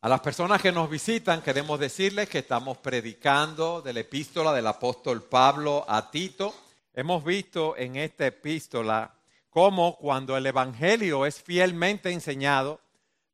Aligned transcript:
A 0.00 0.08
las 0.08 0.20
personas 0.20 0.62
que 0.62 0.70
nos 0.70 0.88
visitan 0.88 1.42
queremos 1.42 1.80
decirles 1.80 2.28
que 2.28 2.38
estamos 2.38 2.78
predicando 2.78 3.82
de 3.82 3.92
la 3.92 3.98
epístola 3.98 4.52
del 4.52 4.68
apóstol 4.68 5.24
Pablo 5.24 5.84
a 5.88 6.12
Tito. 6.12 6.54
Hemos 6.94 7.24
visto 7.24 7.76
en 7.76 7.96
esta 7.96 8.28
epístola 8.28 9.12
cómo 9.50 9.96
cuando 9.96 10.36
el 10.36 10.46
Evangelio 10.46 11.26
es 11.26 11.42
fielmente 11.42 12.12
enseñado, 12.12 12.80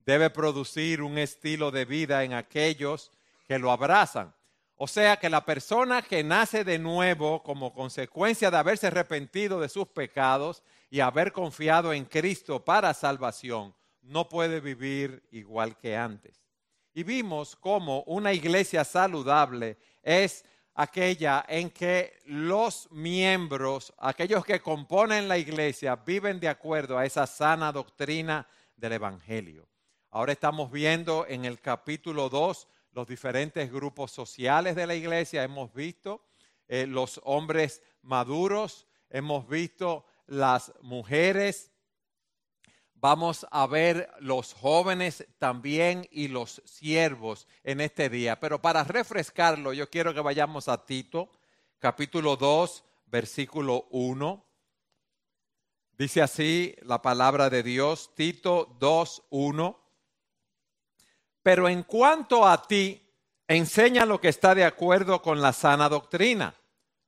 debe 0.07 0.31
producir 0.31 1.03
un 1.03 1.19
estilo 1.19 1.71
de 1.71 1.85
vida 1.85 2.25
en 2.25 2.33
aquellos 2.33 3.11
que 3.47 3.59
lo 3.59 3.71
abrazan. 3.71 4.33
O 4.77 4.89
sea 4.89 5.19
que 5.19 5.29
la 5.29 5.45
persona 5.45 6.01
que 6.01 6.25
nace 6.25 6.65
de 6.65 6.79
nuevo 6.79 7.43
como 7.43 7.75
consecuencia 7.75 8.51
de 8.51 8.57
haberse 8.57 8.87
arrepentido 8.87 9.61
de 9.61 9.69
sus 9.69 9.89
pecados 9.89 10.63
y 10.89 11.01
haber 11.01 11.35
confiado 11.35 11.93
en 11.93 12.07
Cristo 12.07 12.65
para 12.65 12.95
salvación, 12.95 13.75
no 14.01 14.31
puede 14.31 14.61
vivir 14.61 15.23
igual 15.31 15.77
que 15.77 15.95
antes. 15.95 16.44
Y 16.95 17.03
vimos 17.03 17.57
cómo 17.57 18.05
una 18.05 18.33
iglesia 18.33 18.85
saludable 18.85 19.79
es 20.01 20.45
aquella 20.75 21.45
en 21.49 21.71
que 21.71 22.21
los 22.27 22.89
miembros, 22.93 23.93
aquellos 23.99 24.45
que 24.45 24.61
componen 24.61 25.27
la 25.27 25.37
iglesia, 25.37 25.97
viven 25.97 26.39
de 26.39 26.49
acuerdo 26.49 26.97
a 26.97 27.05
esa 27.05 27.27
sana 27.27 27.73
doctrina 27.73 28.47
del 28.77 28.93
Evangelio. 28.93 29.69
Ahora 30.11 30.33
estamos 30.33 30.71
viendo 30.71 31.27
en 31.27 31.45
el 31.45 31.61
capítulo 31.61 32.29
2 32.29 32.69
los 32.93 33.09
diferentes 33.09 33.73
grupos 33.73 34.13
sociales 34.13 34.77
de 34.77 34.87
la 34.87 34.95
iglesia. 34.95 35.43
Hemos 35.43 35.75
visto 35.75 36.25
eh, 36.69 36.87
los 36.87 37.21
hombres 37.25 37.83
maduros, 38.03 38.87
hemos 39.11 39.49
visto 39.49 40.07
las 40.27 40.73
mujeres 40.81 41.73
Vamos 43.05 43.47
a 43.51 43.67
ver 43.67 44.11
los 44.21 44.55
jóvenes 44.55 45.27
también 45.37 46.09
y 46.11 46.29
los 46.29 46.63
siervos 46.65 47.47
en 47.63 47.83
este 47.83 48.09
día. 48.09 48.41
Pero 48.41 48.63
para 48.63 48.83
refrescarlo, 48.83 49.75
yo 49.75 49.91
quiero 49.91 50.15
que 50.15 50.21
vayamos 50.21 50.69
a 50.69 50.87
Tito, 50.87 51.29
capítulo 51.79 52.37
2, 52.37 52.83
versículo 53.05 53.89
1. 53.91 54.43
Dice 55.99 56.23
así 56.23 56.75
la 56.81 57.03
palabra 57.03 57.51
de 57.51 57.63
Dios, 57.63 58.15
Tito 58.15 58.75
2, 58.81 59.25
1. 59.29 59.79
Pero 61.43 61.69
en 61.69 61.83
cuanto 61.83 62.49
a 62.49 62.67
ti, 62.67 63.07
enseña 63.47 64.07
lo 64.07 64.19
que 64.19 64.29
está 64.31 64.55
de 64.55 64.65
acuerdo 64.65 65.21
con 65.21 65.43
la 65.43 65.53
sana 65.53 65.91
doctrina. 65.91 66.55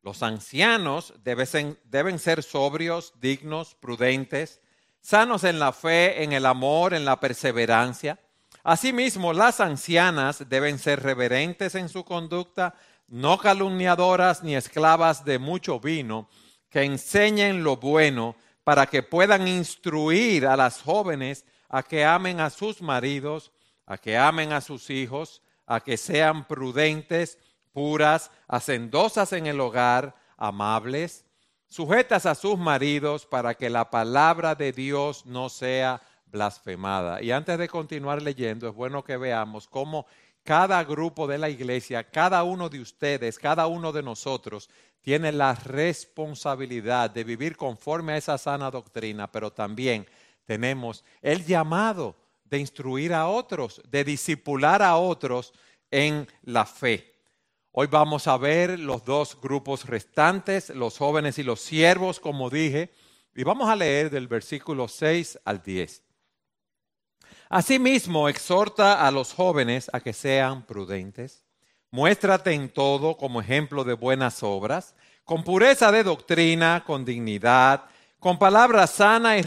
Los 0.03 0.22
ancianos 0.22 1.14
deben, 1.25 2.19
ser 2.19 2.42
sobrios, 2.42 3.14
dignos, 3.19 3.75
prudentes 3.77 4.60
sanos 5.07 5.45
en 5.45 5.61
la 5.61 5.71
fe, 5.71 6.25
en 6.25 6.33
el 6.33 6.45
amor, 6.45 6.93
en 6.93 7.05
la 7.05 7.21
perseverancia. 7.21 8.19
Asimismo, 8.65 9.33
las 9.33 9.61
ancianas 9.61 10.49
deben 10.49 10.81
ser 10.81 11.01
reverentes 11.01 11.77
en 11.77 11.89
su 11.89 12.05
conducta, 12.05 12.75
no 13.07 13.39
calumniadoras 13.39 14.43
ni 14.43 14.57
esclavas 14.57 15.25
de 15.25 15.39
mucho 15.39 15.79
vino, 15.79 16.29
que 16.69 16.83
enseñen 16.83 17.62
lo 17.62 17.77
bueno 17.77 18.34
para 18.65 18.87
que 18.87 19.05
puedan 19.05 19.47
instruir 19.47 20.45
a 20.45 20.57
las 20.57 20.83
jóvenes 20.83 21.45
a 21.69 21.84
que 21.84 22.05
amen 22.05 22.41
a 22.41 22.51
sus 22.51 22.83
maridos, 22.83 23.53
a 23.87 23.99
que 23.99 24.19
amen 24.19 24.53
a 24.53 24.61
sus 24.61 24.91
hijos, 24.91 25.41
a 25.67 25.79
que 25.79 25.97
sean 25.99 26.49
prudentes, 26.49 27.39
puras, 27.73 28.33
hacendosas 28.49 29.33
en 29.34 29.47
el 29.47 29.61
hogar, 29.61 30.17
amables, 30.37 31.25
sujetas 31.69 32.27
a 32.27 32.34
sus 32.34 32.59
maridos 32.59 33.27
para 33.27 33.55
que 33.55 33.70
la 33.70 33.91
palabra 33.91 34.55
de 34.55 34.72
Dios 34.72 35.27
no 35.27 35.48
sea 35.48 36.03
blasfemada. 36.27 37.22
Y 37.22 37.31
antes 37.31 37.59
de 37.59 37.69
continuar 37.69 38.22
leyendo, 38.22 38.69
es 38.69 38.75
bueno 38.75 39.05
que 39.05 39.17
veamos 39.17 39.69
cómo 39.69 40.06
cada 40.42 40.83
grupo 40.84 41.27
de 41.27 41.39
la 41.39 41.50
iglesia, 41.50 42.09
cada 42.09 42.44
uno 42.44 42.69
de 42.69 42.81
ustedes, 42.81 43.39
cada 43.39 43.67
uno 43.67 43.92
de 43.92 44.03
nosotros, 44.03 44.70
tiene 45.03 45.32
la 45.32 45.54
responsabilidad 45.54 47.10
de 47.10 47.25
vivir 47.25 47.56
conforme 47.56 48.12
a 48.12 48.16
esa 48.16 48.38
sana 48.38 48.71
doctrina, 48.71 49.31
pero 49.31 49.53
también 49.53 50.06
tenemos 50.44 51.04
el 51.22 51.44
llamado 51.44 52.16
de 52.44 52.59
instruir 52.59 53.12
a 53.12 53.27
otros, 53.27 53.83
de 53.88 54.04
disipular 54.04 54.83
a 54.83 54.97
otros 54.97 55.53
en 55.91 56.28
la 56.43 56.65
fe. 56.65 57.16
Hoy 57.78 57.88
vamos 57.88 58.26
a 58.26 58.38
ver 58.38 58.81
los 58.81 59.04
dos 59.04 59.38
grupos 59.38 59.84
restantes, 59.84 60.70
los 60.70 60.97
jóvenes 60.97 61.38
y 61.38 61.42
los 61.42 61.60
siervos, 61.60 62.20
como 62.20 62.48
dije, 62.48 62.91
y 63.34 63.44
vamos 63.44 63.69
a 63.69 63.76
leer 63.76 64.09
del 64.09 64.28
versículo 64.28 64.88
6 64.88 65.41
al 65.44 65.62
10. 65.62 66.03
Asimismo, 67.50 68.31
exhorta 68.31 69.06
a 69.06 69.10
los 69.10 69.34
jóvenes 69.34 69.91
a 69.92 70.00
que 70.00 70.15
sean 70.15 70.65
prudentes. 70.65 71.44
Muéstrate 71.91 72.53
en 72.53 72.70
todo 72.70 73.19
como 73.19 73.42
ejemplo 73.42 73.84
de 73.84 73.92
buenas 73.92 74.42
obras, 74.42 74.94
con 75.26 75.44
pureza 75.44 75.92
de 75.92 76.03
doctrina, 76.03 76.82
con 76.82 77.04
dignidad, 77.04 77.84
con 78.19 78.38
palabra 78.38 78.86
sana 78.86 79.36
e 79.36 79.41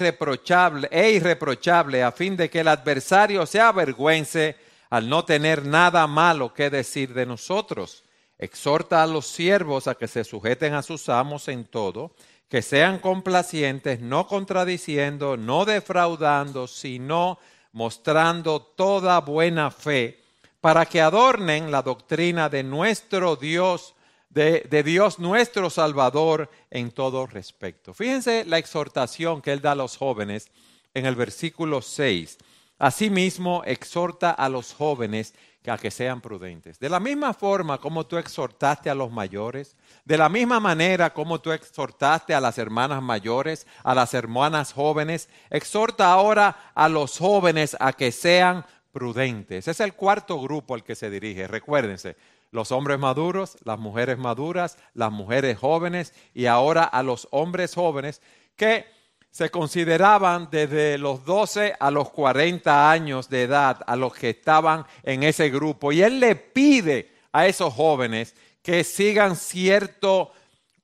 irreprochable, 1.14 2.04
a 2.04 2.12
fin 2.12 2.38
de 2.38 2.48
que 2.48 2.60
el 2.60 2.68
adversario 2.68 3.48
se 3.48 3.60
avergüence 3.60 4.56
al 4.92 5.10
no 5.10 5.26
tener 5.26 5.66
nada 5.66 6.06
malo 6.06 6.54
que 6.54 6.70
decir 6.70 7.16
de 7.16 7.26
nosotros 7.26 8.04
Exhorta 8.40 9.04
a 9.04 9.08
los 9.08 9.28
siervos 9.28 9.88
a 9.88 9.96
que 9.96 10.08
se 10.08 10.24
sujeten 10.24 10.74
a 10.74 10.82
sus 10.82 11.10
amos 11.10 11.50
en 11.50 11.66
todo, 11.66 12.12
que 12.48 12.62
sean 12.62 13.00
complacientes, 13.00 14.00
no 14.00 14.28
contradiciendo, 14.28 15.38
no 15.38 15.66
defraudando, 15.66 16.66
sino 16.66 17.38
mostrando 17.74 18.62
toda 18.62 19.20
buena 19.20 19.70
fe, 19.70 20.20
para 20.62 20.86
que 20.86 21.02
adornen 21.02 21.72
la 21.72 21.82
doctrina 21.82 22.50
de 22.50 22.64
nuestro 22.64 23.36
Dios, 23.36 23.94
de, 24.30 24.84
Dios 24.84 25.20
nuestro 25.20 25.70
Salvador 25.70 26.50
en 26.70 26.92
todo 26.92 27.28
respecto. 27.28 27.94
Fíjense 27.94 28.46
la 28.46 28.58
exhortación 28.58 29.42
que 29.42 29.52
él 29.52 29.62
da 29.62 29.74
a 29.74 29.76
los 29.76 29.98
jóvenes 29.98 30.50
en 30.94 31.06
el 31.06 31.16
versículo 31.16 31.82
6. 31.82 32.38
Asimismo, 32.80 33.62
exhorta 33.66 34.32
a 34.32 34.50
los 34.50 34.74
jóvenes 34.74 35.36
a 35.70 35.78
que 35.78 35.92
sean 35.92 36.22
prudentes. 36.22 36.80
De 36.80 36.90
la 36.90 37.00
misma 37.00 37.34
forma 37.34 37.78
como 37.78 38.06
tú 38.06 38.18
exhortaste 38.18 38.90
a 38.90 38.96
los 38.96 39.12
mayores, 39.12 39.76
de 40.04 40.18
la 40.18 40.30
misma 40.30 40.60
manera 40.60 41.14
como 41.14 41.40
tú 41.40 41.52
exhortaste 41.52 42.34
a 42.34 42.42
las 42.42 42.58
hermanas 42.58 43.02
mayores, 43.02 43.68
a 43.84 43.96
las 43.96 44.14
hermanas 44.14 44.74
jóvenes, 44.74 45.30
exhorta 45.50 46.12
ahora 46.12 46.72
a 46.74 46.90
los 46.90 47.18
jóvenes 47.18 47.78
a 47.80 47.94
que 47.94 48.12
sean 48.12 48.66
prudentes. 48.92 49.68
Es 49.68 49.80
el 49.80 49.94
cuarto 49.94 50.40
grupo 50.42 50.74
al 50.74 50.84
que 50.84 50.96
se 50.96 51.10
dirige. 51.10 51.48
Recuérdense, 51.48 52.18
los 52.52 52.72
hombres 52.72 53.00
maduros, 53.00 53.58
las 53.64 53.80
mujeres 53.80 54.18
maduras, 54.18 54.78
las 54.94 55.12
mujeres 55.12 55.58
jóvenes 55.58 56.14
y 56.34 56.48
ahora 56.48 56.84
a 56.84 57.04
los 57.04 57.28
hombres 57.32 57.76
jóvenes 57.76 58.22
que 58.56 58.86
se 59.32 59.50
consideraban 59.50 60.50
desde 60.52 60.98
los 60.98 61.24
12 61.24 61.76
a 61.80 61.92
los 61.92 62.10
40 62.10 62.92
años 62.92 63.30
de 63.30 63.44
edad 63.44 63.82
a 63.86 63.96
los 63.96 64.14
que 64.14 64.32
estaban 64.32 64.86
en 65.04 65.24
ese 65.24 65.50
grupo. 65.50 65.92
Y 65.92 66.02
él 66.02 66.20
le 66.20 66.36
pide 66.36 67.12
a 67.32 67.48
esos 67.48 67.74
jóvenes 67.74 68.36
que 68.62 68.84
sigan 68.84 69.36
cierto 69.36 70.32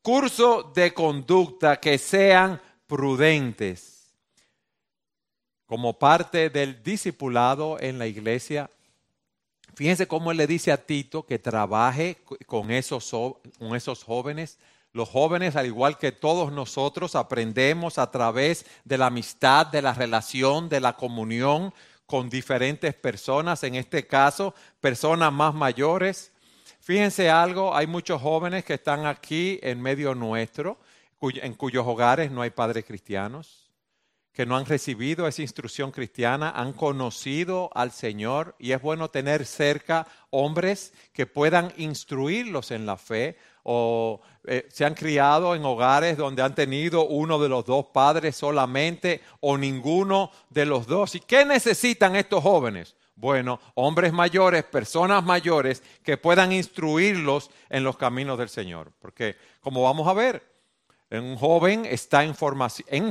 curso 0.02 0.72
de 0.76 0.94
conducta, 0.94 1.80
que 1.80 1.98
sean 1.98 2.62
prudentes. 2.88 4.14
Como 5.66 5.98
parte 5.98 6.52
del 6.52 6.84
discipulado 6.84 7.80
en 7.80 7.98
la 7.98 8.06
iglesia, 8.06 8.70
fíjense 9.74 10.08
cómo 10.08 10.30
él 10.30 10.38
le 10.38 10.46
dice 10.46 10.72
a 10.72 10.86
Tito 10.86 11.26
que 11.26 11.40
trabaje 11.40 12.18
con 12.46 12.70
esos, 12.70 13.10
con 13.58 13.76
esos 13.76 14.04
jóvenes 14.04 14.60
los 14.96 15.10
jóvenes, 15.10 15.58
al 15.58 15.66
igual 15.66 15.98
que 15.98 16.14
todos 16.14 16.54
nosotros, 16.54 17.16
aprendemos 17.16 17.98
a 17.98 18.10
través 18.12 18.66
de 18.86 18.98
la 18.98 19.08
amistad, 19.08 19.68
de 19.68 19.82
la 19.82 19.94
relación, 19.94 20.70
de 20.70 20.80
la 20.80 20.94
comunión 20.94 21.74
con 22.06 22.30
diferentes 22.30 22.94
personas, 22.94 23.62
en 23.66 23.76
este 23.76 24.08
caso, 24.08 24.56
personas 24.80 25.34
más 25.34 25.54
mayores. 25.54 26.32
Fíjense 26.80 27.30
algo, 27.30 27.76
hay 27.76 27.88
muchos 27.88 28.22
jóvenes 28.22 28.64
que 28.64 28.76
están 28.76 29.06
aquí 29.06 29.60
en 29.64 29.82
medio 29.82 30.16
nuestro, 30.16 30.80
en 31.22 31.54
cuyos 31.56 31.86
hogares 31.86 32.32
no 32.32 32.42
hay 32.42 32.52
padres 32.52 32.86
cristianos, 32.86 33.70
que 34.32 34.46
no 34.46 34.56
han 34.56 34.66
recibido 34.66 35.28
esa 35.28 35.42
instrucción 35.42 35.92
cristiana, 35.92 36.52
han 36.52 36.72
conocido 36.72 37.70
al 37.74 37.92
Señor 37.92 38.56
y 38.60 38.72
es 38.72 38.82
bueno 38.82 39.10
tener 39.10 39.46
cerca 39.46 40.08
hombres 40.30 40.94
que 41.12 41.26
puedan 41.26 41.74
instruirlos 41.76 42.72
en 42.72 42.86
la 42.86 42.96
fe, 42.96 43.38
o 43.68 44.22
eh, 44.46 44.68
se 44.70 44.86
han 44.86 44.94
criado 44.94 45.56
en 45.56 45.66
hogares 45.66 46.18
donde 46.18 46.44
han 46.44 46.54
tenido 46.54 47.08
uno 47.08 47.40
de 47.40 47.50
los 47.50 47.66
dos 47.66 47.88
padres 47.88 48.36
solamente 48.36 49.22
o 49.40 49.58
ninguno 49.58 50.30
de 50.52 50.68
los 50.68 50.86
dos. 50.86 51.16
¿Y 51.16 51.20
qué 51.20 51.46
necesitan 51.46 52.16
estos 52.16 52.44
jóvenes? 52.44 52.96
Bueno, 53.16 53.60
hombres 53.74 54.14
mayores, 54.14 54.64
personas 54.66 55.24
mayores 55.24 55.82
que 56.04 56.18
puedan 56.18 56.52
instruirlos 56.52 57.50
en 57.70 57.84
los 57.84 57.98
caminos 57.98 58.38
del 58.38 58.50
Señor. 58.50 58.92
Porque, 59.00 59.36
como 59.62 59.82
vamos 59.82 60.08
a 60.08 60.14
ver, 60.14 60.44
Un 61.12 61.38
joven 61.38 61.86
está 61.86 62.24
en 62.24 62.34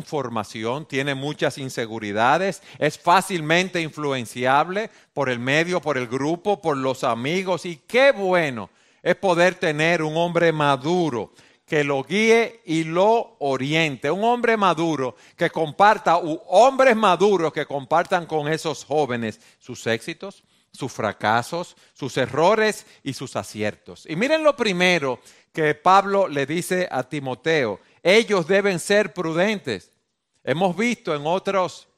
formación, 0.03 0.87
tiene 0.87 1.15
muchas 1.15 1.59
inseguridades, 1.59 2.61
es 2.79 2.99
fácilmente 2.99 3.81
influenciable 3.81 4.91
por 5.13 5.31
el 5.31 5.39
medio, 5.39 5.81
por 5.81 5.97
el 5.97 6.09
grupo, 6.09 6.61
por 6.61 6.77
los 6.77 7.05
amigos. 7.05 7.65
Y 7.65 7.77
qué 7.77 8.11
bueno 8.13 8.69
es 9.05 9.15
poder 9.17 9.55
tener 9.57 10.03
un 10.03 10.17
hombre 10.17 10.51
maduro 10.51 11.35
que 11.67 11.85
lo 11.85 12.03
guíe 12.03 12.63
y 12.65 12.85
lo 12.85 13.37
oriente. 13.39 14.11
Un 14.11 14.25
hombre 14.25 14.57
maduro 14.57 15.15
que 15.37 15.51
comparta, 15.51 16.17
hombres 16.17 16.97
maduros 16.97 17.53
que 17.53 17.67
compartan 17.67 18.25
con 18.25 18.49
esos 18.49 18.83
jóvenes 18.83 19.39
sus 19.59 19.87
éxitos, 19.87 20.43
sus 20.73 20.91
fracasos, 20.91 21.77
sus 21.93 22.17
errores 22.17 22.87
y 23.03 23.13
sus 23.13 23.37
aciertos. 23.37 24.07
Y 24.09 24.17
miren 24.17 24.43
lo 24.43 24.57
primero 24.57 25.21
que 25.53 25.75
Pablo 25.75 26.27
le 26.27 26.47
dice 26.47 26.89
a 26.91 27.03
Timoteo, 27.03 27.81
ellos 28.03 28.47
deben 28.47 28.81
ser 28.81 29.13
prudentes. 29.13 29.93
Hemos 30.43 30.75
visto 30.75 31.15
en 31.15 31.27
otros 31.27 31.89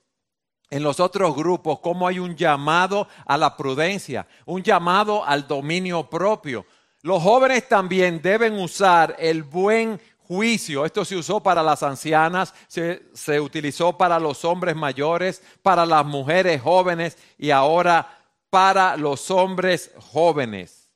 en 0.68 0.82
los 0.82 0.98
otros 0.98 1.36
grupos 1.36 1.78
cómo 1.78 2.08
hay 2.08 2.18
un 2.18 2.36
llamado 2.36 3.06
a 3.24 3.36
la 3.38 3.56
prudencia, 3.56 4.26
un 4.46 4.62
llamado 4.62 5.24
al 5.24 5.46
dominio 5.46 6.10
propio. 6.10 6.66
Los 7.06 7.22
jóvenes 7.22 7.68
también 7.68 8.20
deben 8.20 8.58
usar 8.58 9.14
el 9.20 9.44
buen 9.44 10.00
juicio. 10.26 10.84
Esto 10.84 11.04
se 11.04 11.14
usó 11.14 11.40
para 11.40 11.62
las 11.62 11.84
ancianas, 11.84 12.52
se, 12.66 13.04
se, 13.14 13.40
utilizó 13.40 13.96
para 13.96 14.18
los 14.18 14.44
hombres 14.44 14.74
mayores, 14.74 15.40
para 15.62 15.86
las 15.86 16.04
mujeres 16.04 16.60
jóvenes 16.60 17.16
y 17.38 17.52
ahora 17.52 18.18
para 18.50 18.96
los 18.96 19.30
hombres 19.30 19.92
jóvenes. 19.98 20.90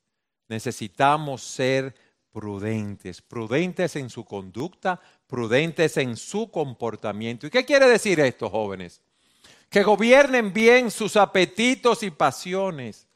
Necesitamos 0.49 1.45
ser 1.45 1.95
prudentes, 2.33 3.23
prudentes 3.23 3.95
en 3.95 4.11
su 4.11 4.25
conducta, 4.25 5.01
prudentes 5.29 5.97
en 5.97 6.17
su 6.17 6.51
comportamiento. 6.51 7.47
¿Y 7.47 7.51
qué 7.51 7.65
quiere 7.65 7.89
decir 7.89 8.19
esto, 8.19 8.51
jóvenes? 8.51 9.01
Que 9.69 9.85
gobiernen 9.85 10.53
bien 10.53 10.91
sus 10.91 11.15
apetitos 11.15 12.03
y 12.03 12.11
pasiones, 12.11 13.07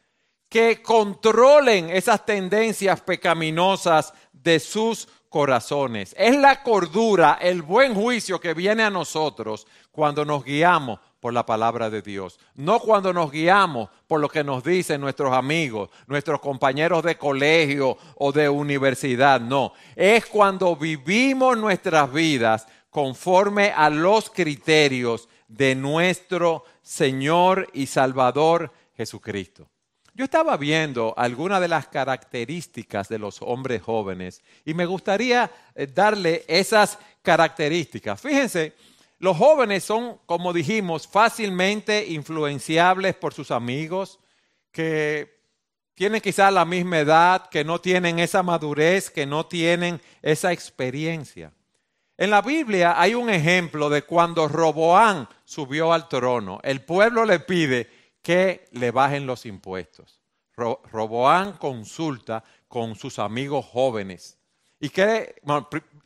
que 0.54 0.80
controlen 0.82 1.90
esas 1.90 2.24
tendencias 2.24 3.00
pecaminosas 3.00 4.14
de 4.32 4.60
sus 4.60 5.08
corazones. 5.28 6.14
Es 6.16 6.36
la 6.36 6.62
cordura, 6.62 7.38
el 7.40 7.62
buen 7.62 7.92
juicio 7.92 8.38
que 8.38 8.54
viene 8.54 8.84
a 8.84 8.90
nosotros 8.90 9.66
cuando 9.90 10.24
nos 10.24 10.44
guiamos 10.44 11.00
por 11.18 11.32
la 11.32 11.44
palabra 11.44 11.90
de 11.90 12.02
Dios. 12.02 12.38
No 12.54 12.78
cuando 12.78 13.12
nos 13.12 13.32
guiamos 13.32 13.90
por 14.06 14.20
lo 14.20 14.28
que 14.28 14.44
nos 14.44 14.62
dicen 14.62 15.00
nuestros 15.00 15.32
amigos, 15.32 15.90
nuestros 16.06 16.38
compañeros 16.38 17.02
de 17.02 17.18
colegio 17.18 17.98
o 18.14 18.30
de 18.30 18.48
universidad. 18.48 19.40
No, 19.40 19.72
es 19.96 20.24
cuando 20.26 20.76
vivimos 20.76 21.58
nuestras 21.58 22.12
vidas 22.12 22.68
conforme 22.90 23.72
a 23.72 23.90
los 23.90 24.30
criterios 24.30 25.28
de 25.48 25.74
nuestro 25.74 26.62
Señor 26.80 27.68
y 27.72 27.86
Salvador 27.86 28.70
Jesucristo. 28.96 29.68
Yo 30.16 30.24
estaba 30.24 30.56
viendo 30.56 31.12
algunas 31.16 31.60
de 31.60 31.66
las 31.66 31.88
características 31.88 33.08
de 33.08 33.18
los 33.18 33.42
hombres 33.42 33.82
jóvenes 33.82 34.42
y 34.64 34.72
me 34.72 34.86
gustaría 34.86 35.50
eh, 35.74 35.88
darle 35.92 36.44
esas 36.46 36.98
características. 37.20 38.20
Fíjense, 38.20 38.74
los 39.18 39.36
jóvenes 39.36 39.82
son, 39.82 40.18
como 40.24 40.52
dijimos, 40.52 41.08
fácilmente 41.08 42.06
influenciables 42.06 43.16
por 43.16 43.34
sus 43.34 43.50
amigos, 43.50 44.20
que 44.70 45.34
tienen 45.94 46.20
quizás 46.20 46.52
la 46.52 46.64
misma 46.64 47.00
edad, 47.00 47.48
que 47.48 47.64
no 47.64 47.80
tienen 47.80 48.20
esa 48.20 48.44
madurez, 48.44 49.10
que 49.10 49.26
no 49.26 49.46
tienen 49.46 50.00
esa 50.22 50.52
experiencia. 50.52 51.52
En 52.16 52.30
la 52.30 52.40
Biblia 52.40 53.00
hay 53.00 53.16
un 53.16 53.30
ejemplo 53.30 53.90
de 53.90 54.02
cuando 54.02 54.46
Roboán 54.46 55.28
subió 55.44 55.92
al 55.92 56.08
trono. 56.08 56.60
El 56.62 56.82
pueblo 56.82 57.24
le 57.24 57.40
pide 57.40 58.03
que 58.24 58.66
le 58.72 58.90
bajen 58.90 59.26
los 59.26 59.44
impuestos. 59.44 60.18
Roboán 60.56 61.52
consulta 61.58 62.42
con 62.66 62.96
sus 62.96 63.18
amigos 63.18 63.66
jóvenes. 63.66 64.38
Y 64.80 64.88
que, 64.88 65.36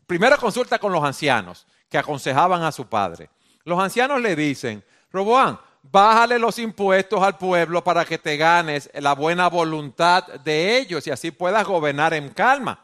primero 0.05 0.37
consulta 0.37 0.81
con 0.81 0.91
los 0.93 1.05
ancianos 1.05 1.65
que 1.89 1.97
aconsejaban 1.97 2.63
a 2.65 2.73
su 2.73 2.87
padre. 2.87 3.31
Los 3.63 3.79
ancianos 3.79 4.21
le 4.21 4.35
dicen, 4.35 4.83
Roboán, 5.13 5.61
bájale 5.81 6.41
los 6.41 6.59
impuestos 6.59 7.23
al 7.23 7.39
pueblo 7.39 7.85
para 7.85 8.05
que 8.05 8.19
te 8.19 8.37
ganes 8.37 8.91
la 8.95 9.15
buena 9.15 9.49
voluntad 9.49 10.27
de 10.27 10.77
ellos 10.77 11.07
y 11.07 11.13
así 11.13 11.31
puedas 11.31 11.65
gobernar 11.65 12.15
en 12.15 12.31
calma. 12.31 12.83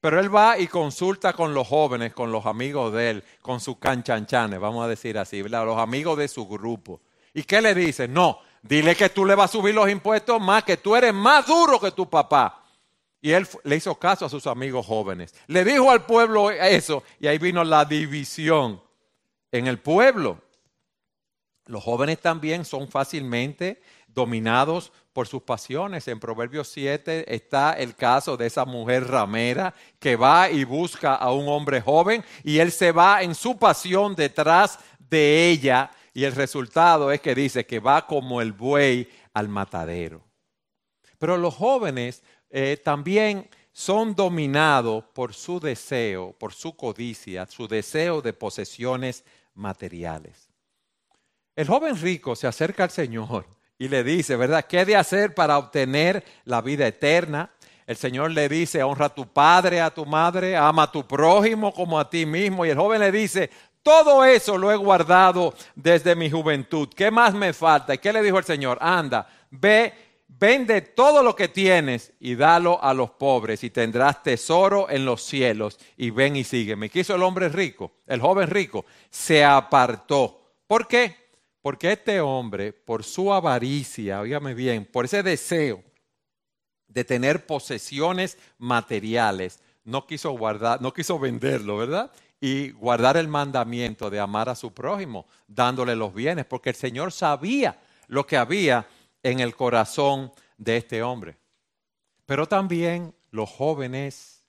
Pero 0.00 0.18
él 0.18 0.34
va 0.34 0.58
y 0.58 0.68
consulta 0.68 1.34
con 1.34 1.52
los 1.52 1.68
jóvenes, 1.68 2.14
con 2.14 2.32
los 2.32 2.46
amigos 2.46 2.94
de 2.94 3.10
él, 3.10 3.24
con 3.42 3.60
sus 3.60 3.76
canchanchanes, 3.76 4.58
vamos 4.58 4.84
a 4.84 4.88
decir 4.88 5.18
así, 5.18 5.42
los 5.42 5.78
amigos 5.78 6.16
de 6.16 6.28
su 6.28 6.48
grupo. 6.48 7.02
¿Y 7.34 7.42
qué 7.42 7.60
le 7.60 7.74
dice? 7.74 8.06
No, 8.06 8.38
dile 8.64 8.96
que 8.96 9.10
tú 9.10 9.24
le 9.24 9.34
vas 9.34 9.50
a 9.50 9.52
subir 9.52 9.74
los 9.74 9.88
impuestos 9.88 10.40
más, 10.40 10.64
que 10.64 10.76
tú 10.76 10.96
eres 10.96 11.14
más 11.14 11.46
duro 11.46 11.78
que 11.78 11.90
tu 11.90 12.08
papá. 12.08 12.62
Y 13.20 13.30
él 13.30 13.46
le 13.62 13.76
hizo 13.76 13.94
caso 13.94 14.26
a 14.26 14.28
sus 14.28 14.46
amigos 14.46 14.84
jóvenes. 14.86 15.34
Le 15.46 15.64
dijo 15.64 15.90
al 15.90 16.04
pueblo 16.04 16.50
eso 16.50 17.02
y 17.20 17.26
ahí 17.26 17.38
vino 17.38 17.62
la 17.64 17.84
división 17.84 18.82
en 19.52 19.66
el 19.66 19.78
pueblo. 19.78 20.40
Los 21.66 21.82
jóvenes 21.82 22.20
también 22.20 22.64
son 22.64 22.88
fácilmente 22.88 23.80
dominados 24.08 24.92
por 25.14 25.26
sus 25.26 25.42
pasiones. 25.42 26.06
En 26.08 26.20
Proverbios 26.20 26.68
7 26.68 27.34
está 27.34 27.72
el 27.72 27.94
caso 27.94 28.36
de 28.36 28.46
esa 28.46 28.66
mujer 28.66 29.06
ramera 29.06 29.74
que 29.98 30.16
va 30.16 30.50
y 30.50 30.64
busca 30.64 31.14
a 31.14 31.32
un 31.32 31.48
hombre 31.48 31.80
joven 31.80 32.22
y 32.42 32.58
él 32.58 32.72
se 32.72 32.92
va 32.92 33.22
en 33.22 33.34
su 33.34 33.56
pasión 33.58 34.14
detrás 34.14 34.78
de 34.98 35.48
ella 35.48 35.90
y 36.14 36.24
el 36.24 36.32
resultado 36.32 37.10
es 37.10 37.20
que 37.20 37.34
dice 37.34 37.66
que 37.66 37.80
va 37.80 38.06
como 38.06 38.40
el 38.40 38.52
buey 38.52 39.08
al 39.34 39.48
matadero. 39.48 40.22
Pero 41.18 41.36
los 41.36 41.54
jóvenes 41.54 42.22
eh, 42.50 42.80
también 42.82 43.50
son 43.72 44.14
dominados 44.14 45.02
por 45.12 45.34
su 45.34 45.58
deseo, 45.58 46.32
por 46.38 46.54
su 46.54 46.76
codicia, 46.76 47.46
su 47.46 47.66
deseo 47.66 48.22
de 48.22 48.32
posesiones 48.32 49.24
materiales. 49.54 50.48
El 51.56 51.66
joven 51.66 52.00
rico 52.00 52.36
se 52.36 52.46
acerca 52.46 52.84
al 52.84 52.90
Señor 52.90 53.46
y 53.76 53.88
le 53.88 54.04
dice, 54.04 54.36
¿verdad? 54.36 54.66
¿Qué 54.66 54.84
de 54.84 54.94
hacer 54.94 55.34
para 55.34 55.58
obtener 55.58 56.24
la 56.44 56.60
vida 56.62 56.86
eterna? 56.86 57.50
El 57.86 57.96
Señor 57.96 58.30
le 58.30 58.48
dice, 58.48 58.84
honra 58.84 59.06
a 59.06 59.14
tu 59.14 59.26
padre, 59.26 59.80
a 59.80 59.92
tu 59.92 60.06
madre, 60.06 60.56
ama 60.56 60.84
a 60.84 60.92
tu 60.92 61.06
prójimo 61.06 61.74
como 61.74 61.98
a 61.98 62.08
ti 62.08 62.24
mismo. 62.24 62.64
Y 62.64 62.70
el 62.70 62.78
joven 62.78 63.00
le 63.00 63.10
dice, 63.10 63.50
todo 63.84 64.24
eso 64.24 64.58
lo 64.58 64.72
he 64.72 64.76
guardado 64.76 65.54
desde 65.76 66.16
mi 66.16 66.28
juventud. 66.28 66.88
¿Qué 66.88 67.12
más 67.12 67.32
me 67.34 67.52
falta? 67.52 67.94
¿Y 67.94 67.98
qué 67.98 68.12
le 68.12 68.22
dijo 68.22 68.38
el 68.38 68.44
Señor? 68.44 68.78
Anda, 68.80 69.28
ve 69.52 69.92
Vende 70.36 70.80
todo 70.80 71.22
lo 71.22 71.36
que 71.36 71.46
tienes 71.46 72.12
y 72.18 72.34
dalo 72.34 72.82
a 72.82 72.92
los 72.92 73.10
pobres 73.10 73.62
y 73.62 73.70
tendrás 73.70 74.22
tesoro 74.22 74.90
en 74.90 75.04
los 75.04 75.22
cielos 75.22 75.78
y 75.96 76.10
ven 76.10 76.34
y 76.34 76.42
sígueme. 76.42 76.90
¿Qué 76.90 77.00
hizo 77.00 77.14
el 77.14 77.22
hombre 77.22 77.48
rico? 77.48 77.92
El 78.06 78.20
joven 78.20 78.50
rico 78.50 78.84
se 79.10 79.44
apartó. 79.44 80.56
¿Por 80.66 80.88
qué? 80.88 81.16
Porque 81.62 81.92
este 81.92 82.20
hombre, 82.20 82.72
por 82.72 83.04
su 83.04 83.32
avaricia, 83.32 84.20
oígame 84.20 84.54
bien, 84.54 84.84
por 84.84 85.04
ese 85.04 85.22
deseo 85.22 85.82
de 86.88 87.04
tener 87.04 87.46
posesiones 87.46 88.36
materiales, 88.58 89.60
no 89.84 90.06
quiso 90.06 90.32
guardar, 90.32 90.82
no 90.82 90.92
quiso 90.92 91.18
venderlo, 91.18 91.76
¿verdad? 91.76 92.10
Y 92.46 92.72
guardar 92.72 93.16
el 93.16 93.26
mandamiento 93.26 94.10
de 94.10 94.20
amar 94.20 94.50
a 94.50 94.54
su 94.54 94.74
prójimo, 94.74 95.24
dándole 95.48 95.96
los 95.96 96.12
bienes, 96.12 96.44
porque 96.44 96.68
el 96.68 96.76
Señor 96.76 97.10
sabía 97.10 97.80
lo 98.06 98.26
que 98.26 98.36
había 98.36 98.86
en 99.22 99.40
el 99.40 99.56
corazón 99.56 100.30
de 100.58 100.76
este 100.76 101.02
hombre. 101.02 101.38
Pero 102.26 102.46
también 102.46 103.14
los 103.30 103.48
jóvenes 103.48 104.44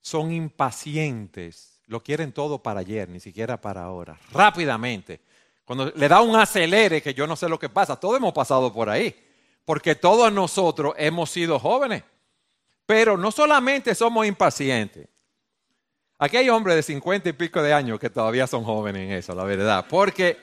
son 0.00 0.32
impacientes, 0.32 1.80
lo 1.86 2.02
quieren 2.02 2.32
todo 2.32 2.60
para 2.60 2.80
ayer, 2.80 3.08
ni 3.08 3.20
siquiera 3.20 3.60
para 3.60 3.84
ahora, 3.84 4.18
rápidamente. 4.32 5.20
Cuando 5.64 5.92
le 5.94 6.08
da 6.08 6.22
un 6.22 6.34
acelere, 6.34 7.00
que 7.00 7.14
yo 7.14 7.28
no 7.28 7.36
sé 7.36 7.48
lo 7.48 7.60
que 7.60 7.68
pasa, 7.68 7.94
todos 7.94 8.16
hemos 8.16 8.32
pasado 8.32 8.72
por 8.72 8.90
ahí, 8.90 9.14
porque 9.64 9.94
todos 9.94 10.32
nosotros 10.32 10.94
hemos 10.98 11.30
sido 11.30 11.60
jóvenes, 11.60 12.02
pero 12.86 13.16
no 13.16 13.30
solamente 13.30 13.94
somos 13.94 14.26
impacientes. 14.26 15.06
Aquí 16.18 16.38
hay 16.38 16.48
hombres 16.48 16.76
de 16.76 16.82
cincuenta 16.82 17.28
y 17.28 17.32
pico 17.32 17.62
de 17.62 17.74
años 17.74 18.00
que 18.00 18.08
todavía 18.08 18.46
son 18.46 18.64
jóvenes 18.64 19.02
en 19.02 19.12
eso, 19.12 19.34
la 19.34 19.44
verdad, 19.44 19.84
porque 19.88 20.38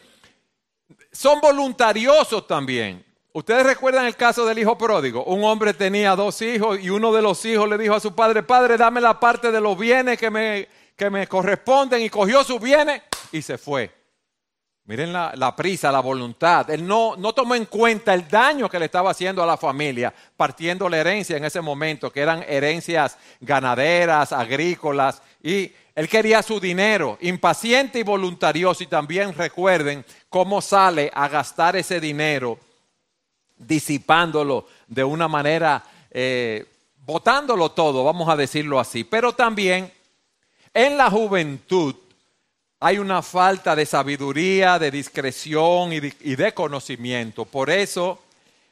son 1.12 1.42
voluntariosos 1.42 2.46
también. 2.46 3.04
Ustedes 3.32 3.66
recuerdan 3.66 4.06
el 4.06 4.16
caso 4.16 4.46
del 4.46 4.60
hijo 4.60 4.78
pródigo. 4.78 5.24
Un 5.24 5.44
hombre 5.44 5.74
tenía 5.74 6.16
dos 6.16 6.40
hijos 6.44 6.80
y 6.80 6.92
uno 6.92 7.12
de 7.12 7.24
los 7.24 7.44
hijos 7.46 7.68
le 7.68 7.80
dijo 7.80 7.96
a 7.96 8.00
su 8.00 8.14
padre, 8.14 8.44
padre, 8.44 8.78
dame 8.78 9.02
la 9.02 9.20
parte 9.20 9.52
de 9.52 9.60
los 9.60 9.76
bienes 9.76 10.20
que 10.20 10.30
me, 10.30 10.68
que 10.96 11.10
me 11.10 11.26
corresponden 11.26 12.04
y 12.04 12.10
cogió 12.10 12.44
sus 12.44 12.62
bienes 12.62 13.02
y 13.32 13.42
se 13.42 13.58
fue. 13.58 14.03
Miren 14.86 15.14
la, 15.14 15.56
prisa, 15.56 15.94
la 15.94 16.02
voluntad. 16.02 16.70
Él 16.70 16.86
no, 16.86 17.16
no 17.16 17.32
tomó 17.32 17.56
en 17.56 17.66
cuenta 17.66 18.14
el 18.14 18.28
daño 18.28 18.70
que 18.70 18.80
le 18.80 18.86
estaba 18.86 19.12
haciendo 19.12 19.42
a 19.42 19.46
la 19.46 19.56
familia, 19.56 20.14
partiendo 20.36 20.90
la 20.90 20.98
herencia 20.98 21.38
en 21.38 21.46
ese 21.46 21.62
momento, 21.62 22.12
que 22.12 22.20
eran 22.20 22.44
herencias 22.46 23.18
ganaderas, 23.40 24.34
agrícolas, 24.34 25.22
y 25.42 25.72
él 25.96 26.10
quería 26.10 26.44
su 26.44 26.60
dinero, 26.60 27.18
impaciente 27.22 28.00
y 28.00 28.04
voluntarioso. 28.04 28.84
Y 28.84 28.88
también 28.88 29.34
recuerden 29.34 30.04
cómo 30.28 30.62
sale 30.62 31.10
a 31.14 31.30
gastar 31.30 31.78
ese 31.78 32.02
dinero, 32.02 32.60
disipándolo 33.56 34.68
de 34.88 35.06
una 35.06 35.30
manera, 35.30 35.82
eh, 36.12 36.66
botándolo 37.06 37.72
todo, 37.72 38.04
vamos 38.04 38.28
a 38.28 38.36
decirlo 38.36 38.82
así. 38.82 39.06
Pero 39.06 39.32
también 39.32 39.90
en 40.74 40.98
la 40.98 41.10
juventud 41.10 41.96
hay 42.86 42.98
una 42.98 43.22
falta 43.22 43.78
de 43.78 43.86
sabiduría, 43.86 44.78
de 44.78 44.92
discreción 44.92 45.94
y 45.94 46.02
de, 46.02 46.54
conocimiento. 46.54 47.46
Por 47.46 47.70
eso, 47.70 48.20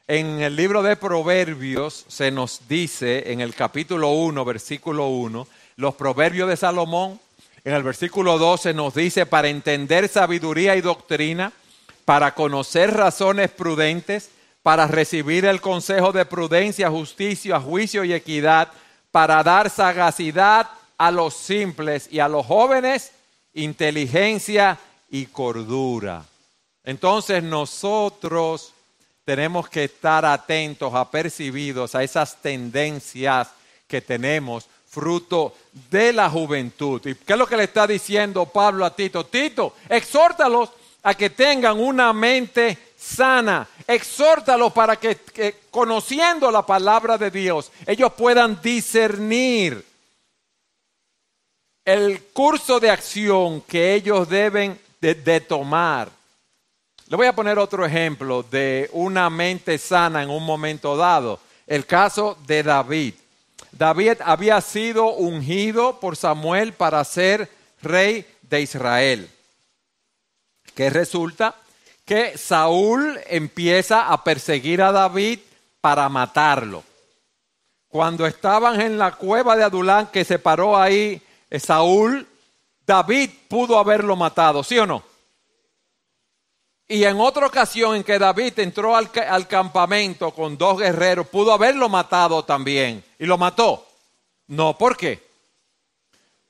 en 0.06 0.42
el 0.42 0.54
libro 0.54 0.84
de 0.84 0.98
Proverbios 0.98 2.04
se 2.10 2.30
nos 2.30 2.68
dice, 2.68 3.32
en 3.32 3.40
el 3.40 3.56
capítulo 3.56 4.10
1, 4.10 4.44
versículo 4.44 5.08
1, 5.08 5.48
los 5.78 5.96
proverbios 5.96 6.50
de 6.50 6.58
Salomón, 6.58 7.22
en 7.64 7.74
el 7.74 7.84
versículo 7.84 8.38
12 8.38 8.74
nos 8.74 8.94
dice, 8.96 9.26
para 9.26 9.48
entender 9.48 10.10
sabiduría 10.10 10.76
y 10.76 10.82
doctrina, 10.82 11.54
para 12.04 12.36
conocer 12.36 12.94
razones 12.94 13.50
prudentes, 13.50 14.30
para 14.62 14.88
recibir 14.88 15.46
el 15.46 15.62
consejo 15.62 16.12
de 16.12 16.26
prudencia, 16.26 16.90
justicia, 16.90 17.62
juicio 17.62 18.04
y 18.04 18.12
equidad, 18.12 18.68
para 19.10 19.42
dar 19.42 19.70
sagacidad 19.70 20.70
a 20.98 21.12
los 21.12 21.34
simples 21.34 22.10
y 22.12 22.20
a 22.20 22.28
los 22.28 22.46
jóvenes 22.46 23.14
inteligencia 23.54 24.78
y 25.10 25.26
cordura. 25.28 26.26
Entonces 26.84 27.44
nosotros 27.44 28.74
tenemos 29.24 29.70
que 29.70 29.86
estar 29.86 30.26
atentos, 30.26 30.94
apercibidos 30.94 31.96
a 31.96 32.04
esas 32.04 32.42
tendencias 32.42 33.50
que 33.88 34.02
tenemos 34.02 34.68
fruto 34.88 35.56
de 35.90 36.12
la 36.12 36.30
juventud. 36.30 37.02
¿Y 37.06 37.16
qué 37.16 37.34
es 37.34 37.40
lo 37.40 37.48
que 37.48 37.58
le 37.58 37.64
está 37.64 37.88
diciendo 37.88 38.46
Pablo 38.46 38.86
a 38.86 38.96
Tito? 38.96 39.26
Tito, 39.26 39.76
exhórtalos 39.88 40.70
a 41.04 41.14
que 41.14 41.30
tengan 41.30 41.80
una 41.80 42.14
mente 42.14 42.78
sana. 42.98 43.68
Exhórtalos 43.88 44.74
para 44.74 44.96
que, 44.96 45.16
que, 45.16 45.56
conociendo 45.70 46.52
la 46.52 46.66
palabra 46.66 47.18
de 47.18 47.32
Dios, 47.32 47.72
ellos 47.86 48.14
puedan 48.14 48.62
discernir 48.62 49.91
el 51.86 52.24
curso 52.34 52.80
de 52.80 52.90
acción 52.90 53.62
que 53.62 53.94
ellos 53.94 54.30
deben 54.30 54.80
de, 55.00 55.42
tomar. 55.42 56.10
Le 57.08 57.18
voy 57.18 57.28
a 57.28 57.36
poner 57.36 57.58
otro 57.58 57.86
ejemplo 57.86 58.44
de 58.44 58.90
una 58.94 59.30
mente 59.30 59.78
sana 59.78 60.22
en 60.22 60.30
un 60.30 60.46
momento 60.46 60.96
dado. 60.96 61.40
El 61.66 61.86
caso 61.86 62.38
de 62.46 62.64
David. 62.64 63.16
David 63.72 64.18
había 64.24 64.62
sido 64.62 65.14
ungido 65.14 66.00
por 66.00 66.16
Samuel 66.16 66.74
para 66.74 67.04
ser 67.04 67.50
rey 67.82 68.26
de 68.44 68.62
Israel. 68.62 69.30
¿Qué 70.76 70.90
resulta? 70.90 71.56
Que 72.06 72.38
Saúl 72.38 73.20
empieza 73.28 74.12
a 74.12 74.24
perseguir 74.24 74.82
a 74.82 74.92
David 74.92 75.40
para 75.80 76.08
matarlo. 76.10 76.84
Cuando 77.88 78.26
estaban 78.26 78.80
en 78.80 78.98
la 78.98 79.14
cueva 79.14 79.56
de 79.56 79.64
Adulán, 79.64 80.10
que 80.12 80.24
se 80.24 80.40
paró 80.40 80.78
ahí 80.78 81.22
Saúl, 81.60 82.28
David 82.86 83.30
pudo 83.48 83.78
haberlo 83.78 84.16
matado, 84.16 84.64
¿sí 84.64 84.78
o 84.78 84.86
no? 84.86 85.04
Y 86.88 87.06
en 87.06 87.20
otra 87.22 87.48
ocasión 87.48 87.96
en 87.96 88.04
que 88.04 88.20
David 88.20 88.60
entró 88.60 88.96
al, 88.96 89.10
al, 89.30 89.48
campamento 89.48 90.32
con 90.32 90.58
dos 90.58 90.80
guerreros, 90.80 91.28
pudo 91.28 91.54
haberlo 91.54 91.88
matado 91.88 92.44
también. 92.44 93.02
¿Y 93.18 93.26
lo 93.26 93.38
mató? 93.38 93.88
No, 94.48 94.78
¿por 94.78 94.98
qué? 94.98 95.24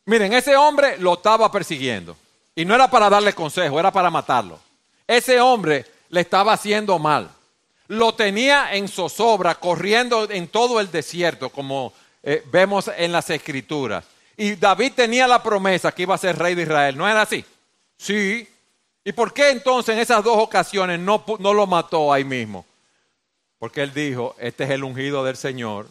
Miren, 0.05 0.34
ese 0.34 0.55
hombre 0.55 0.98
lo 0.98 1.13
estaba 1.13 1.51
persiguiendo. 1.51 2.17
Y 2.55 2.65
no 2.65 2.74
era 2.74 2.89
para 2.89 3.10
darle 3.10 3.34
consejo, 3.34 3.79
era 3.79 3.91
para 3.91 4.10
matarlo. 4.10 4.60
Ese 5.08 5.39
hombre 5.39 5.86
le 6.10 6.22
estaba 6.22 6.53
haciendo 6.53 6.98
mal. 6.98 7.29
Lo 7.88 8.13
tenía 8.15 8.74
en 8.74 8.88
zozobra, 8.88 9.55
corriendo 9.55 10.29
en 10.29 10.48
todo 10.48 10.79
el 10.79 10.89
desierto, 10.89 11.50
como 11.50 11.93
eh, 12.24 12.43
vemos 12.51 12.89
en 12.98 13.12
las 13.12 13.29
escrituras. 13.29 14.05
Y 14.38 14.55
David 14.55 14.93
tenía 14.95 15.27
la 15.27 15.43
promesa 15.43 15.91
que 15.91 16.03
iba 16.03 16.15
a 16.15 16.19
ser 16.19 16.38
rey 16.38 16.55
de 16.55 16.63
Israel. 16.63 16.97
¿No 16.97 17.07
era 17.07 17.21
así? 17.21 17.45
Sí. 17.97 18.47
¿Y 19.03 19.11
por 19.11 19.33
qué 19.33 19.50
entonces 19.50 19.95
en 19.95 20.01
esas 20.01 20.23
dos 20.23 20.38
ocasiones 20.38 21.00
no, 21.00 21.23
no 21.39 21.53
lo 21.53 21.67
mató 21.67 22.11
ahí 22.13 22.23
mismo? 22.23 22.65
Porque 23.59 23.81
él 23.81 23.93
dijo, 23.93 24.35
este 24.39 24.63
es 24.63 24.69
el 24.71 24.83
ungido 24.83 25.23
del 25.23 25.38
Señor 25.38 25.88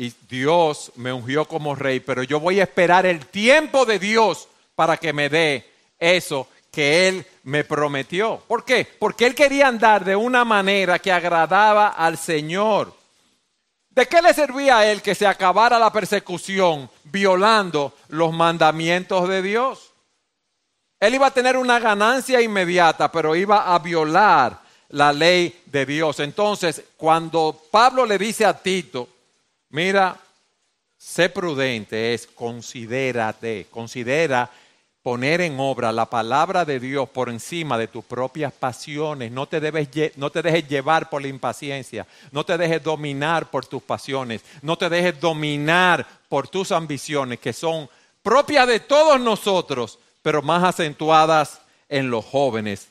y 0.00 0.14
Dios 0.30 0.92
me 0.96 1.12
ungió 1.12 1.44
como 1.44 1.74
rey, 1.74 2.00
pero 2.00 2.22
yo 2.22 2.40
voy 2.40 2.58
a 2.58 2.62
esperar 2.62 3.04
el 3.04 3.26
tiempo 3.26 3.84
de 3.84 3.98
Dios 3.98 4.48
para 4.74 4.96
que 4.96 5.12
me 5.12 5.28
dé 5.28 5.66
eso 5.98 6.48
que 6.72 7.06
Él 7.06 7.26
me 7.42 7.64
prometió. 7.64 8.42
¿Por 8.48 8.64
qué? 8.64 8.86
Porque 8.98 9.26
Él 9.26 9.34
quería 9.34 9.68
andar 9.68 10.04
de 10.04 10.16
una 10.16 10.42
manera 10.44 10.98
que 10.98 11.12
agradaba 11.12 11.88
al 11.88 12.16
Señor. 12.16 12.94
¿De 13.90 14.06
qué 14.06 14.22
le 14.22 14.32
servía 14.32 14.78
a 14.78 14.86
él 14.86 15.02
que 15.02 15.14
se 15.14 15.26
acabara 15.26 15.78
la 15.78 15.92
persecución 15.92 16.88
violando 17.04 17.92
los 18.08 18.32
mandamientos 18.32 19.28
de 19.28 19.42
Dios? 19.42 19.90
Él 21.00 21.14
iba 21.14 21.26
a 21.26 21.34
tener 21.34 21.56
una 21.56 21.80
ganancia 21.80 22.40
inmediata, 22.40 23.10
pero 23.10 23.34
iba 23.34 23.74
a 23.74 23.78
violar 23.80 24.60
la 24.90 25.12
ley 25.12 25.62
de 25.66 25.86
Dios. 25.86 26.20
Entonces, 26.20 26.84
cuando 26.96 27.60
Pablo 27.70 28.06
le 28.06 28.18
dice 28.18 28.44
a 28.44 28.56
Tito, 28.56 29.08
mira, 29.70 30.16
sé 30.96 31.28
prudente, 31.28 32.14
es 32.14 32.26
considérate, 32.26 33.66
considera 33.70 34.50
poner 35.02 35.40
en 35.40 35.58
obra 35.58 35.92
la 35.92 36.06
palabra 36.10 36.64
de 36.64 36.78
Dios 36.78 37.08
por 37.08 37.30
encima 37.30 37.78
de 37.78 37.88
tus 37.88 38.04
propias 38.04 38.52
pasiones. 38.52 39.32
No 39.32 39.46
te, 39.46 39.60
debes, 39.60 39.88
no 40.16 40.30
te 40.30 40.42
dejes 40.42 40.68
llevar 40.68 41.08
por 41.08 41.22
la 41.22 41.28
impaciencia. 41.28 42.06
No 42.32 42.44
te 42.44 42.58
dejes 42.58 42.82
dominar 42.82 43.50
por 43.50 43.66
tus 43.66 43.82
pasiones. 43.82 44.42
No 44.62 44.76
te 44.76 44.88
dejes 44.88 45.18
dominar 45.18 46.06
por 46.28 46.48
tus 46.48 46.70
ambiciones 46.72 47.40
que 47.40 47.52
son 47.52 47.88
propias 48.22 48.66
de 48.66 48.80
todos 48.80 49.18
nosotros, 49.20 49.98
pero 50.22 50.42
más 50.42 50.62
acentuadas 50.62 51.62
en 51.88 52.10
los 52.10 52.24
jóvenes. 52.24 52.88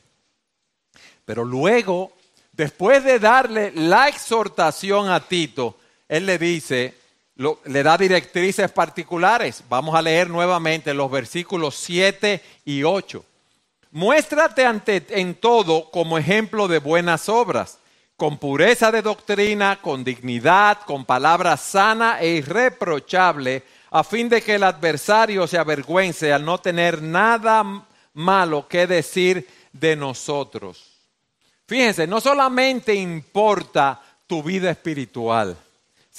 Pero 1.25 1.45
luego, 1.45 2.11
después 2.53 3.03
de 3.03 3.19
darle 3.19 3.71
la 3.75 4.07
exhortación 4.07 5.09
a 5.09 5.19
Tito, 5.19 5.77
él 6.07 6.25
le 6.25 6.39
dice, 6.39 6.95
le 7.39 7.83
da 7.83 7.97
directrices 7.97 8.69
particulares. 8.69 9.63
Vamos 9.69 9.95
a 9.95 10.01
leer 10.01 10.29
nuevamente 10.29 10.93
los 10.93 11.09
versículos 11.09 11.75
7 11.75 12.41
y 12.65 12.83
8. 12.83 13.23
Muéstrate 13.91 14.65
ante, 14.65 15.05
en 15.09 15.35
todo 15.35 15.89
como 15.89 16.17
ejemplo 16.17 16.67
de 16.67 16.79
buenas 16.79 17.29
obras, 17.29 17.79
con 18.17 18.37
pureza 18.37 18.91
de 18.91 19.01
doctrina, 19.01 19.79
con 19.81 20.03
dignidad, 20.03 20.79
con 20.85 21.05
palabra 21.05 21.55
sana 21.55 22.19
e 22.19 22.27
irreprochable, 22.27 23.63
a 23.89 24.03
fin 24.03 24.27
de 24.27 24.41
que 24.41 24.55
el 24.55 24.63
adversario 24.63 25.47
se 25.47 25.57
avergüence 25.57 26.33
al 26.33 26.43
no 26.43 26.57
tener 26.57 27.01
nada 27.01 27.63
malo 28.13 28.67
que 28.67 28.85
decir 28.85 29.47
de 29.71 29.95
nosotros. 29.95 30.99
Fíjense, 31.65 32.05
no 32.05 32.19
solamente 32.19 32.93
importa 32.93 34.01
tu 34.27 34.43
vida 34.43 34.69
espiritual, 34.69 35.55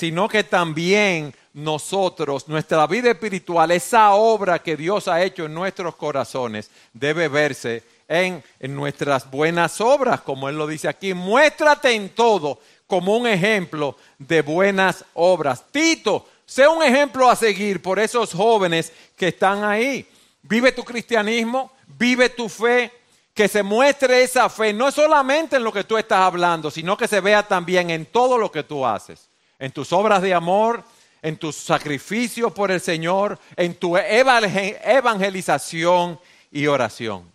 sino 0.00 0.30
que 0.30 0.45
también 0.45 1.35
nosotros, 1.52 2.49
nuestra 2.49 2.87
vida 2.87 3.11
espiritual, 3.11 3.71
esa 3.71 4.14
obra 4.14 4.59
que 4.59 4.75
Dios 4.75 5.09
ha 5.09 5.23
hecho 5.23 5.45
en 5.45 5.52
nuestros 5.52 5.95
corazones, 5.95 6.71
debe 6.95 7.28
verse 7.28 7.83
en, 8.09 8.42
nuestras 8.61 9.30
buenas 9.30 9.78
obras, 9.78 10.23
como 10.23 10.49
Él 10.49 10.57
lo 10.57 10.66
dice 10.66 10.88
aquí. 10.88 11.12
Muéstrate 11.12 11.92
en 11.92 12.09
todo 12.09 12.61
como 12.87 13.14
un 13.14 13.26
ejemplo 13.26 13.95
de 14.16 14.40
buenas 14.40 15.04
obras. 15.12 15.66
Tito, 15.71 16.26
sea 16.47 16.71
un 16.71 16.83
ejemplo 16.83 17.28
a 17.28 17.37
seguir 17.37 17.83
por 17.83 17.99
esos 17.99 18.33
jóvenes 18.33 18.95
que 19.19 19.28
están 19.28 19.64
ahí. 19.64 20.09
Vive 20.40 20.73
tu 20.73 20.83
cristianismo, 20.83 21.73
vive 21.87 22.30
tu 22.30 22.49
fe, 22.49 22.90
que 23.35 23.49
se 23.49 23.62
muestre 23.62 24.23
esa 24.23 24.49
fe, 24.49 24.73
no 24.73 24.90
solamente 24.90 25.57
en 25.57 25.64
lo 25.64 25.75
que 25.75 25.85
tú 25.85 25.99
estás 25.99 26.21
hablando, 26.21 26.71
sino 26.71 26.97
que 26.97 27.07
se 27.07 27.21
vea 27.21 27.47
también 27.47 27.90
en 27.90 28.07
todo 28.07 28.38
lo 28.38 28.50
que 28.50 28.62
tú 28.62 28.87
haces 28.87 29.29
en 29.61 29.71
tus 29.71 29.93
obras 29.93 30.23
de 30.23 30.35
amor, 30.35 30.83
en 31.23 31.37
tus 31.37 31.55
sacrificios 31.55 32.52
por 32.52 32.73
el 32.73 32.81
Señor, 32.81 33.38
en 33.55 33.76
tu 33.76 33.97
evangelización 33.97 36.19
y 36.50 36.67
oración. 36.67 37.31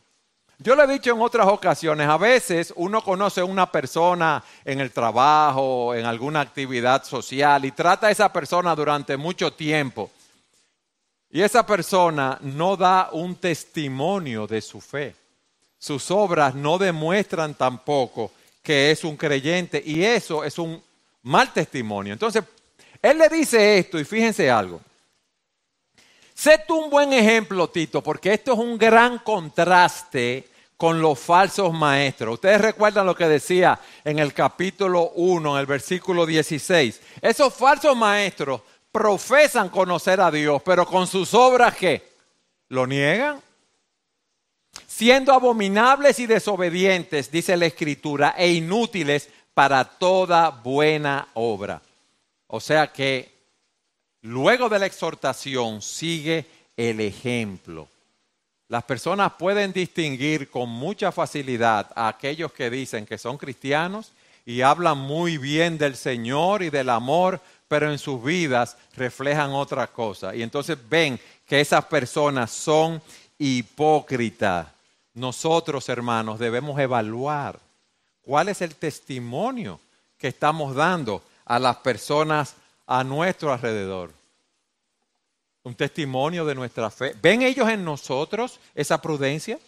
Yo 0.58 0.76
lo 0.76 0.84
he 0.84 0.88
dicho 0.88 1.14
en 1.14 1.22
otras 1.22 1.48
ocasiones, 1.48 2.10
a 2.10 2.18
veces 2.18 2.74
uno 2.76 3.02
conoce 3.02 3.40
a 3.40 3.46
una 3.46 3.72
persona 3.72 4.44
en 4.66 4.82
el 4.82 4.92
trabajo, 4.92 5.96
en 5.96 6.06
alguna 6.06 6.42
actividad 6.42 7.06
social 7.06 7.64
y 7.64 7.72
trata 7.72 8.08
a 8.08 8.12
esa 8.12 8.34
persona 8.34 8.76
durante 8.76 9.16
mucho 9.16 9.54
tiempo. 9.54 10.12
Y 11.30 11.42
esa 11.42 11.66
persona 11.66 12.38
no 12.42 12.76
da 12.76 13.08
un 13.14 13.36
testimonio 13.36 14.48
de 14.48 14.62
su 14.62 14.82
fe 14.82 15.16
sus 15.86 16.10
obras 16.10 16.56
no 16.56 16.80
demuestran 16.80 17.54
tampoco 17.54 18.32
que 18.64 18.90
es 18.90 19.04
un 19.04 19.16
creyente 19.16 19.84
y 19.86 20.04
eso 20.04 20.44
es 20.44 20.58
un 20.58 20.82
mal 21.26 21.52
testimonio. 21.52 22.14
Entonces, 22.14 22.44
él 23.02 23.18
le 23.18 23.30
dice 23.30 23.78
esto 23.78 24.00
y 24.00 24.06
fíjense 24.06 24.50
algo. 24.50 24.82
Sé 26.34 26.64
tú 26.68 26.76
un 26.76 26.90
buen 26.90 27.14
ejemplo, 27.14 27.70
Tito, 27.70 28.02
porque 28.02 28.34
esto 28.34 28.54
es 28.54 28.60
un 28.60 28.78
gran 28.78 29.20
contraste 29.20 30.50
con 30.78 31.02
los 31.02 31.18
falsos 31.18 31.74
maestros. 31.74 32.36
Ustedes 32.36 32.60
recuerdan 32.60 33.06
lo 33.06 33.16
que 33.16 33.28
decía 33.28 33.80
en 34.04 34.20
el 34.20 34.34
capítulo 34.34 35.12
1, 35.16 35.56
en 35.56 35.60
el 35.60 35.66
versículo 35.66 36.26
16. 36.26 37.02
Esos 37.22 37.54
falsos 37.54 37.96
maestros 37.96 38.62
profesan 38.92 39.70
conocer 39.70 40.20
a 40.22 40.30
Dios, 40.30 40.62
pero 40.64 40.86
con 40.86 41.08
sus 41.08 41.34
obras 41.34 41.76
¿qué? 41.76 42.08
Lo 42.70 42.86
niegan. 42.86 43.42
Siendo 44.86 45.34
abominables 45.34 46.20
y 46.20 46.26
desobedientes, 46.26 47.32
dice 47.32 47.56
la 47.56 47.66
Escritura, 47.66 48.36
e 48.38 48.52
inútiles 48.52 49.30
para 49.56 49.86
toda 49.86 50.50
buena 50.50 51.30
obra. 51.34 51.82
O 52.48 52.60
sea 52.60 52.92
que 52.92 53.34
luego 54.22 54.70
de 54.70 54.78
la 54.78 54.86
exhortación 54.86 55.82
sigue 55.82 56.46
el 56.78 57.00
ejemplo. 57.00 57.88
Las 58.68 58.84
personas 58.84 59.32
pueden 59.40 59.72
distinguir 59.72 60.50
con 60.50 60.70
mucha 60.70 61.12
facilidad 61.12 61.90
a 61.96 62.10
aquellos 62.10 62.52
que 62.52 62.70
dicen 62.70 63.06
que 63.06 63.18
son 63.18 63.38
cristianos 63.38 64.12
y 64.46 64.62
hablan 64.62 64.98
muy 64.98 65.38
bien 65.38 65.78
del 65.78 65.96
Señor 65.96 66.62
y 66.62 66.70
del 66.70 66.90
amor, 66.90 67.40
pero 67.70 67.90
en 67.90 67.98
sus 67.98 68.22
vidas 68.22 68.76
reflejan 68.96 69.52
otra 69.52 69.88
cosa. 69.88 70.36
Y 70.36 70.44
entonces 70.44 70.78
ven 70.90 71.20
que 71.48 71.62
esas 71.62 71.86
personas 71.86 72.52
son 72.52 73.02
hipócritas. 73.38 74.68
Nosotros, 75.14 75.88
hermanos, 75.88 76.40
debemos 76.40 76.78
evaluar 76.78 77.65
cuál 78.26 78.50
es 78.50 78.62
el 78.62 78.76
testimonio 78.76 79.80
que 80.18 80.28
estamos 80.28 80.76
dando 80.76 81.22
a 81.46 81.60
las 81.60 81.78
personas 81.78 82.56
a 82.88 83.04
nuestro 83.04 83.54
alrededor. 83.54 84.12
Un 85.64 85.76
testimonio 85.76 86.46
de 86.46 86.56
nuestra 86.56 86.90
fe. 86.90 87.16
¿Ven 87.22 87.44
ellos 87.44 87.70
en 87.70 87.84
nosotros 87.86 88.60
esa 88.74 89.02
prudencia? 89.02 89.60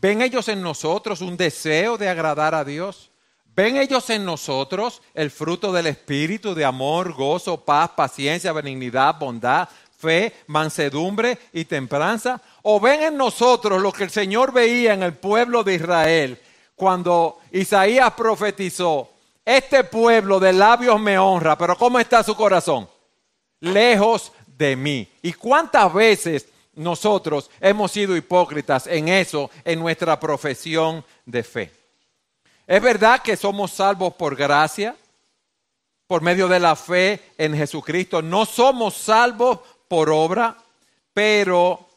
¿Ven 0.00 0.22
ellos 0.22 0.48
en 0.48 0.62
nosotros 0.62 1.20
un 1.20 1.36
deseo 1.36 1.98
de 1.98 2.08
agradar 2.08 2.54
a 2.54 2.64
Dios? 2.64 3.10
¿Ven 3.54 3.76
ellos 3.76 4.08
en 4.10 4.24
nosotros 4.24 5.02
el 5.12 5.30
fruto 5.30 5.72
del 5.72 5.86
Espíritu 5.88 6.54
de 6.54 6.64
amor, 6.64 7.12
gozo, 7.12 7.60
paz, 7.60 7.90
paciencia, 7.90 8.52
benignidad, 8.52 9.18
bondad, 9.18 9.68
fe, 9.98 10.34
mansedumbre 10.46 11.38
y 11.52 11.66
templanza? 11.66 12.40
¿O 12.62 12.80
ven 12.80 13.02
en 13.02 13.16
nosotros 13.16 13.82
lo 13.82 13.92
que 13.92 14.04
el 14.04 14.10
Señor 14.10 14.52
veía 14.52 14.94
en 14.94 15.02
el 15.02 15.14
pueblo 15.14 15.62
de 15.62 15.74
Israel 15.74 16.40
cuando 16.82 17.38
Isaías 17.52 18.12
profetizó? 18.14 19.08
Este 19.44 19.84
pueblo 19.84 20.40
de 20.40 20.52
labios 20.52 20.98
me 20.98 21.16
honra, 21.16 21.56
pero 21.56 21.78
¿cómo 21.78 22.00
está 22.00 22.24
su 22.24 22.34
corazón? 22.34 22.88
Lejos 23.60 24.32
de 24.48 24.74
mí. 24.74 25.08
¿Y 25.22 25.32
cuántas 25.32 25.94
veces 25.94 26.48
nosotros 26.74 27.52
hemos 27.60 27.92
sido 27.92 28.16
hipócritas 28.16 28.88
en 28.88 29.06
eso, 29.06 29.48
en 29.64 29.78
nuestra 29.78 30.18
profesión 30.18 31.04
de 31.24 31.44
fe? 31.44 31.72
Es 32.66 32.82
verdad 32.82 33.22
que 33.22 33.36
somos 33.36 33.70
salvos 33.70 34.14
por 34.14 34.34
gracia, 34.34 34.96
por 36.08 36.20
medio 36.20 36.48
de 36.48 36.58
la 36.58 36.74
fe 36.74 37.30
en 37.38 37.56
Jesucristo. 37.56 38.22
No 38.22 38.44
somos 38.44 38.94
salvos 38.94 39.60
por 39.86 40.10
obra, 40.10 40.56
pero 41.14 41.91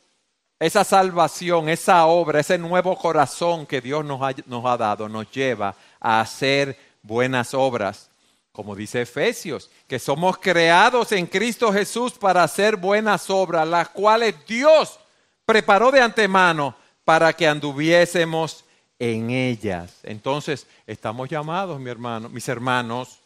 esa 0.59 0.83
salvación, 0.83 1.69
esa 1.69 2.05
obra, 2.05 2.39
ese 2.39 2.57
nuevo 2.57 2.97
corazón 2.97 3.65
que 3.65 3.81
Dios 3.81 4.05
nos 4.05 4.21
ha, 4.21 4.33
nos 4.45 4.65
ha 4.65 4.77
dado, 4.77 5.09
nos 5.09 5.29
lleva 5.31 5.75
a 5.99 6.21
hacer 6.21 6.77
buenas 7.01 7.53
obras, 7.53 8.09
como 8.51 8.75
dice 8.75 9.01
Efesios, 9.01 9.69
que 9.87 9.99
somos 9.99 10.37
creados 10.37 11.11
en 11.11 11.27
Cristo 11.27 11.73
Jesús 11.73 12.13
para 12.13 12.43
hacer 12.43 12.77
buenas 12.77 13.29
obras, 13.29 13.67
las 13.67 13.89
cuales 13.89 14.35
Dios 14.47 14.97
preparó 15.45 15.91
de 15.91 16.01
antemano 16.01 16.75
para 17.03 17.33
que 17.33 17.47
anduviésemos 17.47 18.63
en 18.97 19.29
ellas. 19.29 19.99
Entonces, 20.03 20.67
estamos 20.87 21.29
llamados, 21.29 21.79
mi 21.79 21.89
hermano, 21.89 22.29
mis 22.29 22.47
hermanos, 22.47 23.19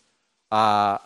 a 0.49 1.01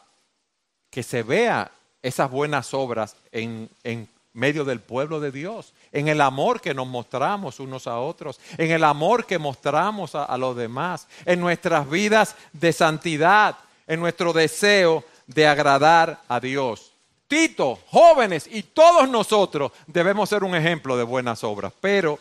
que 0.89 1.03
se 1.03 1.21
vea 1.21 1.69
esas 2.01 2.31
buenas 2.31 2.73
obras 2.73 3.15
en, 3.31 3.69
en 3.83 4.07
medio 4.33 4.65
del 4.65 4.79
pueblo 4.79 5.19
de 5.19 5.31
Dios, 5.31 5.73
en 5.93 6.07
el 6.07 6.19
amor 6.19 6.59
que 6.59 6.73
nos 6.73 6.87
mostramos 6.87 7.59
unos 7.59 7.87
a 7.87 7.99
otros, 7.99 8.39
en 8.57 8.71
el 8.71 8.83
amor 8.83 9.25
que 9.25 9.37
mostramos 9.37 10.15
a, 10.15 10.35
los 10.37 10.57
demás, 10.57 11.07
en 11.25 11.39
nuestras 11.39 11.89
vidas 11.89 12.35
de 12.51 12.73
santidad, 12.73 13.57
en 13.87 13.99
nuestro 13.99 14.33
deseo 14.33 15.05
de 15.27 15.47
agradar 15.47 16.21
a 16.27 16.39
Dios. 16.39 16.91
Tito, 17.27 17.79
jóvenes 17.87 18.49
y 18.51 18.63
todos 18.63 19.07
nosotros 19.07 19.71
debemos 19.87 20.29
ser 20.29 20.43
un 20.43 20.55
ejemplo 20.55 20.97
de 20.97 21.03
buenas 21.03 21.43
obras, 21.43 21.71
pero 21.79 22.19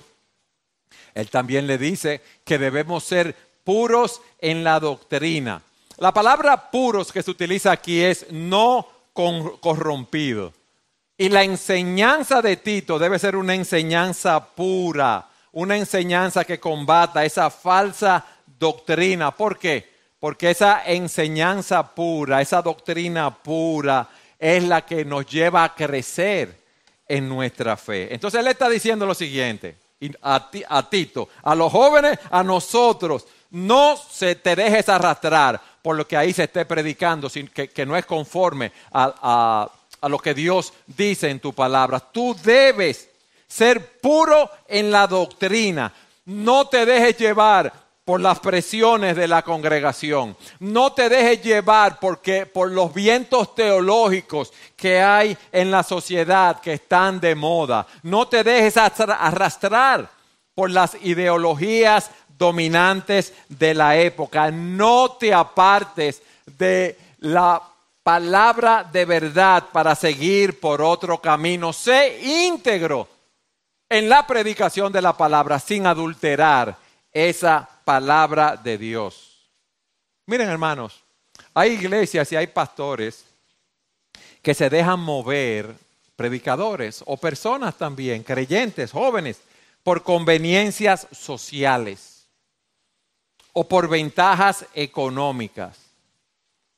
él 1.14 1.28
también 1.30 1.66
le 1.66 1.78
dice 1.78 2.20
que 2.44 2.58
debemos 2.58 3.04
ser 3.04 3.34
puros 3.64 4.20
en 4.38 4.64
la 4.64 4.80
doctrina. 4.80 5.62
La 5.96 6.12
palabra 6.12 6.70
puros 6.70 7.10
que 7.10 7.22
se 7.22 7.30
utiliza 7.30 7.72
aquí 7.72 8.02
es 8.02 8.26
no 8.30 8.86
corrompido. 9.12 10.52
Y 11.22 11.28
la 11.28 11.44
enseñanza 11.44 12.42
de 12.42 12.56
Tito 12.56 12.98
debe 12.98 13.16
ser 13.16 13.36
una 13.36 13.54
enseñanza 13.54 14.44
pura, 14.44 15.24
una 15.52 15.76
enseñanza 15.76 16.44
que 16.44 16.58
combata 16.58 17.24
esa 17.24 17.48
falsa 17.48 18.26
doctrina. 18.58 19.30
¿Por 19.30 19.56
qué? 19.56 19.88
Porque 20.18 20.50
esa 20.50 20.82
enseñanza 20.84 21.94
pura, 21.94 22.40
esa 22.40 22.60
doctrina 22.60 23.32
pura, 23.32 24.08
es 24.36 24.64
la 24.64 24.84
que 24.84 25.04
nos 25.04 25.24
lleva 25.26 25.62
a 25.62 25.72
crecer 25.76 26.58
en 27.06 27.28
nuestra 27.28 27.76
fe. 27.76 28.12
Entonces 28.12 28.40
él 28.40 28.48
está 28.48 28.68
diciendo 28.68 29.06
lo 29.06 29.14
siguiente, 29.14 29.76
a, 30.22 30.90
Tito, 30.90 31.28
a 31.44 31.54
los 31.54 31.70
jóvenes, 31.70 32.18
a 32.32 32.42
nosotros, 32.42 33.28
no 33.52 33.96
se 33.96 34.34
te 34.34 34.56
dejes 34.56 34.88
arrastrar 34.88 35.60
por 35.82 35.94
lo 35.94 36.04
que 36.04 36.16
ahí 36.16 36.32
se 36.32 36.42
esté 36.42 36.64
predicando, 36.64 37.30
que, 37.54 37.68
que 37.68 37.86
no 37.86 37.96
es 37.96 38.06
conforme 38.06 38.72
a 38.90 39.14
a 39.22 39.70
lo 40.08 40.18
que 40.18 40.34
Dios 40.34 40.72
dice 40.86 41.30
en 41.30 41.40
tu 41.40 41.52
palabra. 41.52 42.00
Tú 42.00 42.36
debes 42.42 43.08
ser 43.46 44.00
puro 44.00 44.50
en 44.66 44.90
la 44.90 45.06
doctrina. 45.06 45.92
No 46.24 46.68
te 46.68 46.86
dejes 46.86 47.18
llevar 47.18 47.72
por 48.04 48.20
las 48.20 48.40
presiones 48.40 49.16
de 49.16 49.28
la 49.28 49.42
congregación. 49.42 50.36
No 50.58 50.92
te 50.92 51.08
dejes 51.08 51.42
llevar 51.42 52.00
porque 52.00 52.46
por 52.46 52.70
los 52.70 52.92
vientos 52.92 53.54
teológicos 53.54 54.52
que 54.76 55.00
hay 55.00 55.36
en 55.52 55.70
la 55.70 55.82
sociedad 55.82 56.60
que 56.60 56.74
están 56.74 57.20
de 57.20 57.34
moda. 57.34 57.86
No 58.02 58.26
te 58.26 58.42
dejes 58.42 58.76
arrastrar 58.76 60.10
por 60.54 60.70
las 60.70 60.96
ideologías 61.02 62.10
dominantes 62.36 63.32
de 63.48 63.74
la 63.74 63.96
época. 63.96 64.50
No 64.50 65.12
te 65.12 65.32
apartes 65.32 66.22
de 66.58 66.98
la 67.18 67.62
palabra 68.02 68.88
de 68.90 69.04
verdad 69.04 69.68
para 69.72 69.94
seguir 69.94 70.58
por 70.60 70.82
otro 70.82 71.20
camino. 71.20 71.72
Sé 71.72 72.20
íntegro 72.22 73.08
en 73.88 74.08
la 74.08 74.26
predicación 74.26 74.92
de 74.92 75.02
la 75.02 75.16
palabra 75.16 75.58
sin 75.58 75.86
adulterar 75.86 76.76
esa 77.12 77.68
palabra 77.84 78.56
de 78.56 78.78
Dios. 78.78 79.50
Miren 80.26 80.48
hermanos, 80.48 81.02
hay 81.54 81.72
iglesias 81.72 82.30
y 82.32 82.36
hay 82.36 82.46
pastores 82.46 83.24
que 84.40 84.54
se 84.54 84.70
dejan 84.70 85.00
mover, 85.00 85.74
predicadores 86.16 87.02
o 87.06 87.16
personas 87.16 87.76
también, 87.76 88.22
creyentes, 88.22 88.92
jóvenes, 88.92 89.40
por 89.82 90.02
conveniencias 90.02 91.06
sociales 91.10 92.26
o 93.52 93.68
por 93.68 93.88
ventajas 93.88 94.64
económicas 94.74 95.81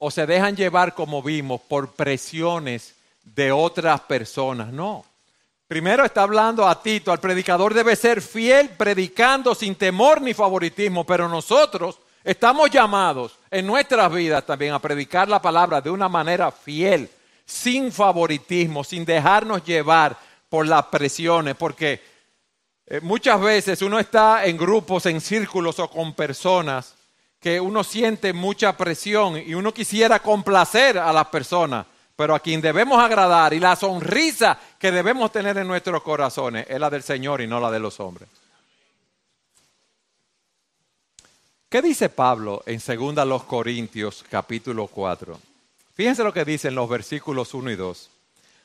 o 0.06 0.10
se 0.10 0.26
dejan 0.26 0.54
llevar, 0.54 0.92
como 0.92 1.22
vimos, 1.22 1.62
por 1.62 1.94
presiones 1.94 2.94
de 3.22 3.50
otras 3.50 4.02
personas. 4.02 4.70
No. 4.70 5.02
Primero 5.66 6.04
está 6.04 6.24
hablando 6.24 6.68
a 6.68 6.82
Tito, 6.82 7.10
al 7.10 7.20
predicador 7.20 7.72
debe 7.72 7.96
ser 7.96 8.20
fiel 8.20 8.68
predicando 8.68 9.54
sin 9.54 9.76
temor 9.76 10.20
ni 10.20 10.34
favoritismo, 10.34 11.06
pero 11.06 11.26
nosotros 11.26 11.98
estamos 12.22 12.68
llamados 12.68 13.38
en 13.50 13.66
nuestras 13.66 14.12
vidas 14.12 14.44
también 14.44 14.74
a 14.74 14.78
predicar 14.78 15.26
la 15.26 15.40
palabra 15.40 15.80
de 15.80 15.88
una 15.88 16.10
manera 16.10 16.52
fiel, 16.52 17.08
sin 17.46 17.90
favoritismo, 17.90 18.84
sin 18.84 19.06
dejarnos 19.06 19.64
llevar 19.64 20.18
por 20.50 20.66
las 20.66 20.84
presiones, 20.84 21.54
porque 21.56 22.02
eh, 22.88 23.00
muchas 23.00 23.40
veces 23.40 23.80
uno 23.80 23.98
está 23.98 24.44
en 24.44 24.58
grupos, 24.58 25.06
en 25.06 25.18
círculos 25.22 25.78
o 25.78 25.88
con 25.88 26.12
personas 26.12 26.94
que 27.44 27.60
uno 27.60 27.84
siente 27.84 28.32
mucha 28.32 28.74
presión 28.74 29.36
y 29.36 29.52
uno 29.52 29.74
quisiera 29.74 30.20
complacer 30.20 30.96
a 30.96 31.12
las 31.12 31.26
personas, 31.26 31.84
pero 32.16 32.34
a 32.34 32.40
quien 32.40 32.62
debemos 32.62 32.98
agradar 32.98 33.52
y 33.52 33.60
la 33.60 33.76
sonrisa 33.76 34.58
que 34.78 34.90
debemos 34.90 35.30
tener 35.30 35.58
en 35.58 35.66
nuestros 35.66 36.02
corazones 36.02 36.64
es 36.66 36.80
la 36.80 36.88
del 36.88 37.02
Señor 37.02 37.42
y 37.42 37.46
no 37.46 37.60
la 37.60 37.70
de 37.70 37.80
los 37.80 38.00
hombres. 38.00 38.30
¿Qué 41.68 41.82
dice 41.82 42.08
Pablo 42.08 42.62
en 42.64 42.78
2 42.78 43.26
los 43.26 43.44
Corintios 43.44 44.24
capítulo 44.30 44.86
4? 44.86 45.38
Fíjense 45.92 46.24
lo 46.24 46.32
que 46.32 46.46
dice 46.46 46.68
en 46.68 46.76
los 46.76 46.88
versículos 46.88 47.52
1 47.52 47.72
y 47.72 47.76
2. 47.76 48.10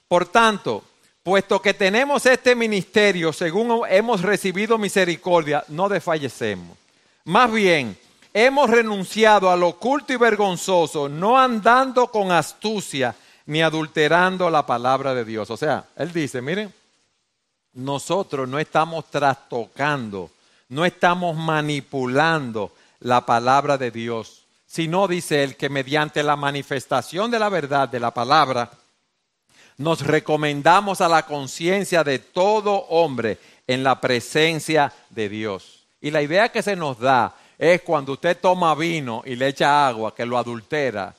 Por 0.07 0.27
tanto, 0.27 0.85
puesto 1.21 1.61
que 1.61 1.73
tenemos 1.73 2.25
este 2.25 2.55
ministerio, 2.55 3.33
según 3.33 3.81
hemos 3.89 4.21
recibido 4.21 4.77
misericordia, 4.77 5.65
no 5.67 5.89
desfallecemos. 5.89 6.77
Más 7.25 7.51
bien, 7.51 7.97
hemos 8.33 8.69
renunciado 8.69 9.49
al 9.49 9.63
oculto 9.63 10.13
y 10.13 10.17
vergonzoso, 10.17 11.09
no 11.09 11.39
andando 11.39 12.07
con 12.07 12.31
astucia 12.31 13.15
ni 13.45 13.61
adulterando 13.61 14.49
la 14.49 14.65
palabra 14.65 15.13
de 15.13 15.25
Dios. 15.25 15.49
O 15.49 15.57
sea, 15.57 15.85
él 15.95 16.13
dice, 16.13 16.41
miren, 16.41 16.73
nosotros 17.73 18.47
no 18.47 18.59
estamos 18.59 19.09
trastocando, 19.09 20.29
no 20.69 20.85
estamos 20.85 21.35
manipulando 21.35 22.71
la 22.99 23.25
palabra 23.25 23.77
de 23.77 23.91
Dios, 23.91 24.43
sino 24.67 25.07
dice 25.07 25.43
él 25.43 25.55
que 25.55 25.69
mediante 25.69 26.21
la 26.21 26.35
manifestación 26.35 27.31
de 27.31 27.39
la 27.39 27.49
verdad 27.49 27.89
de 27.89 27.99
la 27.99 28.13
palabra, 28.13 28.69
nos 29.77 30.01
recomendamos 30.05 30.99
a 30.99 31.07
la 31.07 31.25
conciencia 31.25 32.03
de 32.03 32.19
todo 32.19 32.73
hombre 32.89 33.39
en 33.65 33.83
la 33.83 34.01
presencia 34.01 34.91
de 35.09 35.29
Dios. 35.29 35.85
Y 36.01 36.11
la 36.11 36.21
idea 36.21 36.49
que 36.49 36.61
se 36.61 36.75
nos 36.75 36.99
da 36.99 37.33
es 37.59 37.81
cuando 37.81 38.13
usted 38.13 38.37
toma 38.39 38.73
vino 38.73 39.21
y 39.25 39.35
le 39.35 39.49
echa 39.49 39.85
agua, 39.85 40.15
que 40.15 40.25
lo 40.25 40.37
adultera, 40.37 41.13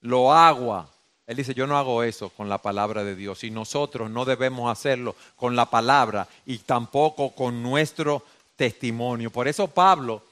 lo 0.00 0.32
agua. 0.32 0.90
Él 1.24 1.36
dice, 1.36 1.54
yo 1.54 1.68
no 1.68 1.78
hago 1.78 2.02
eso 2.02 2.30
con 2.30 2.48
la 2.48 2.58
palabra 2.58 3.04
de 3.04 3.14
Dios 3.14 3.44
y 3.44 3.52
nosotros 3.52 4.10
no 4.10 4.24
debemos 4.24 4.70
hacerlo 4.70 5.14
con 5.36 5.54
la 5.54 5.66
palabra 5.66 6.26
y 6.46 6.58
tampoco 6.58 7.30
con 7.30 7.62
nuestro 7.62 8.24
testimonio. 8.56 9.30
Por 9.30 9.46
eso 9.46 9.68
Pablo 9.68 10.22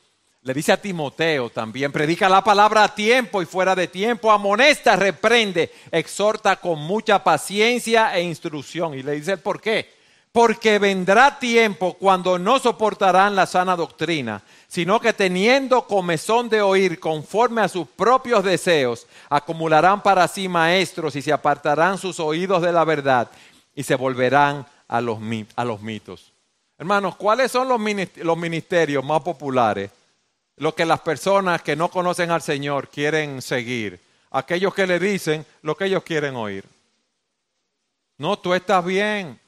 le 0.43 0.53
dice 0.53 0.73
a 0.73 0.83
Timoteo 0.83 1.49
también, 1.49 1.93
predica 1.93 2.29
la 2.29 2.43
palabra 2.43 2.83
a 2.83 2.95
tiempo 2.95 3.41
y 3.41 3.47
fuera 3.47 3.77
de 3.77 3.87
tiempo, 3.87 4.33
amonesta, 4.33 4.97
reprende, 4.97 5.73
exhorta 5.93 6.57
con 6.57 6.81
mucha 6.81 7.23
paciencia 7.23 8.17
e 8.17 8.23
instrucción. 8.23 8.95
Y 8.95 9.03
le 9.05 9.13
dice 9.13 9.37
por 9.37 9.61
qué. 9.61 10.04
Porque 10.35 10.81
vendrá 10.81 11.39
tiempo 11.39 11.95
cuando 11.95 12.41
no 12.41 12.59
soportarán 12.59 13.37
la 13.37 13.47
sana 13.47 13.77
doctrina, 13.77 14.43
sino 14.67 14.99
que 14.99 15.13
teniendo 15.13 15.87
comezón 15.87 16.49
de 16.49 16.61
oír 16.61 16.99
conforme 16.99 17.61
a 17.63 17.69
sus 17.69 17.87
propios 17.87 18.43
deseos, 18.43 19.07
acumularán 19.31 20.03
para 20.03 20.27
sí 20.27 20.49
maestros 20.49 21.15
y 21.15 21.23
se 21.23 21.33
apartarán 21.33 21.99
sus 21.99 22.19
oídos 22.19 22.63
de 22.63 22.73
la 22.73 22.85
verdad 22.85 23.31
y 23.77 23.85
se 23.85 23.95
volverán 23.95 24.67
a 24.89 25.01
los, 25.01 25.21
mitos. 25.21 26.33
Hermanos, 26.79 27.15
¿cuáles 27.15 27.53
son 27.53 27.69
los 27.69 28.37
ministerios 28.37 29.05
más 29.05 29.23
populares? 29.23 29.91
lo 30.57 30.75
que 30.75 30.85
las 30.85 31.01
personas 31.01 31.63
que 31.63 31.77
no 31.77 31.89
conocen 31.89 32.31
al 32.31 32.43
Señor 32.43 32.89
quieren 32.89 33.43
seguir, 33.43 34.01
aquellos 34.31 34.75
que 34.75 34.87
le 34.87 34.99
dicen 34.99 35.45
lo 35.63 35.77
que 35.77 35.87
ellos 35.87 36.03
quieren 36.03 36.37
oír. 36.37 36.65
No, 38.19 38.39
tú 38.39 38.55
estás 38.55 38.85
bien, 38.85 39.39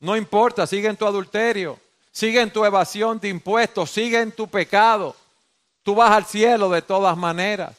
no 0.00 0.16
importa, 0.16 0.66
sigue 0.66 0.88
en 0.88 0.96
tu 0.96 1.06
adulterio, 1.06 1.78
sigue 2.12 2.40
en 2.40 2.50
tu 2.50 2.64
evasión 2.64 3.18
de 3.18 3.28
impuestos, 3.28 3.90
sigue 3.90 4.20
en 4.20 4.32
tu 4.32 4.46
pecado, 4.46 5.16
tú 5.82 5.94
vas 5.94 6.10
al 6.10 6.24
cielo 6.24 6.68
de 6.70 6.82
todas 6.82 7.16
maneras. 7.16 7.74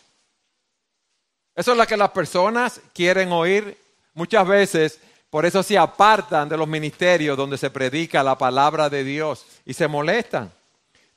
Eso 1.55 1.71
es 1.71 1.77
lo 1.77 1.87
que 1.87 1.97
las 1.97 2.11
personas 2.11 2.81
quieren 2.93 3.31
oír 3.31 3.77
muchas 4.13 4.45
veces. 4.47 4.99
Por 5.29 5.45
eso 5.45 5.63
se 5.63 5.77
apartan 5.77 6.49
de 6.49 6.57
los 6.57 6.67
ministerios 6.67 7.37
donde 7.37 7.57
se 7.57 7.69
predica 7.69 8.23
la 8.23 8.37
palabra 8.37 8.89
de 8.89 9.03
Dios 9.03 9.45
y 9.65 9.73
se 9.73 9.87
molestan. 9.87 10.51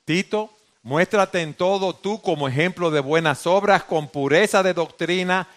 Tito 0.05 0.49
Muéstrate 0.81 1.41
en 1.41 1.53
todo 1.53 1.93
tú 1.93 2.21
como 2.21 2.47
ejemplo 2.47 2.89
de 2.89 3.01
buenas 3.01 3.45
obras, 3.45 3.83
con 3.83 4.07
pureza 4.07 4.63
de 4.63 4.73
doctrina, 4.73 5.47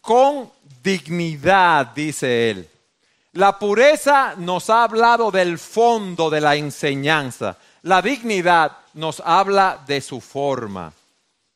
con 0.00 0.50
dignidad, 0.82 1.86
dice 1.88 2.50
él. 2.50 2.68
La 3.32 3.58
pureza 3.58 4.34
nos 4.36 4.70
ha 4.70 4.82
hablado 4.82 5.30
del 5.30 5.58
fondo 5.58 6.30
de 6.30 6.40
la 6.40 6.56
enseñanza. 6.56 7.56
La 7.82 8.02
dignidad 8.02 8.76
nos 8.94 9.20
habla 9.24 9.78
de 9.86 10.00
su 10.00 10.20
forma. 10.20 10.92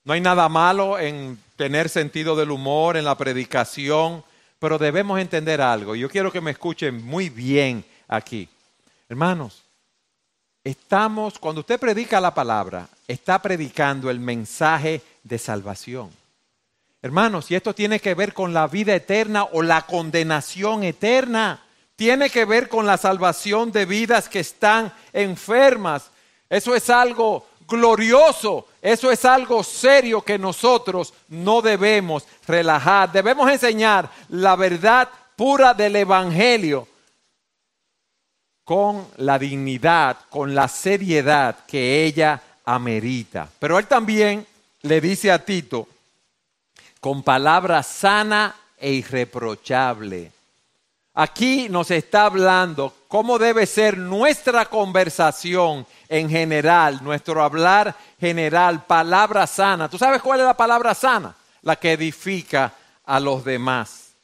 No 0.05 0.13
hay 0.13 0.21
nada 0.21 0.49
malo 0.49 0.99
en 0.99 1.43
tener 1.57 1.89
sentido 1.89 2.37
del 2.37 2.53
humor 2.53 2.97
en 2.97 3.05
la 3.05 3.17
predicación, 3.17 4.23
pero 4.61 4.79
debemos 4.79 5.19
entender 5.19 5.61
algo. 5.61 5.97
Yo 5.97 6.09
quiero 6.09 6.31
que 6.31 6.41
me 6.41 6.53
escuchen 6.53 7.05
muy 7.05 7.29
bien 7.29 7.85
aquí. 8.07 8.49
Hermanos, 9.09 9.65
estamos, 10.63 11.41
cuando 11.41 11.63
usted 11.63 11.81
predica 11.81 12.21
la 12.21 12.33
palabra, 12.33 12.89
está 13.09 13.43
predicando 13.43 14.11
el 14.11 14.21
mensaje 14.21 15.03
de 15.25 15.39
salvación. 15.39 16.11
Hermanos, 17.05 17.51
y 17.51 17.55
esto 17.55 17.75
tiene 17.75 18.01
que 18.01 18.15
ver 18.15 18.33
con 18.33 18.55
la 18.55 18.67
vida 18.67 18.95
eterna 18.95 19.45
o 19.53 19.61
la 19.61 19.83
condenación 19.83 20.85
eterna, 20.85 21.63
tiene 21.97 22.31
que 22.31 22.47
ver 22.47 22.67
con 22.71 22.87
la 22.87 22.97
salvación 22.97 23.71
de 23.73 23.85
vidas 23.85 24.27
que 24.27 24.41
están 24.41 24.91
enfermas. 25.13 26.11
Eso 26.49 26.75
es 26.75 26.89
algo 26.89 27.47
glorioso, 27.69 28.69
eso 28.81 29.11
es 29.11 29.27
algo 29.27 29.63
serio 29.63 30.23
que 30.23 30.39
nosotros 30.39 31.13
no 31.29 31.61
debemos 31.61 32.25
relajar. 32.47 33.13
Debemos 33.13 33.51
enseñar 33.51 34.09
la 34.31 34.57
verdad 34.57 35.11
pura 35.37 35.75
del 35.75 35.97
Evangelio 35.97 36.89
con 38.65 39.07
la 39.19 39.39
dignidad, 39.39 40.21
con 40.31 40.55
la 40.55 40.69
seriedad 40.69 41.67
que 41.67 42.07
ella 42.07 42.41
amerita. 42.65 43.47
Pero 43.59 43.79
él 43.79 43.87
también 43.87 44.47
le 44.81 45.03
dice 45.03 45.31
a 45.31 45.45
Tito, 45.45 45.89
con 47.05 47.23
palabra 47.23 47.83
sana 47.83 48.55
e 48.79 48.91
irreprochable. 48.93 50.33
Aquí 51.13 51.69
nos 51.69 51.91
está 51.91 52.25
hablando 52.25 52.95
cómo 53.09 53.39
debe 53.39 53.67
ser 53.67 53.99
nuestra 53.99 54.65
conversación 54.71 55.87
en 56.09 56.31
general, 56.31 57.05
nuestro 57.05 57.43
hablar 57.45 57.95
general, 58.19 58.87
palabra 58.87 59.47
sana. 59.47 59.91
¿Tú 59.91 59.99
sabes 59.99 60.23
cuál 60.23 60.41
es 60.41 60.47
la 60.47 60.57
palabra 60.57 60.95
sana? 60.95 61.35
La 61.61 61.77
que 61.77 61.93
edifica 61.93 62.73
a 63.05 63.21
los 63.21 63.45
demás. 63.45 64.15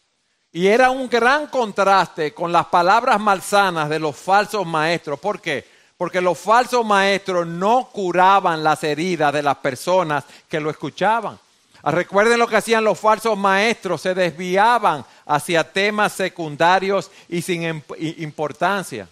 Y 0.50 0.66
era 0.66 0.88
un 0.88 1.06
gran 1.10 1.48
contraste 1.48 2.32
con 2.32 2.50
las 2.50 2.64
palabras 2.64 3.20
malsanas 3.20 3.90
de 3.90 3.98
los 3.98 4.16
falsos 4.16 4.66
maestros. 4.66 5.20
¿Por 5.20 5.38
qué? 5.42 5.68
Porque 5.98 6.22
los 6.22 6.38
falsos 6.38 6.82
maestros 6.86 7.46
no 7.46 7.90
curaban 7.92 8.64
las 8.64 8.82
heridas 8.84 9.34
de 9.34 9.42
las 9.42 9.56
personas 9.58 10.24
que 10.48 10.60
lo 10.60 10.70
escuchaban. 10.70 11.38
Ah, 11.82 11.90
recuerden 11.90 12.38
lo 12.38 12.46
que 12.46 12.56
hacían 12.56 12.84
los 12.84 12.98
falsos 12.98 13.38
maestros, 13.38 14.02
se 14.02 14.14
desviaban 14.14 15.04
hacia 15.26 15.64
temas 15.64 16.12
secundarios 16.12 17.10
y 17.28 17.42
sin 17.42 17.82
importancia. 18.18 19.08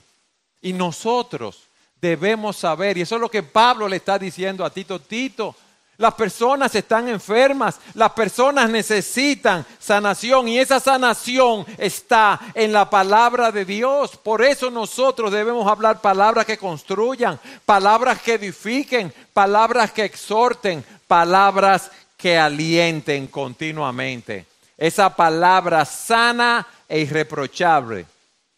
Y 0.61 0.73
nosotros 0.73 1.63
debemos 2.01 2.57
saber, 2.57 2.99
y 2.99 3.03
eso 3.03 3.15
es 3.15 3.21
lo 3.21 3.31
que 3.31 3.43
Pablo 3.43 3.89
le 3.89 3.97
está 3.97 4.19
diciendo 4.19 4.65
a 4.65 4.71
Tito, 4.71 5.01
Tito, 5.01 5.55
las 5.99 6.15
personas 6.15 6.73
están 6.77 7.09
enfermas, 7.09 7.81
las 7.95 8.13
personas 8.13 8.71
necesitan 8.71 9.67
sanación 9.81 10.47
y 10.47 10.61
esa 10.61 10.79
sanación 10.79 11.67
está 11.77 12.39
en 12.55 12.73
la 12.73 12.89
palabra 12.89 13.51
de 13.51 13.65
Dios. 13.65 14.17
Por 14.17 14.45
eso 14.45 14.71
nosotros 14.71 15.33
debemos 15.33 15.67
hablar 15.67 16.01
palabras 16.01 16.47
que 16.47 16.57
construyan, 16.57 17.41
palabras 17.67 18.23
que 18.23 18.35
edifiquen, 18.35 19.13
palabras 19.33 19.91
que 19.91 20.05
exhorten, 20.05 20.85
palabras 21.09 21.91
que 22.19 22.37
alienten 22.37 23.29
continuamente. 23.29 24.45
Esa 24.77 25.15
palabra 25.15 25.85
sana 25.85 26.67
e 26.89 27.01
irreprochable. 27.01 28.07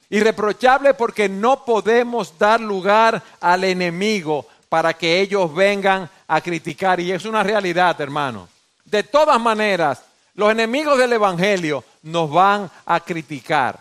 Irreprochable 0.09 0.95
porque 0.95 1.29
no 1.29 1.65
podemos 1.65 2.37
dar 2.37 2.61
lugar 2.61 3.23
al 3.41 3.65
enemigo 3.65 4.47
para 4.69 4.95
que 4.95 5.21
ellos 5.21 5.55
vengan 5.55 6.09
a 6.27 6.41
criticar. 6.41 6.99
Y 7.01 7.13
es 7.13 7.25
una 7.25 7.43
realidad, 7.43 8.01
hermano. 8.01 8.49
De 8.85 9.03
todas 9.03 9.39
maneras, 9.39 10.03
los 10.35 10.51
enemigos 10.51 10.99
del 10.99 11.13
Evangelio 11.13 11.85
nos 12.03 12.31
van 12.31 12.71
a 12.87 13.01
criticar. 13.01 13.79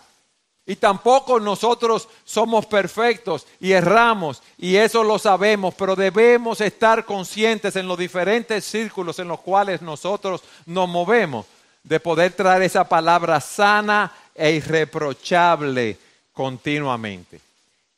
Y 0.70 0.76
tampoco 0.76 1.40
nosotros 1.40 2.06
somos 2.24 2.64
perfectos 2.64 3.44
y 3.58 3.72
erramos, 3.72 4.40
y 4.56 4.76
eso 4.76 5.02
lo 5.02 5.18
sabemos, 5.18 5.74
pero 5.74 5.96
debemos 5.96 6.60
estar 6.60 7.04
conscientes 7.04 7.74
en 7.74 7.88
los 7.88 7.98
diferentes 7.98 8.66
círculos 8.66 9.18
en 9.18 9.26
los 9.26 9.40
cuales 9.40 9.82
nosotros 9.82 10.42
nos 10.66 10.88
movemos, 10.88 11.46
de 11.82 11.98
poder 11.98 12.34
traer 12.34 12.62
esa 12.62 12.84
palabra 12.84 13.40
sana 13.40 14.12
e 14.32 14.52
irreprochable 14.52 15.98
continuamente. 16.32 17.40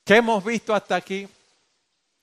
¿Qué 0.03 0.17
hemos 0.17 0.43
visto 0.43 0.75
hasta 0.75 0.97
aquí? 0.97 1.29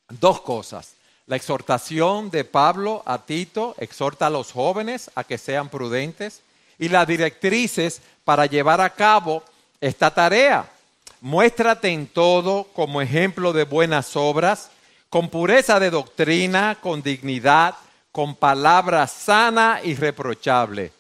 Dos 0.10 0.42
cosas. 0.42 0.94
La 1.28 1.36
exhortación 1.36 2.32
de 2.32 2.44
Pablo 2.44 3.04
a 3.06 3.20
Tito 3.20 3.76
exhorta 3.78 4.26
a 4.26 4.32
los 4.32 4.52
jóvenes 4.52 5.12
a 5.14 5.24
que 5.24 5.38
sean 5.38 5.70
prudentes 5.70 6.42
y 6.80 6.90
las 6.90 7.08
directrices 7.08 8.02
para 8.24 8.48
llevar 8.48 8.82
a 8.82 8.90
cabo 8.90 9.44
esta 9.82 10.14
tarea. 10.14 10.70
Muéstrate 11.22 11.90
en 11.90 12.08
todo 12.08 12.66
como 12.74 13.02
ejemplo 13.02 13.54
de 13.54 13.66
buenas 13.66 14.16
obras, 14.16 14.70
con 15.10 15.30
pureza 15.30 15.80
de 15.80 15.90
doctrina, 15.90 16.78
con 16.82 17.02
dignidad, 17.02 17.76
con 18.12 18.36
palabras 18.36 19.12
sana 19.12 19.82
y 19.84 19.96
reprochable. 19.96 20.92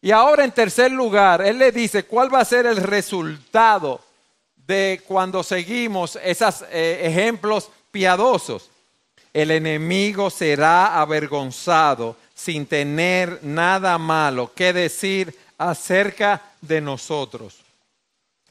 Y 0.00 0.10
ahora 0.10 0.44
en 0.44 0.50
tercer 0.50 0.90
lugar, 0.90 1.42
Él 1.42 1.58
le 1.58 1.70
dice 1.70 2.04
cuál 2.04 2.32
va 2.32 2.40
a 2.40 2.44
ser 2.44 2.66
el 2.66 2.76
resultado 2.76 4.00
de 4.66 5.00
cuando 5.06 5.42
seguimos 5.42 6.18
esos 6.22 6.64
eh, 6.70 7.02
ejemplos 7.04 7.70
piadosos. 7.90 8.68
El 9.32 9.50
enemigo 9.50 10.28
será 10.28 11.00
avergonzado 11.00 12.16
sin 12.34 12.66
tener 12.66 13.38
nada 13.42 13.96
malo 13.98 14.52
que 14.54 14.72
decir 14.72 15.36
acerca 15.56 16.42
de 16.60 16.80
nosotros. 16.80 17.61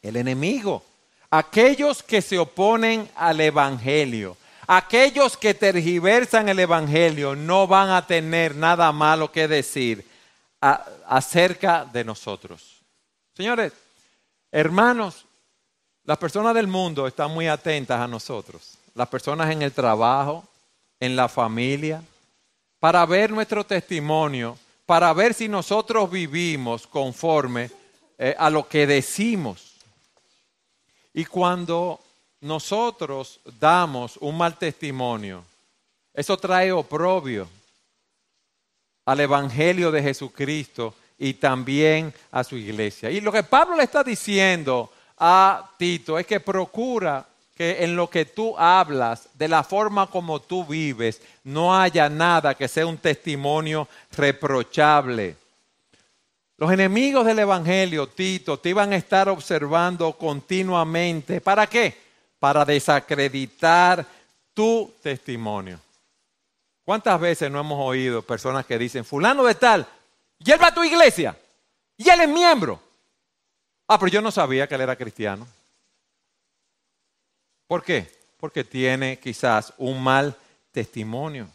El 0.01 0.15
enemigo, 0.15 0.83
aquellos 1.29 2.01
que 2.03 2.21
se 2.21 2.39
oponen 2.39 3.09
al 3.15 3.39
Evangelio, 3.39 4.37
aquellos 4.67 5.37
que 5.37 5.53
tergiversan 5.53 6.49
el 6.49 6.59
Evangelio, 6.59 7.35
no 7.35 7.67
van 7.67 7.89
a 7.89 8.05
tener 8.05 8.55
nada 8.55 8.91
malo 8.91 9.31
que 9.31 9.47
decir 9.47 10.05
acerca 10.59 11.85
de 11.85 12.03
nosotros. 12.03 12.81
Señores, 13.35 13.73
hermanos, 14.51 15.25
las 16.03 16.17
personas 16.17 16.53
del 16.55 16.67
mundo 16.67 17.07
están 17.07 17.31
muy 17.31 17.47
atentas 17.47 17.99
a 17.99 18.07
nosotros. 18.07 18.77
Las 18.95 19.07
personas 19.07 19.51
en 19.51 19.61
el 19.61 19.71
trabajo, 19.71 20.43
en 20.99 21.15
la 21.15 21.29
familia, 21.29 22.03
para 22.79 23.05
ver 23.05 23.31
nuestro 23.31 23.63
testimonio, 23.63 24.57
para 24.85 25.13
ver 25.13 25.33
si 25.33 25.47
nosotros 25.47 26.09
vivimos 26.09 26.87
conforme 26.87 27.69
eh, 28.17 28.35
a 28.37 28.49
lo 28.49 28.67
que 28.67 28.87
decimos. 28.87 29.70
Y 31.13 31.25
cuando 31.25 31.99
nosotros 32.41 33.39
damos 33.59 34.17
un 34.17 34.37
mal 34.37 34.57
testimonio, 34.57 35.43
eso 36.13 36.37
trae 36.37 36.71
oprobio 36.71 37.47
al 39.05 39.19
Evangelio 39.19 39.91
de 39.91 40.03
Jesucristo 40.03 40.93
y 41.17 41.33
también 41.35 42.13
a 42.31 42.43
su 42.43 42.57
iglesia. 42.57 43.09
Y 43.09 43.21
lo 43.21 43.31
que 43.31 43.43
Pablo 43.43 43.75
le 43.75 43.83
está 43.83 44.03
diciendo 44.03 44.91
a 45.17 45.69
Tito 45.77 46.17
es 46.17 46.25
que 46.25 46.39
procura 46.39 47.25
que 47.55 47.83
en 47.83 47.95
lo 47.95 48.09
que 48.09 48.25
tú 48.25 48.57
hablas, 48.57 49.29
de 49.35 49.47
la 49.47 49.63
forma 49.63 50.07
como 50.07 50.41
tú 50.41 50.65
vives, 50.65 51.21
no 51.43 51.77
haya 51.77 52.09
nada 52.09 52.55
que 52.55 52.67
sea 52.67 52.87
un 52.87 52.97
testimonio 52.97 53.87
reprochable. 54.17 55.35
Los 56.61 56.71
enemigos 56.71 57.25
del 57.25 57.39
Evangelio, 57.39 58.07
Tito, 58.07 58.59
te 58.59 58.69
iban 58.69 58.93
a 58.93 58.95
estar 58.95 59.27
observando 59.29 60.13
continuamente. 60.13 61.41
¿Para 61.41 61.65
qué? 61.65 61.97
Para 62.37 62.63
desacreditar 62.63 64.05
tu 64.53 64.93
testimonio. 65.01 65.79
¿Cuántas 66.85 67.19
veces 67.19 67.49
no 67.49 67.59
hemos 67.59 67.79
oído 67.79 68.21
personas 68.21 68.63
que 68.67 68.77
dicen, 68.77 69.03
fulano 69.03 69.43
de 69.43 69.55
tal, 69.55 69.87
y 70.37 70.51
él 70.51 70.61
va 70.61 70.67
a 70.67 70.73
tu 70.75 70.83
iglesia, 70.83 71.35
y 71.97 72.07
él 72.07 72.21
es 72.21 72.29
miembro? 72.29 72.79
Ah, 73.87 73.97
pero 73.97 74.11
yo 74.11 74.21
no 74.21 74.29
sabía 74.29 74.67
que 74.67 74.75
él 74.75 74.81
era 74.81 74.95
cristiano. 74.95 75.47
¿Por 77.65 77.83
qué? 77.83 78.07
Porque 78.39 78.63
tiene 78.63 79.17
quizás 79.17 79.73
un 79.79 80.03
mal 80.03 80.37
testimonio. 80.71 81.47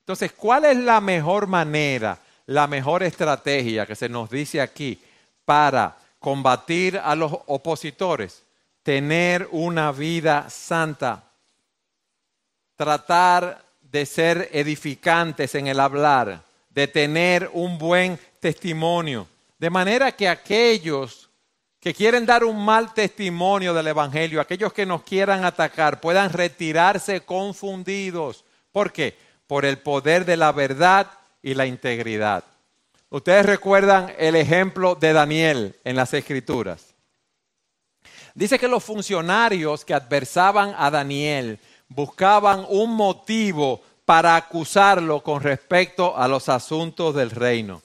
Entonces, 0.00 0.32
¿cuál 0.32 0.64
es 0.64 0.76
la 0.76 1.00
mejor 1.00 1.46
manera, 1.46 2.18
la 2.50 2.66
mejor 2.66 3.04
estrategia 3.04 3.86
que 3.86 3.94
se 3.94 4.08
nos 4.08 4.28
dice 4.28 4.60
aquí 4.60 5.00
para 5.44 5.96
combatir 6.18 6.98
a 6.98 7.14
los 7.14 7.32
opositores? 7.46 8.42
Tener 8.82 9.48
una 9.52 9.92
vida 9.92 10.50
santa, 10.50 11.22
tratar 12.74 13.62
de 13.80 14.04
ser 14.04 14.48
edificantes 14.52 15.54
en 15.54 15.68
el 15.68 15.78
hablar, 15.78 16.42
de 16.70 16.88
tener 16.88 17.48
un 17.52 17.78
buen 17.78 18.18
testimonio, 18.40 19.28
de 19.56 19.70
manera 19.70 20.10
que 20.10 20.28
aquellos 20.28 21.30
que 21.78 21.94
quieren 21.94 22.26
dar 22.26 22.42
un 22.42 22.64
mal 22.64 22.92
testimonio 22.92 23.72
del 23.74 23.86
Evangelio, 23.86 24.40
aquellos 24.40 24.72
que 24.72 24.86
nos 24.86 25.04
quieran 25.04 25.44
atacar, 25.44 26.00
puedan 26.00 26.32
retirarse 26.32 27.20
confundidos. 27.20 28.44
¿Por 28.72 28.90
qué? 28.90 29.16
Por 29.46 29.64
el 29.64 29.78
poder 29.78 30.24
de 30.24 30.36
la 30.36 30.50
verdad 30.50 31.06
y 31.42 31.54
la 31.54 31.66
integridad. 31.66 32.44
Ustedes 33.08 33.44
recuerdan 33.44 34.12
el 34.18 34.36
ejemplo 34.36 34.94
de 34.94 35.12
Daniel 35.12 35.76
en 35.84 35.96
las 35.96 36.14
Escrituras. 36.14 36.94
Dice 38.34 38.58
que 38.58 38.68
los 38.68 38.84
funcionarios 38.84 39.84
que 39.84 39.94
adversaban 39.94 40.74
a 40.78 40.90
Daniel 40.90 41.58
buscaban 41.88 42.64
un 42.68 42.94
motivo 42.94 43.82
para 44.04 44.36
acusarlo 44.36 45.22
con 45.22 45.42
respecto 45.42 46.16
a 46.16 46.28
los 46.28 46.48
asuntos 46.48 47.14
del 47.14 47.30
reino. 47.30 47.82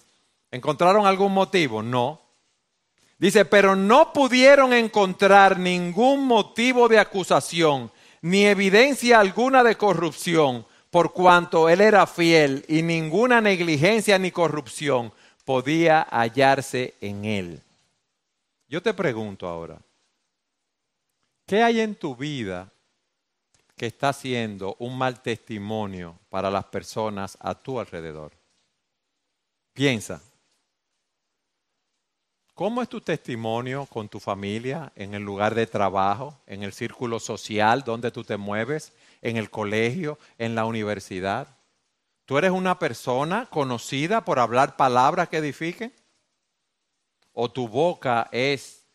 ¿Encontraron 0.51 1.05
algún 1.05 1.33
motivo? 1.33 1.81
No. 1.81 2.21
Dice, 3.17 3.45
pero 3.45 3.75
no 3.75 4.13
pudieron 4.13 4.73
encontrar 4.73 5.57
ningún 5.57 6.25
motivo 6.25 6.87
de 6.87 6.99
acusación, 6.99 7.91
ni 8.21 8.45
evidencia 8.45 9.19
alguna 9.19 9.63
de 9.63 9.75
corrupción, 9.75 10.65
por 10.95 11.11
cuanto 11.11 11.67
él 11.67 11.81
era 11.81 12.07
fiel 12.07 12.63
y 12.69 12.81
ninguna 12.81 13.41
negligencia 13.41 14.17
ni 14.17 14.31
corrupción 14.31 15.11
podía 15.43 16.03
hallarse 16.03 16.93
en 17.01 17.25
él. 17.25 17.61
Yo 18.69 18.81
te 18.81 18.93
pregunto 18.93 19.45
ahora, 19.45 19.77
¿qué 21.45 21.61
hay 21.61 21.81
en 21.81 21.95
tu 21.95 22.15
vida 22.15 22.71
que 23.75 23.87
está 23.87 24.13
siendo 24.13 24.77
un 24.79 24.97
mal 24.97 25.21
testimonio 25.21 26.17
para 26.29 26.49
las 26.49 26.63
personas 26.63 27.37
a 27.41 27.55
tu 27.55 27.77
alrededor? 27.77 28.31
Piensa, 29.73 30.21
¿Cómo 32.53 32.81
es 32.81 32.87
tu 32.87 33.01
testimonio 33.01 33.85
con 33.85 34.07
tu 34.07 34.21
familia, 34.21 34.93
en 34.95 35.13
el 35.13 35.23
lugar 35.23 35.55
de 35.55 35.67
trabajo, 35.67 36.39
en 36.47 36.63
el 36.63 36.71
círculo 36.71 37.19
social 37.19 37.83
donde 37.83 38.11
tú 38.11 38.23
te 38.23 38.37
mueves, 38.37 38.93
en 39.25 39.37
el 39.37 39.49
colegio, 39.49 40.19
en 40.37 40.53
la 40.53 40.65
universidad? 40.65 41.47
¿Tú 42.25 42.37
eres 42.37 42.51
una 42.51 42.77
persona 42.77 43.47
conocida 43.49 44.23
por 44.23 44.39
hablar 44.39 44.77
palabras 44.77 45.29
que 45.29 45.37
edifiquen? 45.37 45.91
¿O 47.33 47.49
tu 47.49 47.67
boca 47.67 48.29
es 48.31 48.85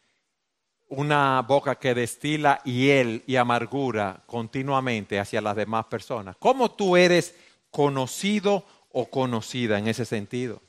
una 0.89 1.43
boca 1.43 1.75
que 1.75 1.95
destila 1.95 2.63
hiel 2.65 3.25
y 3.27 3.37
amargura 3.37 4.23
continuamente 4.27 5.19
hacia 5.19 5.41
las 5.41 5.57
demás 5.57 5.87
personas? 5.87 6.37
¿Cómo 6.39 6.71
tú 6.71 6.97
eres 6.97 7.35
conocido 7.71 8.65
o 8.93 9.11
conocida 9.11 9.79
en 9.79 9.89
ese 9.89 10.05
sentido? 10.05 10.63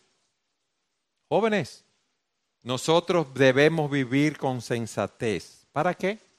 Jóvenes, 1.30 1.86
nosotros 2.63 3.28
debemos 3.36 3.91
vivir 3.91 4.39
con 4.39 4.60
sensatez. 4.62 5.67
¿Para 5.71 5.93
qué? 5.93 6.31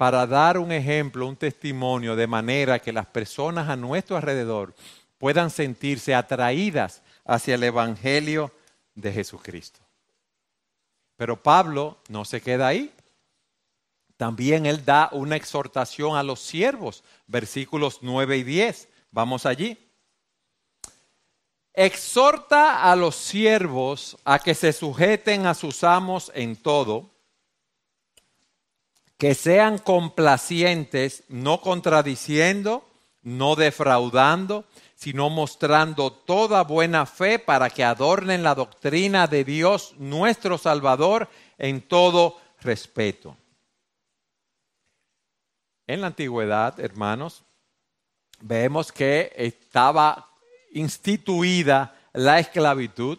Para 0.00 0.26
dar 0.26 0.56
un 0.56 0.72
ejemplo, 0.72 1.26
un 1.26 1.36
testimonio, 1.36 2.16
de 2.16 2.26
manera 2.26 2.78
que 2.78 2.90
las 2.90 3.04
personas 3.04 3.68
a 3.68 3.76
nuestro 3.76 4.16
alrededor 4.16 4.74
puedan 5.18 5.50
sentirse 5.50 6.14
atraídas 6.14 7.02
hacia 7.26 7.56
el 7.56 7.64
Evangelio 7.64 8.50
de 8.94 9.12
Jesucristo. 9.12 9.78
Pero 11.18 11.42
Pablo 11.42 11.98
no 12.08 12.24
se 12.24 12.40
queda 12.40 12.68
ahí. 12.68 12.94
También 14.16 14.64
él 14.64 14.86
da 14.86 15.10
una 15.12 15.36
exhortación 15.36 16.16
a 16.16 16.22
los 16.22 16.40
siervos, 16.40 17.04
versículos 17.26 17.98
9 18.00 18.38
y 18.38 18.42
10. 18.42 18.88
Vamos 19.10 19.44
allí 19.44 19.76
exhorta 21.74 22.90
a 22.90 22.96
los 22.96 23.16
siervos 23.16 24.16
a 24.24 24.38
que 24.38 24.54
se 24.54 24.72
sujeten 24.72 25.44
a 25.44 25.52
sus 25.54 25.84
amos 25.84 26.32
en 26.34 26.56
todo, 26.56 27.09
que 29.20 29.34
sean 29.34 29.76
complacientes, 29.76 31.24
no 31.28 31.60
contradiciendo, 31.60 32.88
no 33.20 33.54
defraudando, 33.54 34.64
sino 34.94 35.28
mostrando 35.28 36.10
toda 36.10 36.64
buena 36.64 37.04
fe 37.04 37.38
para 37.38 37.68
que 37.68 37.84
adornen 37.84 38.42
la 38.42 38.54
doctrina 38.54 39.26
de 39.26 39.44
Dios 39.44 39.94
nuestro 39.98 40.56
Salvador 40.56 41.28
en 41.58 41.82
todo 41.82 42.38
respeto. 42.62 43.36
En 45.86 46.00
la 46.00 46.06
antigüedad, 46.06 46.80
hermanos, 46.80 47.44
vemos 48.40 48.90
que 48.90 49.34
estaba 49.36 50.30
instituida 50.72 51.94
la 52.14 52.38
esclavitud 52.38 53.18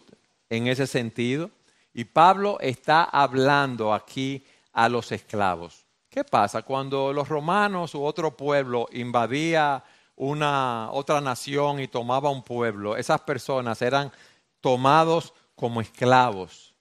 en 0.50 0.66
ese 0.66 0.88
sentido. 0.88 1.52
Y 1.94 2.06
Pablo 2.06 2.58
está 2.58 3.04
hablando 3.04 3.94
aquí 3.94 4.44
a 4.72 4.88
los 4.88 5.12
esclavos. 5.12 5.82
¿Qué 6.12 6.24
pasa 6.24 6.60
cuando 6.60 7.10
los 7.10 7.26
romanos 7.26 7.94
u 7.94 8.04
otro 8.04 8.36
pueblo 8.36 8.86
invadía 8.92 9.82
una 10.14 10.90
otra 10.92 11.22
nación 11.22 11.80
y 11.80 11.88
tomaba 11.88 12.28
un 12.28 12.42
pueblo? 12.42 12.98
Esas 12.98 13.22
personas 13.22 13.80
eran 13.80 14.12
tomados 14.60 15.32
como 15.56 15.80
esclavos. 15.80 16.74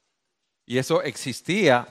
Y 0.66 0.80
eso 0.80 1.02
existía 1.02 1.88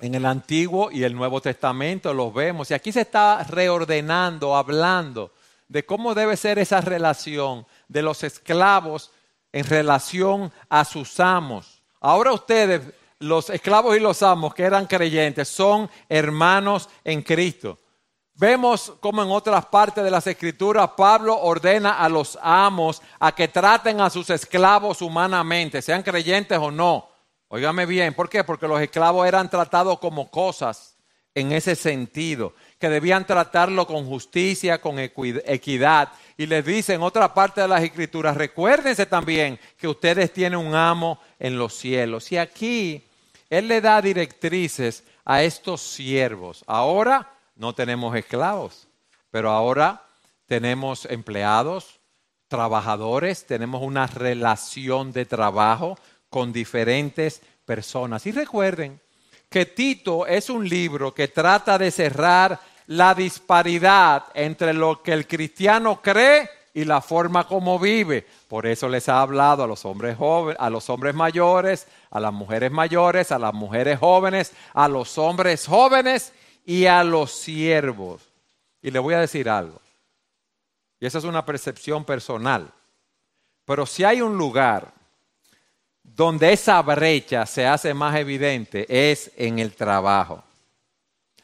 en 0.00 0.14
el 0.14 0.24
Antiguo 0.24 0.90
y 0.90 1.04
el 1.04 1.14
Nuevo 1.14 1.42
Testamento, 1.42 2.14
los 2.14 2.32
vemos. 2.32 2.70
Y 2.70 2.74
aquí 2.74 2.90
se 2.90 3.02
está 3.02 3.44
reordenando, 3.44 4.56
hablando 4.56 5.34
de 5.68 5.84
cómo 5.84 6.14
debe 6.14 6.38
ser 6.38 6.58
esa 6.58 6.80
relación 6.80 7.66
de 7.86 8.00
los 8.00 8.24
esclavos 8.24 9.10
en 9.52 9.66
relación 9.66 10.50
a 10.70 10.86
sus 10.86 11.20
amos. 11.20 11.82
Ahora 12.00 12.32
ustedes, 12.32 12.80
los 13.18 13.50
esclavos 13.50 13.96
y 13.96 14.00
los 14.00 14.22
amos 14.22 14.54
que 14.54 14.64
eran 14.64 14.86
creyentes, 14.86 15.48
son 15.48 15.90
hermanos 16.08 16.88
en 17.04 17.22
Cristo. 17.22 17.78
Vemos 18.34 18.92
como 19.00 19.22
en 19.22 19.30
otras 19.30 19.64
partes 19.66 20.04
de 20.04 20.10
las 20.10 20.26
escrituras 20.26 20.90
Pablo 20.94 21.38
ordena 21.38 21.98
a 21.98 22.08
los 22.08 22.38
amos 22.42 23.00
a 23.18 23.34
que 23.34 23.48
traten 23.48 24.00
a 24.00 24.10
sus 24.10 24.28
esclavos 24.28 25.00
humanamente, 25.00 25.80
sean 25.80 26.02
creyentes 26.02 26.58
o 26.58 26.70
no. 26.70 27.08
Óigame 27.48 27.86
bien, 27.86 28.12
¿por 28.12 28.28
qué? 28.28 28.44
Porque 28.44 28.68
los 28.68 28.80
esclavos 28.80 29.26
eran 29.26 29.48
tratados 29.48 29.98
como 30.00 30.30
cosas 30.30 30.95
en 31.36 31.52
ese 31.52 31.76
sentido, 31.76 32.54
que 32.78 32.88
debían 32.88 33.26
tratarlo 33.26 33.86
con 33.86 34.06
justicia, 34.06 34.80
con 34.80 34.98
equidad. 34.98 36.08
Y 36.38 36.46
les 36.46 36.64
dice 36.64 36.94
en 36.94 37.02
otra 37.02 37.34
parte 37.34 37.60
de 37.60 37.68
las 37.68 37.82
escrituras, 37.82 38.34
recuérdense 38.34 39.04
también 39.04 39.60
que 39.76 39.86
ustedes 39.86 40.32
tienen 40.32 40.58
un 40.58 40.74
amo 40.74 41.20
en 41.38 41.58
los 41.58 41.74
cielos. 41.74 42.32
Y 42.32 42.38
aquí 42.38 43.04
él 43.50 43.68
le 43.68 43.82
da 43.82 44.00
directrices 44.00 45.04
a 45.26 45.42
estos 45.42 45.82
siervos. 45.82 46.64
Ahora 46.66 47.30
no 47.54 47.74
tenemos 47.74 48.16
esclavos, 48.16 48.88
pero 49.30 49.50
ahora 49.50 50.06
tenemos 50.46 51.04
empleados, 51.04 52.00
trabajadores, 52.48 53.44
tenemos 53.44 53.82
una 53.82 54.06
relación 54.06 55.12
de 55.12 55.26
trabajo 55.26 55.98
con 56.30 56.54
diferentes 56.54 57.42
personas. 57.66 58.24
Y 58.24 58.32
recuerden 58.32 59.02
que 59.48 59.66
Tito 59.66 60.26
es 60.26 60.50
un 60.50 60.68
libro 60.68 61.14
que 61.14 61.28
trata 61.28 61.78
de 61.78 61.90
cerrar 61.90 62.58
la 62.88 63.14
disparidad 63.14 64.24
entre 64.34 64.72
lo 64.72 65.02
que 65.02 65.12
el 65.12 65.26
cristiano 65.26 66.00
cree 66.02 66.48
y 66.74 66.84
la 66.84 67.00
forma 67.00 67.46
como 67.46 67.78
vive. 67.78 68.26
Por 68.48 68.66
eso 68.66 68.88
les 68.88 69.08
ha 69.08 69.22
hablado 69.22 69.64
a 69.64 69.66
los 69.66 69.84
hombres 69.84 70.16
jóvenes, 70.16 70.60
a 70.60 70.68
los 70.68 70.90
hombres 70.90 71.14
mayores, 71.14 71.86
a 72.10 72.20
las 72.20 72.32
mujeres 72.32 72.70
mayores, 72.70 73.32
a 73.32 73.38
las 73.38 73.54
mujeres 73.54 73.98
jóvenes, 73.98 74.52
a 74.74 74.88
los 74.88 75.16
hombres 75.16 75.66
jóvenes 75.66 76.32
y 76.64 76.86
a 76.86 77.02
los 77.02 77.32
siervos. 77.32 78.28
Y 78.82 78.90
le 78.90 78.98
voy 78.98 79.14
a 79.14 79.20
decir 79.20 79.48
algo. 79.48 79.80
Y 81.00 81.06
esa 81.06 81.18
es 81.18 81.24
una 81.24 81.46
percepción 81.46 82.04
personal. 82.04 82.70
Pero 83.64 83.86
si 83.86 84.04
hay 84.04 84.20
un 84.20 84.36
lugar 84.36 84.92
donde 86.14 86.52
esa 86.52 86.80
brecha 86.82 87.46
se 87.46 87.66
hace 87.66 87.92
más 87.94 88.16
evidente 88.16 88.86
es 88.88 89.30
en 89.36 89.58
el 89.58 89.74
trabajo. 89.74 90.42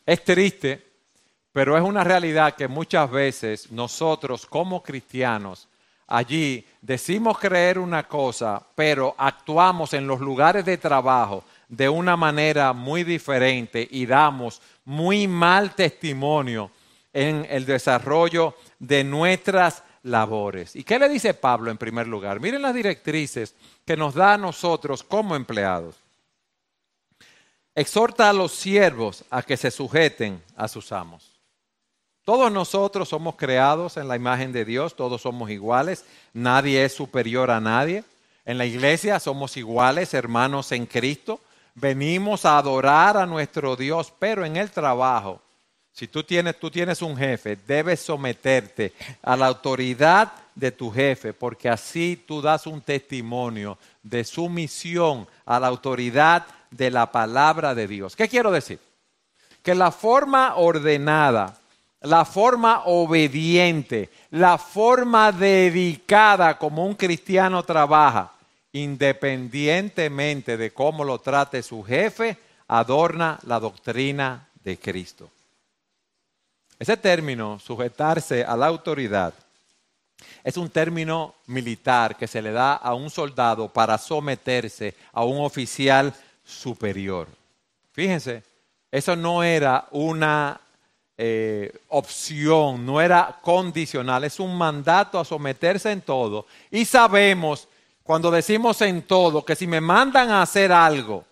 Es 0.06 0.24
triste, 0.24 0.84
pero 1.52 1.76
es 1.76 1.82
una 1.82 2.04
realidad 2.04 2.54
que 2.54 2.68
muchas 2.68 3.10
veces 3.10 3.70
nosotros 3.70 4.46
como 4.46 4.82
cristianos 4.82 5.68
allí 6.12 6.66
decimos 6.82 7.38
creer 7.38 7.78
una 7.78 8.06
cosa, 8.06 8.62
pero 8.74 9.14
actuamos 9.16 9.94
en 9.94 10.06
los 10.06 10.20
lugares 10.20 10.64
de 10.64 10.76
trabajo 10.76 11.42
de 11.68 11.88
una 11.88 12.16
manera 12.16 12.74
muy 12.74 13.02
diferente 13.02 13.86
y 13.90 14.04
damos 14.04 14.60
muy 14.84 15.26
mal 15.26 15.74
testimonio 15.74 16.70
en 17.14 17.46
el 17.48 17.64
desarrollo 17.64 18.54
de 18.78 19.04
nuestras 19.04 19.82
labores. 20.02 20.76
¿Y 20.76 20.84
qué 20.84 20.98
le 20.98 21.08
dice 21.08 21.34
Pablo 21.34 21.70
en 21.70 21.78
primer 21.78 22.06
lugar? 22.06 22.40
Miren 22.40 22.62
las 22.62 22.74
directrices 22.74 23.54
que 23.84 23.96
nos 23.96 24.14
da 24.14 24.34
a 24.34 24.38
nosotros 24.38 25.02
como 25.02 25.36
empleados. 25.36 25.96
Exhorta 27.74 28.28
a 28.28 28.32
los 28.32 28.52
siervos 28.52 29.24
a 29.30 29.42
que 29.42 29.56
se 29.56 29.70
sujeten 29.70 30.42
a 30.56 30.68
sus 30.68 30.92
amos. 30.92 31.30
Todos 32.24 32.52
nosotros 32.52 33.08
somos 33.08 33.36
creados 33.36 33.96
en 33.96 34.06
la 34.06 34.16
imagen 34.16 34.52
de 34.52 34.64
Dios, 34.64 34.94
todos 34.94 35.22
somos 35.22 35.50
iguales, 35.50 36.04
nadie 36.32 36.84
es 36.84 36.94
superior 36.94 37.50
a 37.50 37.60
nadie. 37.60 38.04
En 38.44 38.58
la 38.58 38.66
iglesia 38.66 39.18
somos 39.18 39.56
iguales, 39.56 40.14
hermanos 40.14 40.70
en 40.72 40.86
Cristo 40.86 41.40
venimos 41.74 42.44
a 42.44 42.58
adorar 42.58 43.16
a 43.16 43.26
nuestro 43.26 43.76
Dios, 43.76 44.12
pero 44.18 44.44
en 44.44 44.56
el 44.56 44.70
trabajo, 44.70 45.40
si 45.92 46.08
tú 46.08 46.24
tienes, 46.24 46.58
tú 46.58 46.70
tienes 46.70 47.02
un 47.02 47.16
jefe, 47.16 47.56
debes 47.66 48.00
someterte 48.00 48.92
a 49.22 49.36
la 49.36 49.46
autoridad 49.46 50.32
de 50.54 50.72
tu 50.72 50.90
jefe, 50.90 51.34
porque 51.34 51.68
así 51.68 52.22
tú 52.26 52.40
das 52.40 52.66
un 52.66 52.80
testimonio 52.80 53.78
de 54.02 54.24
sumisión 54.24 55.26
a 55.44 55.60
la 55.60 55.66
autoridad 55.66 56.46
de 56.70 56.90
la 56.90 57.12
palabra 57.12 57.74
de 57.74 57.86
Dios. 57.86 58.16
¿Qué 58.16 58.28
quiero 58.28 58.50
decir? 58.50 58.78
Que 59.62 59.74
la 59.74 59.90
forma 59.90 60.56
ordenada, 60.56 61.58
la 62.00 62.24
forma 62.24 62.82
obediente, 62.86 64.08
la 64.30 64.56
forma 64.56 65.30
dedicada 65.30 66.56
como 66.56 66.86
un 66.86 66.94
cristiano 66.94 67.62
trabaja, 67.64 68.32
independientemente 68.72 70.56
de 70.56 70.72
cómo 70.72 71.04
lo 71.04 71.18
trate 71.18 71.62
su 71.62 71.82
jefe, 71.82 72.38
adorna 72.66 73.38
la 73.44 73.60
doctrina 73.60 74.48
de 74.64 74.78
Cristo. 74.78 75.28
Ese 76.82 76.96
término, 76.96 77.60
sujetarse 77.60 78.44
a 78.44 78.56
la 78.56 78.66
autoridad, 78.66 79.32
es 80.42 80.56
un 80.56 80.68
término 80.68 81.36
militar 81.46 82.16
que 82.16 82.26
se 82.26 82.42
le 82.42 82.50
da 82.50 82.72
a 82.74 82.92
un 82.94 83.08
soldado 83.08 83.68
para 83.68 83.96
someterse 83.96 84.96
a 85.12 85.22
un 85.22 85.44
oficial 85.44 86.12
superior. 86.44 87.28
Fíjense, 87.92 88.42
eso 88.90 89.14
no 89.14 89.44
era 89.44 89.86
una 89.92 90.60
eh, 91.16 91.72
opción, 91.86 92.84
no 92.84 93.00
era 93.00 93.38
condicional, 93.40 94.24
es 94.24 94.40
un 94.40 94.58
mandato 94.58 95.20
a 95.20 95.24
someterse 95.24 95.92
en 95.92 96.00
todo. 96.00 96.46
Y 96.68 96.84
sabemos 96.84 97.68
cuando 98.02 98.28
decimos 98.28 98.80
en 98.80 99.02
todo 99.02 99.44
que 99.44 99.54
si 99.54 99.68
me 99.68 99.80
mandan 99.80 100.30
a 100.30 100.42
hacer 100.42 100.72
algo, 100.72 101.24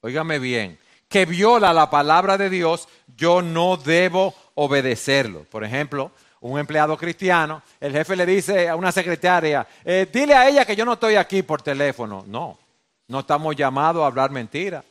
óigame 0.00 0.40
bien, 0.40 0.76
que 1.08 1.26
viola 1.26 1.72
la 1.72 1.90
palabra 1.90 2.36
de 2.36 2.50
Dios, 2.50 2.88
yo 3.16 3.40
no 3.40 3.76
debo 3.76 4.34
obedecerlo. 4.56 5.44
Por 5.44 5.64
ejemplo, 5.64 6.10
un 6.40 6.58
empleado 6.58 6.96
cristiano, 6.96 7.62
el 7.80 7.92
jefe 7.92 8.16
le 8.16 8.26
dice 8.26 8.68
a 8.68 8.76
una 8.76 8.92
secretaria, 8.92 9.66
eh, 9.84 10.08
dile 10.12 10.34
a 10.34 10.48
ella 10.48 10.64
que 10.64 10.76
yo 10.76 10.84
no 10.84 10.94
estoy 10.94 11.14
aquí 11.16 11.42
por 11.42 11.62
teléfono. 11.62 12.24
No, 12.26 12.58
no 13.08 13.20
estamos 13.20 13.54
llamados 13.56 14.02
a 14.02 14.06
hablar 14.06 14.30
mentiras. 14.30 14.84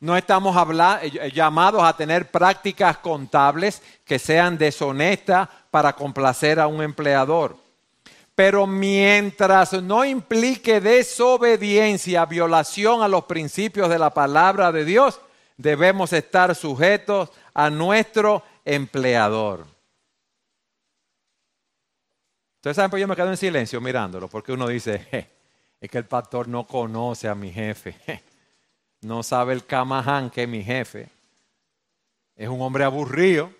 No 0.00 0.16
estamos 0.16 0.54
eh, 1.02 1.30
llamados 1.32 1.82
a 1.82 1.96
tener 1.96 2.30
prácticas 2.30 2.98
contables 2.98 3.80
que 4.04 4.18
sean 4.18 4.58
deshonestas 4.58 5.48
para 5.70 5.94
complacer 5.94 6.60
a 6.60 6.66
un 6.66 6.82
empleador. 6.82 7.56
Pero 8.34 8.66
mientras 8.66 9.72
no 9.74 10.04
implique 10.04 10.80
desobediencia, 10.80 12.26
violación 12.26 13.02
a 13.02 13.08
los 13.08 13.24
principios 13.24 13.88
de 13.88 13.98
la 13.98 14.10
palabra 14.10 14.72
de 14.72 14.84
Dios, 14.84 15.20
debemos 15.56 16.12
estar 16.12 16.54
sujetos 16.54 17.30
a 17.54 17.70
nuestro 17.70 18.42
empleador. 18.64 19.66
Ustedes 22.56 22.76
saben, 22.76 22.90
pues 22.90 23.00
yo 23.00 23.08
me 23.08 23.16
quedo 23.16 23.28
en 23.28 23.36
silencio 23.36 23.80
mirándolo, 23.80 24.28
porque 24.28 24.52
uno 24.52 24.66
dice, 24.66 25.06
es 25.80 25.90
que 25.90 25.98
el 25.98 26.06
pastor 26.06 26.48
no 26.48 26.66
conoce 26.66 27.28
a 27.28 27.34
mi 27.34 27.52
jefe, 27.52 27.94
no 29.02 29.22
sabe 29.22 29.52
el 29.52 29.66
camaján 29.66 30.30
que 30.30 30.44
es 30.44 30.48
mi 30.48 30.64
jefe. 30.64 31.08
Es 32.36 32.48
un 32.48 32.60
hombre 32.62 32.84
aburrido, 32.84 33.52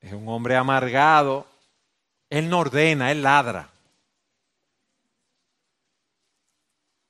es 0.00 0.12
un 0.12 0.28
hombre 0.28 0.56
amargado, 0.56 1.46
él 2.30 2.48
no 2.48 2.60
ordena, 2.60 3.10
él 3.10 3.22
ladra. 3.22 3.68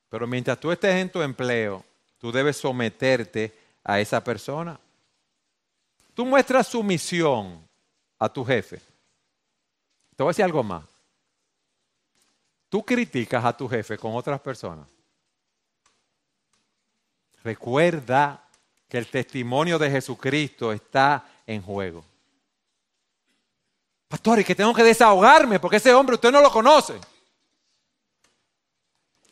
Pero 0.09 0.27
mientras 0.27 0.59
tú 0.59 0.71
estés 0.71 0.95
en 0.95 1.11
tu 1.11 1.23
empleo, 1.23 1.85
tú 2.19 2.33
debes 2.33 2.57
someterte 2.57 3.53
a 3.83 4.01
esa 4.01 4.23
persona. 4.23 4.79
Tú 6.15 6.25
muestras 6.25 6.69
sumisión 6.69 7.67
a 8.19 8.29
tu 8.29 8.45
jefe. 8.45 8.81
Te 10.17 10.23
voy 10.23 10.29
a 10.29 10.31
decir 10.31 10.45
algo 10.45 10.63
más. 10.63 10.85
Tú 12.69 12.85
criticas 12.85 13.45
a 13.45 13.57
tu 13.57 13.69
jefe 13.69 13.99
con 13.99 14.15
otras 14.15 14.41
personas. 14.41 14.89
Recuerda 17.43 18.49
que 18.89 18.99
el 18.99 19.09
testimonio 19.09 19.79
de 19.79 19.91
Jesucristo 19.91 20.73
está 20.73 21.27
en 21.47 21.61
juego. 21.61 22.05
Pastor, 24.09 24.41
y 24.41 24.45
que 24.45 24.55
tengo 24.55 24.73
que 24.73 24.85
desahogarme 24.85 25.59
porque 25.59 25.77
ese 25.79 25.93
hombre 25.93 26.15
usted 26.15 26.31
no 26.31 26.41
lo 26.41 26.51
conoce. 26.51 26.95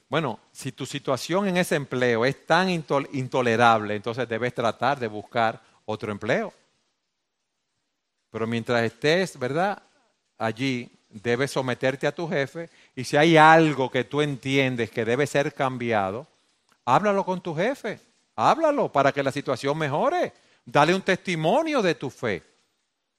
Bueno, 0.09 0.41
si 0.51 0.73
tu 0.73 0.85
situación 0.85 1.49
en 1.49 1.57
ese 1.57 1.77
empleo 1.77 2.25
es 2.25 2.45
tan 2.45 2.69
intolerable, 2.69 3.95
entonces 3.95 4.29
debes 4.29 4.53
tratar 4.53 4.99
de 4.99 5.07
buscar 5.07 5.63
otro 5.87 6.13
empleo. 6.13 6.53
Pero 8.33 8.47
mientras 8.47 8.83
estés, 8.83 9.39
¿verdad? 9.39 9.81
Allí 10.39 10.91
debes 11.11 11.51
someterte 11.51 12.07
a 12.07 12.15
tu 12.15 12.27
jefe 12.27 12.71
y 12.97 13.05
si 13.05 13.17
hay 13.17 13.37
algo 13.37 13.91
que 13.91 14.05
tú 14.05 14.23
entiendes 14.23 14.91
que 14.91 15.05
debe 15.05 15.27
ser 15.27 15.53
cambiado, 15.53 16.27
háblalo 16.87 17.25
con 17.25 17.43
tu 17.43 17.55
jefe, 17.55 18.01
háblalo 18.35 18.91
para 18.91 19.13
que 19.13 19.23
la 19.23 19.31
situación 19.31 19.77
mejore. 19.77 20.33
Dale 20.65 20.95
un 20.95 21.03
testimonio 21.03 21.83
de 21.83 21.95
tu 21.95 22.09
fe 22.09 22.43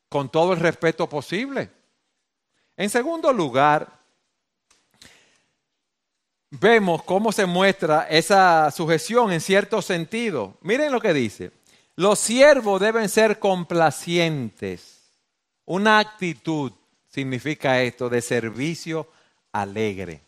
con 0.09 0.29
todo 0.29 0.53
el 0.53 0.59
respeto 0.59 1.07
posible. 1.07 1.69
En 2.75 2.89
segundo 2.89 3.31
lugar, 3.31 3.87
vemos 6.49 7.03
cómo 7.03 7.31
se 7.31 7.45
muestra 7.45 8.07
esa 8.09 8.71
sujeción 8.71 9.31
en 9.31 9.41
cierto 9.41 9.81
sentido. 9.81 10.57
Miren 10.61 10.91
lo 10.91 10.99
que 10.99 11.13
dice. 11.13 11.51
Los 11.95 12.17
siervos 12.17 12.81
deben 12.81 13.09
ser 13.09 13.37
complacientes. 13.37 14.92
Una 15.65 15.99
actitud 15.99 16.71
significa 17.09 17.81
esto 17.81 18.09
de 18.09 18.21
servicio 18.21 19.07
alegre. 19.51 20.21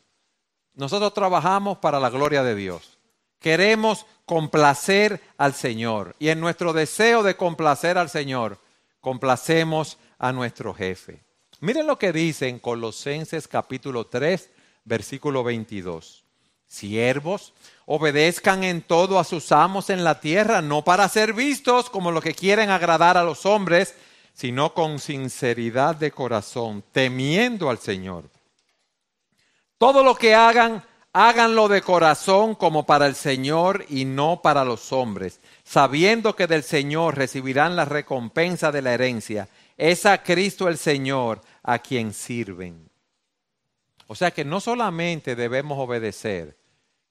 Nosotros 0.76 1.14
trabajamos 1.14 1.80
para 1.80 2.00
la 2.00 2.10
gloria 2.10 2.44
de 2.44 2.56
Dios. 2.56 2.98
Queremos 3.40 4.06
complacer 4.26 5.22
al 5.38 5.54
Señor. 5.54 6.16
Y 6.20 6.30
en 6.30 6.40
nuestro 6.40 6.74
deseo 6.74 7.24
de 7.24 7.36
complacer 7.36 7.98
al 7.98 8.10
Señor, 8.10 8.60
complacemos 9.02 9.98
a 10.18 10.32
nuestro 10.32 10.74
jefe. 10.74 11.22
Miren 11.60 11.88
lo 11.88 11.98
que 11.98 12.12
dice 12.12 12.48
en 12.48 12.60
Colosenses 12.60 13.48
capítulo 13.48 14.08
3, 14.08 14.50
versículo 14.84 15.44
22. 15.44 16.24
Siervos, 16.68 17.54
obedezcan 17.86 18.64
en 18.64 18.82
todo 18.82 19.20
a 19.20 19.24
sus 19.24 19.52
amos 19.52 19.90
en 19.90 20.04
la 20.04 20.20
tierra, 20.20 20.62
no 20.62 20.84
para 20.84 21.08
ser 21.08 21.34
vistos 21.34 21.90
como 21.90 22.12
los 22.12 22.24
que 22.24 22.34
quieren 22.34 22.70
agradar 22.70 23.18
a 23.18 23.24
los 23.24 23.46
hombres, 23.46 23.96
sino 24.36 24.74
con 24.74 25.00
sinceridad 25.00 25.96
de 25.96 26.12
corazón, 26.12 26.84
temiendo 26.92 27.70
al 27.70 27.80
Señor. 27.80 28.30
Todo 29.78 30.04
lo 30.04 30.16
que 30.16 30.36
hagan, 30.36 30.84
háganlo 31.14 31.70
de 31.70 31.82
corazón 31.82 32.54
como 32.54 32.86
para 32.86 33.08
el 33.08 33.16
Señor 33.16 33.86
y 33.88 34.04
no 34.04 34.42
para 34.42 34.66
los 34.66 34.92
hombres, 34.92 35.40
sabiendo 35.64 36.36
que 36.36 36.48
del 36.48 36.64
Señor 36.64 37.16
recibirán 37.16 37.78
la 37.78 37.86
recompensa 37.86 38.74
de 38.74 38.82
la 38.82 38.94
herencia. 38.94 39.48
Es 39.78 40.06
a 40.06 40.22
Cristo 40.22 40.68
el 40.68 40.78
Señor 40.78 41.42
a 41.64 41.80
quien 41.80 42.14
sirven. 42.14 42.90
O 44.08 44.16
sea 44.16 44.32
que 44.32 44.44
no 44.44 44.60
solamente 44.60 45.38
debemos 45.38 45.80
obedecer, 45.80 46.58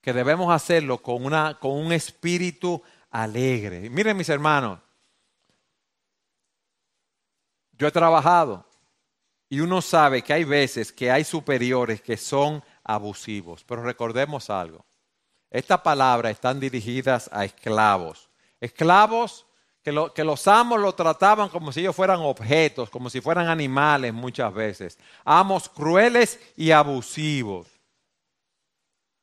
que 0.03 0.13
debemos 0.13 0.53
hacerlo 0.53 0.99
con, 0.99 1.25
una, 1.25 1.59
con 1.59 1.73
un 1.73 1.91
espíritu 1.91 2.83
alegre. 3.11 3.89
Miren 3.89 4.17
mis 4.17 4.29
hermanos, 4.29 4.79
yo 7.79 7.87
he 7.87 7.91
trabajado 7.91 8.67
y 9.49 9.61
uno 9.61 9.83
sabe 9.83 10.23
que 10.23 10.33
hay 10.33 10.45
veces 10.45 10.93
que 10.93 11.11
hay 11.11 11.25
superiores 11.25 12.01
que 12.01 12.17
son 12.17 12.63
abusivos, 12.83 13.65
pero 13.65 13.83
recordemos 13.83 14.51
algo. 14.51 14.85
Estas 15.51 15.81
palabras 15.81 16.33
están 16.33 16.59
dirigidas 16.59 17.31
a 17.33 17.45
esclavos. 17.45 18.29
Esclavos 18.61 19.47
que, 19.85 20.25
los 20.25 20.49
amos 20.49 20.81
lo 20.81 20.95
trataban 20.95 21.51
como 21.51 21.71
si 21.71 21.81
ellos 21.81 21.95
fueran 21.95 22.21
objetos, 22.21 22.89
como 22.89 23.11
si 23.11 23.21
fueran 23.21 23.49
animales 23.49 24.15
muchas 24.15 24.53
veces. 24.53 24.99
Amos 25.25 25.69
crueles 25.69 26.41
y 26.57 26.71
abusivos. 26.71 27.69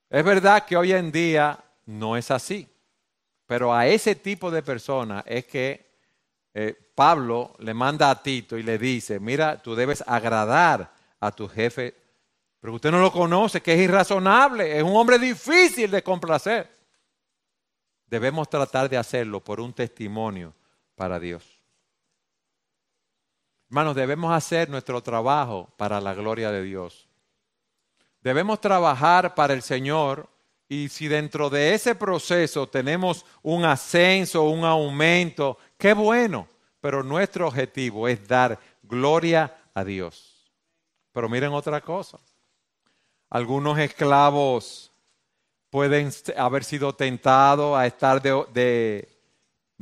Es 0.07 0.23
verdad 0.23 0.63
que 0.65 0.77
hoy 0.77 0.91
en 0.93 1.11
día 1.11 1.63
no 1.85 2.15
es 2.15 2.29
así, 2.29 2.69
pero 3.47 3.73
a 3.73 3.87
ese 3.87 4.13
tipo 4.13 4.51
de 4.51 4.61
personas 4.61 5.23
es 5.25 5.45
que 5.45 5.89
eh, 6.53 6.90
Pablo 7.01 7.55
le 7.57 7.73
manda 7.73 8.11
a 8.11 8.21
Tito 8.21 8.59
y 8.59 8.61
le 8.61 8.77
dice, 8.77 9.19
mira, 9.19 9.59
tú 9.59 9.73
debes 9.73 10.03
agradar 10.05 10.93
a 11.19 11.31
tu 11.31 11.47
jefe, 11.47 11.95
pero 12.59 12.75
usted 12.75 12.91
no 12.91 12.99
lo 12.99 13.11
conoce, 13.11 13.59
que 13.59 13.73
es 13.73 13.79
irrazonable, 13.79 14.77
es 14.77 14.83
un 14.83 14.95
hombre 14.95 15.17
difícil 15.17 15.89
de 15.89 16.03
complacer. 16.03 16.69
Debemos 18.05 18.47
tratar 18.51 18.87
de 18.87 18.97
hacerlo 18.97 19.43
por 19.43 19.59
un 19.59 19.73
testimonio 19.73 20.53
para 20.93 21.19
Dios. 21.19 21.43
Hermanos, 23.71 23.95
debemos 23.95 24.31
hacer 24.31 24.69
nuestro 24.69 25.01
trabajo 25.01 25.73
para 25.77 25.99
la 25.99 26.13
gloria 26.13 26.51
de 26.51 26.61
Dios. 26.61 27.07
Debemos 28.21 28.61
trabajar 28.61 29.33
para 29.33 29.55
el 29.55 29.63
Señor 29.63 30.29
y 30.69 30.87
si 30.89 31.07
dentro 31.07 31.49
de 31.49 31.73
ese 31.73 31.95
proceso 31.95 32.69
tenemos 32.69 33.25
un 33.41 33.65
ascenso, 33.65 34.43
un 34.43 34.65
aumento, 34.65 35.57
qué 35.79 35.93
bueno, 35.93 36.47
pero 36.81 37.03
nuestro 37.03 37.47
objetivo 37.47 38.07
es 38.07 38.27
dar 38.27 38.59
gloria 38.83 39.55
a 39.73 39.83
Dios. 39.83 40.51
Pero 41.13 41.29
miren 41.29 41.53
otra 41.53 41.79
cosa. 41.79 42.19
Algunos 43.29 43.77
esclavos 43.77 44.91
pueden 45.69 46.11
haber 46.35 46.63
sido 46.63 46.93
tentados 46.93 47.77
a 47.77 47.85
estar 47.85 48.21
de, 48.21 49.07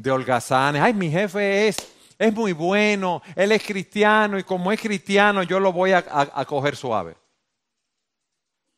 holgazanes. 0.05 0.81
Ay, 0.81 0.93
mi 0.93 1.09
jefe 1.09 1.67
es, 1.67 1.77
es 2.17 2.33
muy 2.33 2.51
bueno, 2.51 3.23
él 3.35 3.51
es 3.51 3.63
cristiano 3.63 4.37
y 4.37 4.43
como 4.43 4.71
es 4.71 4.79
cristiano 4.79 5.41
yo 5.41 5.59
lo 5.59 5.71
voy 5.71 5.93
a, 5.93 6.03
a 6.07 6.45
coger 6.45 6.75
suave. 6.75 7.15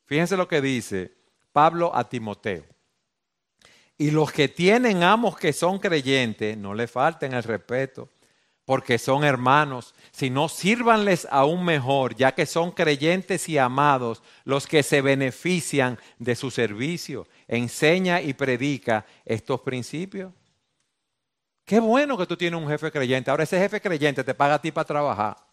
Fíjense 0.06 0.38
lo 0.38 0.48
que 0.48 0.62
dice 0.62 1.14
Pablo 1.52 1.92
a 1.94 2.08
Timoteo. 2.08 2.64
Y 4.02 4.10
los 4.10 4.32
que 4.32 4.48
tienen 4.48 5.04
amos 5.04 5.38
que 5.38 5.54
son 5.54 5.78
creyentes, 5.78 6.58
no 6.58 6.74
le 6.74 6.88
falten 6.88 7.34
el 7.34 7.44
respeto, 7.44 8.10
porque 8.66 8.98
son 8.98 9.24
hermanos, 9.24 9.94
sino 10.10 10.50
sírvanles 10.50 11.28
aún 11.30 11.64
mejor, 11.64 12.16
ya 12.16 12.32
que 12.32 12.48
son 12.48 12.72
creyentes 12.72 13.48
y 13.48 13.60
amados 13.60 14.24
los 14.44 14.66
que 14.66 14.82
se 14.82 15.02
benefician 15.02 16.00
de 16.18 16.36
su 16.36 16.50
servicio. 16.50 17.28
Enseña 17.48 18.22
y 18.22 18.34
predica 18.34 19.06
estos 19.24 19.62
principios. 19.62 20.34
Qué 21.64 21.80
bueno 21.80 22.18
que 22.18 22.26
tú 22.26 22.36
tienes 22.36 22.60
un 22.60 22.68
jefe 22.68 22.92
creyente. 22.92 23.30
Ahora 23.30 23.44
ese 23.44 23.60
jefe 23.60 23.80
creyente 23.80 24.24
te 24.24 24.34
paga 24.34 24.56
a 24.56 24.62
ti 24.64 24.72
para 24.72 24.88
trabajar. 24.88 25.51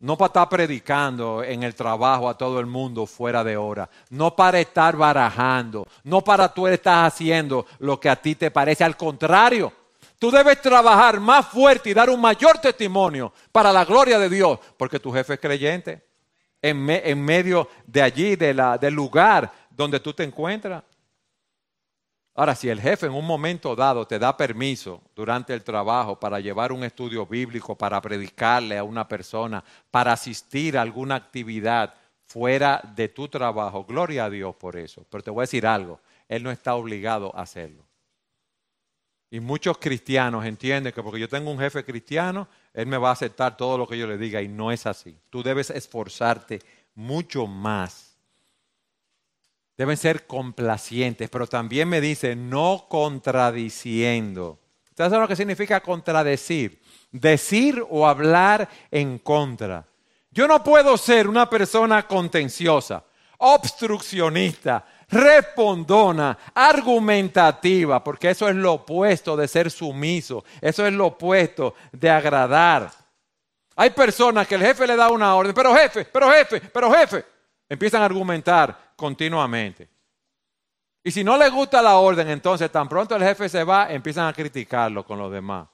No 0.00 0.18
para 0.18 0.26
estar 0.26 0.48
predicando 0.48 1.42
en 1.42 1.62
el 1.62 1.74
trabajo 1.74 2.28
a 2.28 2.36
todo 2.36 2.60
el 2.60 2.66
mundo 2.66 3.06
fuera 3.06 3.42
de 3.42 3.56
hora. 3.56 3.88
No 4.10 4.36
para 4.36 4.60
estar 4.60 4.96
barajando. 4.96 5.86
No 6.02 6.22
para 6.22 6.52
tú 6.52 6.66
estar 6.66 7.06
haciendo 7.06 7.66
lo 7.78 7.98
que 7.98 8.10
a 8.10 8.16
ti 8.16 8.34
te 8.34 8.50
parece. 8.50 8.84
Al 8.84 8.96
contrario, 8.96 9.72
tú 10.18 10.30
debes 10.30 10.60
trabajar 10.60 11.20
más 11.20 11.46
fuerte 11.46 11.90
y 11.90 11.94
dar 11.94 12.10
un 12.10 12.20
mayor 12.20 12.58
testimonio 12.58 13.32
para 13.50 13.72
la 13.72 13.84
gloria 13.84 14.18
de 14.18 14.28
Dios. 14.28 14.58
Porque 14.76 15.00
tu 15.00 15.12
jefe 15.12 15.34
es 15.34 15.40
creyente. 15.40 16.04
En, 16.60 16.88
en 16.88 17.22
medio 17.22 17.68
de 17.86 18.02
allí, 18.02 18.36
del 18.36 18.94
lugar 18.94 19.50
donde 19.70 20.00
tú 20.00 20.12
te 20.12 20.24
encuentras. 20.24 20.82
Ahora, 22.36 22.56
si 22.56 22.68
el 22.68 22.80
jefe 22.80 23.06
en 23.06 23.12
un 23.12 23.24
momento 23.24 23.76
dado 23.76 24.06
te 24.06 24.18
da 24.18 24.36
permiso 24.36 25.00
durante 25.14 25.54
el 25.54 25.62
trabajo 25.62 26.18
para 26.18 26.40
llevar 26.40 26.72
un 26.72 26.82
estudio 26.82 27.24
bíblico, 27.24 27.78
para 27.78 28.00
predicarle 28.00 28.76
a 28.76 28.82
una 28.82 29.06
persona, 29.06 29.62
para 29.90 30.12
asistir 30.12 30.76
a 30.76 30.82
alguna 30.82 31.14
actividad 31.14 31.94
fuera 32.26 32.82
de 32.96 33.08
tu 33.08 33.28
trabajo, 33.28 33.84
gloria 33.84 34.24
a 34.24 34.30
Dios 34.30 34.56
por 34.56 34.76
eso. 34.76 35.06
Pero 35.08 35.22
te 35.22 35.30
voy 35.30 35.42
a 35.42 35.48
decir 35.48 35.64
algo, 35.64 36.00
Él 36.28 36.42
no 36.42 36.50
está 36.50 36.74
obligado 36.74 37.30
a 37.36 37.42
hacerlo. 37.42 37.84
Y 39.30 39.38
muchos 39.38 39.78
cristianos 39.78 40.44
entienden 40.44 40.92
que 40.92 41.02
porque 41.04 41.20
yo 41.20 41.28
tengo 41.28 41.52
un 41.52 41.58
jefe 41.58 41.84
cristiano, 41.84 42.48
Él 42.72 42.88
me 42.88 42.98
va 42.98 43.10
a 43.10 43.12
aceptar 43.12 43.56
todo 43.56 43.78
lo 43.78 43.86
que 43.86 43.98
yo 43.98 44.08
le 44.08 44.18
diga 44.18 44.42
y 44.42 44.48
no 44.48 44.72
es 44.72 44.86
así. 44.86 45.16
Tú 45.30 45.44
debes 45.44 45.70
esforzarte 45.70 46.60
mucho 46.96 47.46
más 47.46 48.13
Deben 49.76 49.96
ser 49.96 50.26
complacientes, 50.26 51.28
pero 51.28 51.46
también 51.46 51.88
me 51.88 52.00
dice 52.00 52.36
no 52.36 52.86
contradiciendo. 52.88 54.60
¿Ustedes 54.90 55.10
saben 55.10 55.22
lo 55.22 55.28
que 55.28 55.34
significa 55.34 55.80
contradecir? 55.80 56.80
Decir 57.10 57.84
o 57.90 58.06
hablar 58.06 58.68
en 58.90 59.18
contra. 59.18 59.84
Yo 60.30 60.46
no 60.46 60.62
puedo 60.62 60.96
ser 60.96 61.28
una 61.28 61.50
persona 61.50 62.06
contenciosa, 62.06 63.04
obstruccionista, 63.38 64.84
respondona, 65.08 66.38
argumentativa, 66.54 68.02
porque 68.02 68.30
eso 68.30 68.48
es 68.48 68.54
lo 68.54 68.74
opuesto 68.74 69.36
de 69.36 69.48
ser 69.48 69.70
sumiso, 69.70 70.44
eso 70.60 70.86
es 70.86 70.92
lo 70.92 71.06
opuesto 71.06 71.74
de 71.90 72.10
agradar. 72.10 72.90
Hay 73.76 73.90
personas 73.90 74.46
que 74.46 74.54
el 74.54 74.62
jefe 74.62 74.86
le 74.86 74.96
da 74.96 75.10
una 75.10 75.34
orden, 75.34 75.54
pero 75.54 75.74
jefe, 75.74 76.04
pero 76.04 76.30
jefe, 76.30 76.60
pero 76.60 76.92
jefe, 76.92 77.24
empiezan 77.68 78.02
a 78.02 78.06
argumentar 78.06 78.83
continuamente. 79.04 79.86
Y 81.02 81.10
si 81.10 81.22
no 81.22 81.36
le 81.36 81.50
gusta 81.50 81.82
la 81.82 81.98
orden, 81.98 82.26
entonces 82.30 82.72
tan 82.72 82.88
pronto 82.88 83.14
el 83.14 83.22
jefe 83.22 83.50
se 83.50 83.62
va, 83.62 83.92
empiezan 83.92 84.26
a 84.26 84.32
criticarlo 84.32 85.04
con 85.04 85.18
los 85.18 85.30
demás. 85.30 85.68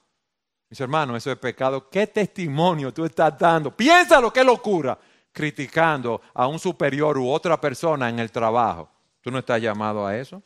Mis 0.68 0.81
hermanos, 0.81 1.18
eso 1.18 1.31
es 1.31 1.39
pecado. 1.39 1.89
¿Qué 1.89 2.09
testimonio 2.09 2.93
tú 2.93 3.05
estás 3.05 3.39
dando? 3.39 3.70
Piénsalo, 3.70 4.33
qué 4.33 4.43
locura. 4.43 4.99
Criticando 5.31 6.20
a 6.35 6.49
un 6.49 6.59
superior 6.59 7.16
u 7.18 7.31
otra 7.31 7.61
persona 7.61 8.09
en 8.09 8.18
el 8.18 8.33
trabajo. 8.33 8.91
¿Tú 9.20 9.31
no 9.31 9.39
estás 9.39 9.62
llamado 9.62 10.05
a 10.05 10.16
eso? 10.16 10.43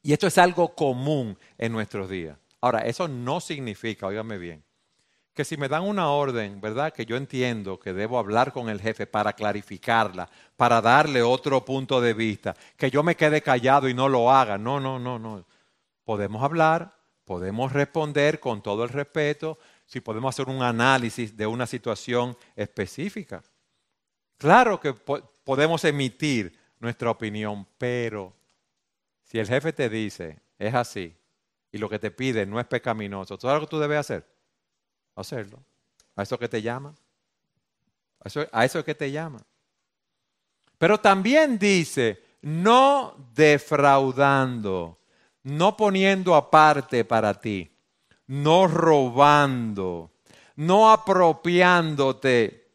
Y 0.00 0.14
esto 0.14 0.26
es 0.26 0.38
algo 0.38 0.74
común 0.74 1.36
en 1.58 1.70
nuestros 1.70 2.08
días. 2.08 2.38
Ahora, 2.62 2.78
eso 2.78 3.08
no 3.08 3.40
significa, 3.40 4.06
óigame 4.06 4.38
bien, 4.38 4.64
que 5.36 5.44
si 5.44 5.58
me 5.58 5.68
dan 5.68 5.82
una 5.82 6.08
orden, 6.08 6.62
¿verdad? 6.62 6.94
Que 6.94 7.04
yo 7.04 7.14
entiendo 7.14 7.78
que 7.78 7.92
debo 7.92 8.18
hablar 8.18 8.52
con 8.54 8.70
el 8.70 8.80
jefe 8.80 9.06
para 9.06 9.34
clarificarla, 9.34 10.30
para 10.56 10.80
darle 10.80 11.22
otro 11.22 11.62
punto 11.62 12.00
de 12.00 12.14
vista, 12.14 12.56
que 12.74 12.90
yo 12.90 13.02
me 13.02 13.16
quede 13.16 13.42
callado 13.42 13.86
y 13.86 13.92
no 13.92 14.08
lo 14.08 14.32
haga. 14.32 14.56
No, 14.56 14.80
no, 14.80 14.98
no, 14.98 15.18
no. 15.18 15.44
Podemos 16.04 16.42
hablar, 16.42 16.96
podemos 17.26 17.70
responder 17.74 18.40
con 18.40 18.62
todo 18.62 18.82
el 18.82 18.88
respeto, 18.88 19.58
si 19.84 20.00
podemos 20.00 20.34
hacer 20.34 20.48
un 20.48 20.62
análisis 20.62 21.36
de 21.36 21.46
una 21.46 21.66
situación 21.66 22.34
específica. 22.56 23.42
Claro 24.38 24.80
que 24.80 24.94
podemos 24.94 25.84
emitir 25.84 26.58
nuestra 26.80 27.10
opinión, 27.10 27.66
pero 27.76 28.32
si 29.22 29.38
el 29.38 29.46
jefe 29.46 29.74
te 29.74 29.90
dice, 29.90 30.40
es 30.58 30.74
así, 30.74 31.14
y 31.70 31.76
lo 31.76 31.90
que 31.90 31.98
te 31.98 32.10
pide 32.10 32.46
no 32.46 32.58
es 32.58 32.64
pecaminoso, 32.66 33.36
todo 33.36 33.52
lo 33.52 33.60
que 33.60 33.66
tú 33.66 33.78
debes 33.78 33.98
hacer, 33.98 34.35
hacerlo. 35.16 35.62
A 36.14 36.22
eso 36.22 36.38
que 36.38 36.48
te 36.48 36.62
llama. 36.62 36.94
A 38.20 38.28
eso, 38.28 38.46
a 38.52 38.64
eso 38.64 38.78
es 38.78 38.84
que 38.84 38.94
te 38.94 39.10
llama. 39.10 39.42
Pero 40.78 40.98
también 41.00 41.58
dice, 41.58 42.22
no 42.42 43.16
defraudando, 43.34 45.00
no 45.42 45.76
poniendo 45.76 46.34
aparte 46.34 47.04
para 47.04 47.34
ti, 47.34 47.70
no 48.26 48.66
robando, 48.66 50.12
no 50.56 50.90
apropiándote 50.90 52.68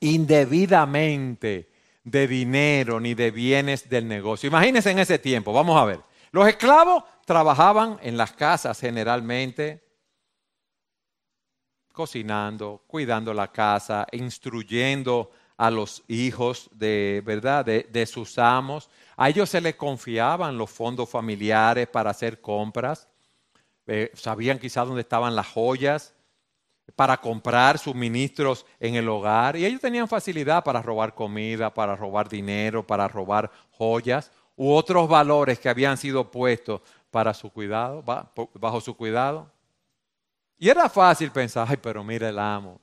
indebidamente 0.00 1.70
de 2.04 2.26
dinero 2.26 3.00
ni 3.00 3.14
de 3.14 3.30
bienes 3.30 3.88
del 3.88 4.08
negocio. 4.08 4.48
Imagínense 4.48 4.90
en 4.90 4.98
ese 4.98 5.18
tiempo, 5.18 5.52
vamos 5.52 5.80
a 5.80 5.84
ver. 5.84 6.00
Los 6.32 6.48
esclavos 6.48 7.04
trabajaban 7.24 7.98
en 8.02 8.16
las 8.16 8.32
casas 8.32 8.80
generalmente, 8.80 9.84
cocinando, 11.92 12.82
cuidando 12.86 13.32
la 13.32 13.52
casa, 13.52 14.06
instruyendo 14.12 15.30
a 15.56 15.70
los 15.70 16.02
hijos 16.08 16.68
de, 16.72 17.22
¿verdad? 17.24 17.64
De, 17.64 18.06
sus 18.06 18.38
amos. 18.38 18.90
A 19.16 19.28
ellos 19.28 19.48
se 19.48 19.60
les 19.60 19.76
confiaban 19.76 20.58
los 20.58 20.70
fondos 20.70 21.08
familiares 21.08 21.86
para 21.86 22.10
hacer 22.10 22.40
compras. 22.40 23.08
Eh, 23.86 24.10
sabían 24.14 24.58
quizás 24.58 24.86
dónde 24.86 25.02
estaban 25.02 25.36
las 25.36 25.46
joyas 25.46 26.14
para 26.96 27.16
comprar 27.16 27.78
suministros 27.78 28.66
en 28.80 28.96
el 28.96 29.08
hogar. 29.08 29.56
Y 29.56 29.64
ellos 29.64 29.80
tenían 29.80 30.08
facilidad 30.08 30.64
para 30.64 30.82
robar 30.82 31.14
comida, 31.14 31.72
para 31.72 31.94
robar 31.94 32.28
dinero, 32.28 32.86
para 32.86 33.06
robar 33.06 33.50
joyas 33.70 34.32
u 34.56 34.72
otros 34.72 35.08
valores 35.08 35.58
que 35.58 35.68
habían 35.68 35.96
sido 35.96 36.30
puestos 36.30 36.80
para 37.10 37.34
su 37.34 37.50
cuidado, 37.50 38.02
bajo 38.54 38.80
su 38.80 38.96
cuidado. 38.96 39.50
Y 40.62 40.68
era 40.68 40.88
fácil 40.88 41.32
pensar, 41.32 41.66
ay, 41.68 41.76
pero 41.76 42.04
mira 42.04 42.28
el 42.28 42.38
amo, 42.38 42.80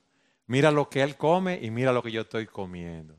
Mira 0.48 0.70
lo 0.70 0.90
que 0.90 1.00
él 1.00 1.16
come 1.16 1.58
y 1.62 1.70
mira 1.70 1.92
lo 1.92 2.02
que 2.02 2.10
yo 2.10 2.20
estoy 2.20 2.46
comiendo. 2.46 3.16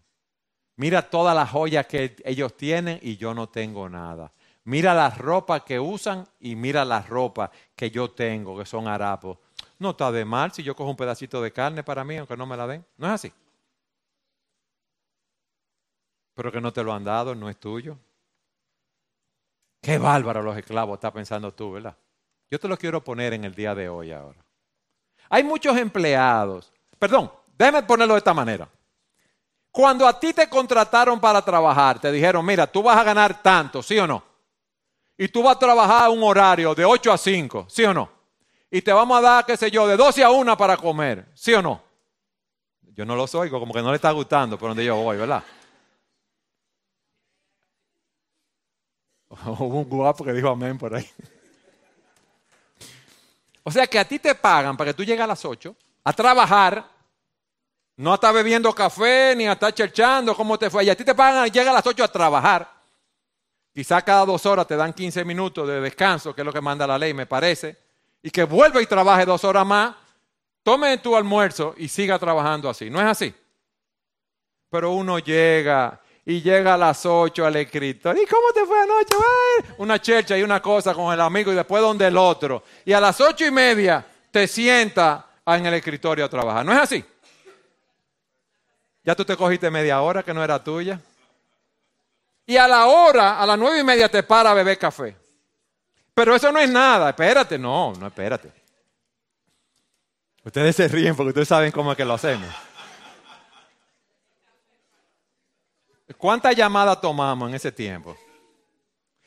Mira 0.75 1.09
todas 1.09 1.33
las 1.33 1.49
joyas 1.49 1.87
que 1.87 2.15
ellos 2.25 2.55
tienen 2.55 2.99
y 3.01 3.17
yo 3.17 3.33
no 3.33 3.49
tengo 3.49 3.89
nada. 3.89 4.31
Mira 4.65 4.93
las 4.93 5.17
ropas 5.17 5.63
que 5.63 5.79
usan 5.79 6.27
y 6.39 6.55
mira 6.55 6.85
las 6.85 7.09
ropas 7.09 7.49
que 7.75 7.89
yo 7.89 8.11
tengo, 8.11 8.55
que 8.55 8.65
son 8.65 8.87
harapos. 8.87 9.39
No 9.79 9.91
está 9.91 10.11
de 10.11 10.25
mal 10.25 10.51
si 10.51 10.61
yo 10.61 10.75
cojo 10.75 10.91
un 10.91 10.95
pedacito 10.95 11.41
de 11.41 11.51
carne 11.51 11.81
para 11.83 12.03
mí, 12.03 12.17
aunque 12.17 12.37
no 12.37 12.45
me 12.45 12.55
la 12.55 12.67
den. 12.67 12.85
No 12.97 13.07
es 13.07 13.13
así. 13.13 13.33
Pero 16.35 16.51
que 16.51 16.61
no 16.61 16.71
te 16.71 16.83
lo 16.83 16.93
han 16.93 17.03
dado, 17.03 17.33
no 17.33 17.49
es 17.49 17.57
tuyo. 17.57 17.97
Qué 19.81 19.97
bárbaro 19.97 20.43
los 20.43 20.55
esclavos, 20.55 20.97
está 20.97 21.11
pensando 21.11 21.51
tú, 21.51 21.71
¿verdad? 21.71 21.97
Yo 22.51 22.59
te 22.59 22.67
lo 22.67 22.77
quiero 22.77 23.03
poner 23.03 23.33
en 23.33 23.45
el 23.45 23.55
día 23.55 23.73
de 23.73 23.89
hoy 23.89 24.11
ahora. 24.11 24.50
Hay 25.31 25.43
muchos 25.43 25.75
empleados 25.77 26.71
Perdón, 27.01 27.31
déjame 27.57 27.81
ponerlo 27.81 28.13
de 28.13 28.19
esta 28.19 28.31
manera. 28.31 28.69
Cuando 29.71 30.05
a 30.05 30.19
ti 30.19 30.33
te 30.33 30.47
contrataron 30.47 31.19
para 31.19 31.41
trabajar, 31.41 31.99
te 31.99 32.11
dijeron, 32.11 32.45
mira, 32.45 32.67
tú 32.67 32.83
vas 32.83 32.95
a 32.95 33.03
ganar 33.03 33.41
tanto, 33.41 33.81
¿sí 33.81 33.97
o 33.97 34.05
no? 34.05 34.23
Y 35.17 35.27
tú 35.27 35.41
vas 35.41 35.55
a 35.55 35.59
trabajar 35.59 36.11
un 36.11 36.21
horario 36.21 36.75
de 36.75 36.85
8 36.85 37.11
a 37.11 37.17
5, 37.17 37.65
¿sí 37.67 37.83
o 37.85 37.91
no? 37.91 38.07
Y 38.69 38.83
te 38.83 38.93
vamos 38.93 39.17
a 39.17 39.21
dar, 39.21 39.45
qué 39.47 39.57
sé 39.57 39.71
yo, 39.71 39.87
de 39.87 39.97
12 39.97 40.23
a 40.23 40.29
1 40.29 40.55
para 40.55 40.77
comer, 40.77 41.25
¿sí 41.33 41.55
o 41.55 41.61
no? 41.63 41.81
Yo 42.93 43.03
no 43.03 43.15
lo 43.15 43.25
oigo, 43.25 43.59
como 43.59 43.73
que 43.73 43.81
no 43.81 43.89
le 43.89 43.95
está 43.95 44.11
gustando 44.11 44.59
por 44.59 44.69
donde 44.69 44.85
yo 44.85 44.95
voy, 44.97 45.17
¿verdad? 45.17 45.43
Hubo 49.47 49.79
un 49.79 49.89
guapo 49.89 50.23
que 50.23 50.33
dijo 50.33 50.49
amén 50.49 50.77
por 50.77 50.93
ahí. 50.93 51.09
O 53.63 53.71
sea 53.71 53.87
que 53.87 53.99
a 53.99 54.05
ti 54.05 54.19
te 54.19 54.35
pagan 54.35 54.75
para 54.75 54.89
que 54.89 54.93
tú 54.95 55.03
llegues 55.03 55.23
a 55.23 55.27
las 55.27 55.43
8 55.45 55.75
a 56.03 56.13
trabajar, 56.13 56.83
no 57.97 58.11
a 58.11 58.15
estar 58.15 58.33
bebiendo 58.33 58.73
café 58.73 59.35
ni 59.35 59.47
a 59.47 59.53
estar 59.53 59.73
cherchando 59.73 60.35
cómo 60.35 60.57
te 60.57 60.69
fue. 60.69 60.83
Y 60.85 60.89
a 60.89 60.95
ti 60.95 61.03
te 61.03 61.13
pagan, 61.13 61.49
llega 61.49 61.71
a 61.71 61.73
las 61.73 61.85
8 61.85 62.03
a 62.03 62.07
trabajar. 62.07 62.81
Quizá 63.73 64.01
cada 64.01 64.25
dos 64.25 64.45
horas 64.45 64.67
te 64.67 64.75
dan 64.75 64.93
15 64.93 65.23
minutos 65.23 65.67
de 65.67 65.79
descanso, 65.79 66.33
que 66.33 66.41
es 66.41 66.45
lo 66.45 66.51
que 66.51 66.61
manda 66.61 66.85
la 66.85 66.97
ley, 66.97 67.13
me 67.13 67.25
parece. 67.25 67.77
Y 68.21 68.29
que 68.29 68.43
vuelva 68.43 68.81
y 68.81 68.85
trabaje 68.85 69.25
dos 69.25 69.43
horas 69.43 69.65
más, 69.65 69.95
tome 70.63 70.97
tu 70.97 71.15
almuerzo 71.15 71.73
y 71.77 71.87
siga 71.87 72.19
trabajando 72.19 72.69
así. 72.69 72.89
¿No 72.89 72.99
es 72.99 73.05
así? 73.05 73.33
Pero 74.69 74.91
uno 74.91 75.19
llega 75.19 76.01
y 76.25 76.41
llega 76.41 76.75
a 76.75 76.77
las 76.77 77.05
8 77.05 77.45
al 77.45 77.55
escritorio. 77.55 78.21
¿Y 78.21 78.25
cómo 78.25 78.51
te 78.53 78.65
fue 78.65 78.79
anoche? 78.79 79.15
Una 79.77 79.99
chercha 79.99 80.37
y 80.37 80.43
una 80.43 80.61
cosa 80.61 80.93
con 80.93 81.13
el 81.13 81.19
amigo 81.19 81.51
y 81.51 81.55
después 81.55 81.81
donde 81.81 82.07
el 82.07 82.17
otro. 82.17 82.63
Y 82.85 82.93
a 82.93 82.99
las 82.99 83.19
ocho 83.19 83.45
y 83.45 83.51
media 83.51 84.05
te 84.29 84.47
sienta 84.47 85.25
en 85.45 85.65
el 85.65 85.73
escritorio 85.73 86.25
a 86.25 86.29
trabajar. 86.29 86.65
¿No 86.65 86.71
es 86.71 86.79
así? 86.79 87.03
Ya 89.03 89.15
tú 89.15 89.25
te 89.25 89.35
cogiste 89.35 89.71
media 89.71 90.01
hora 90.01 90.21
que 90.21 90.33
no 90.33 90.43
era 90.43 90.63
tuya. 90.63 90.99
Y 92.45 92.57
a 92.57 92.67
la 92.67 92.85
hora, 92.85 93.39
a 93.39 93.45
las 93.45 93.57
nueve 93.57 93.79
y 93.79 93.83
media, 93.83 94.09
te 94.09 94.23
para 94.23 94.51
a 94.51 94.53
beber 94.53 94.77
café. 94.77 95.15
Pero 96.13 96.35
eso 96.35 96.51
no 96.51 96.59
es 96.59 96.69
nada. 96.69 97.09
Espérate, 97.09 97.57
no, 97.57 97.93
no 97.93 98.07
espérate. 98.07 98.51
Ustedes 100.43 100.75
se 100.75 100.87
ríen 100.87 101.15
porque 101.15 101.29
ustedes 101.29 101.47
saben 101.47 101.71
cómo 101.71 101.91
es 101.91 101.97
que 101.97 102.05
lo 102.05 102.13
hacemos. 102.13 102.47
¿Cuántas 106.17 106.55
llamadas 106.55 106.99
tomamos 106.99 107.49
en 107.49 107.55
ese 107.55 107.71
tiempo? 107.71 108.15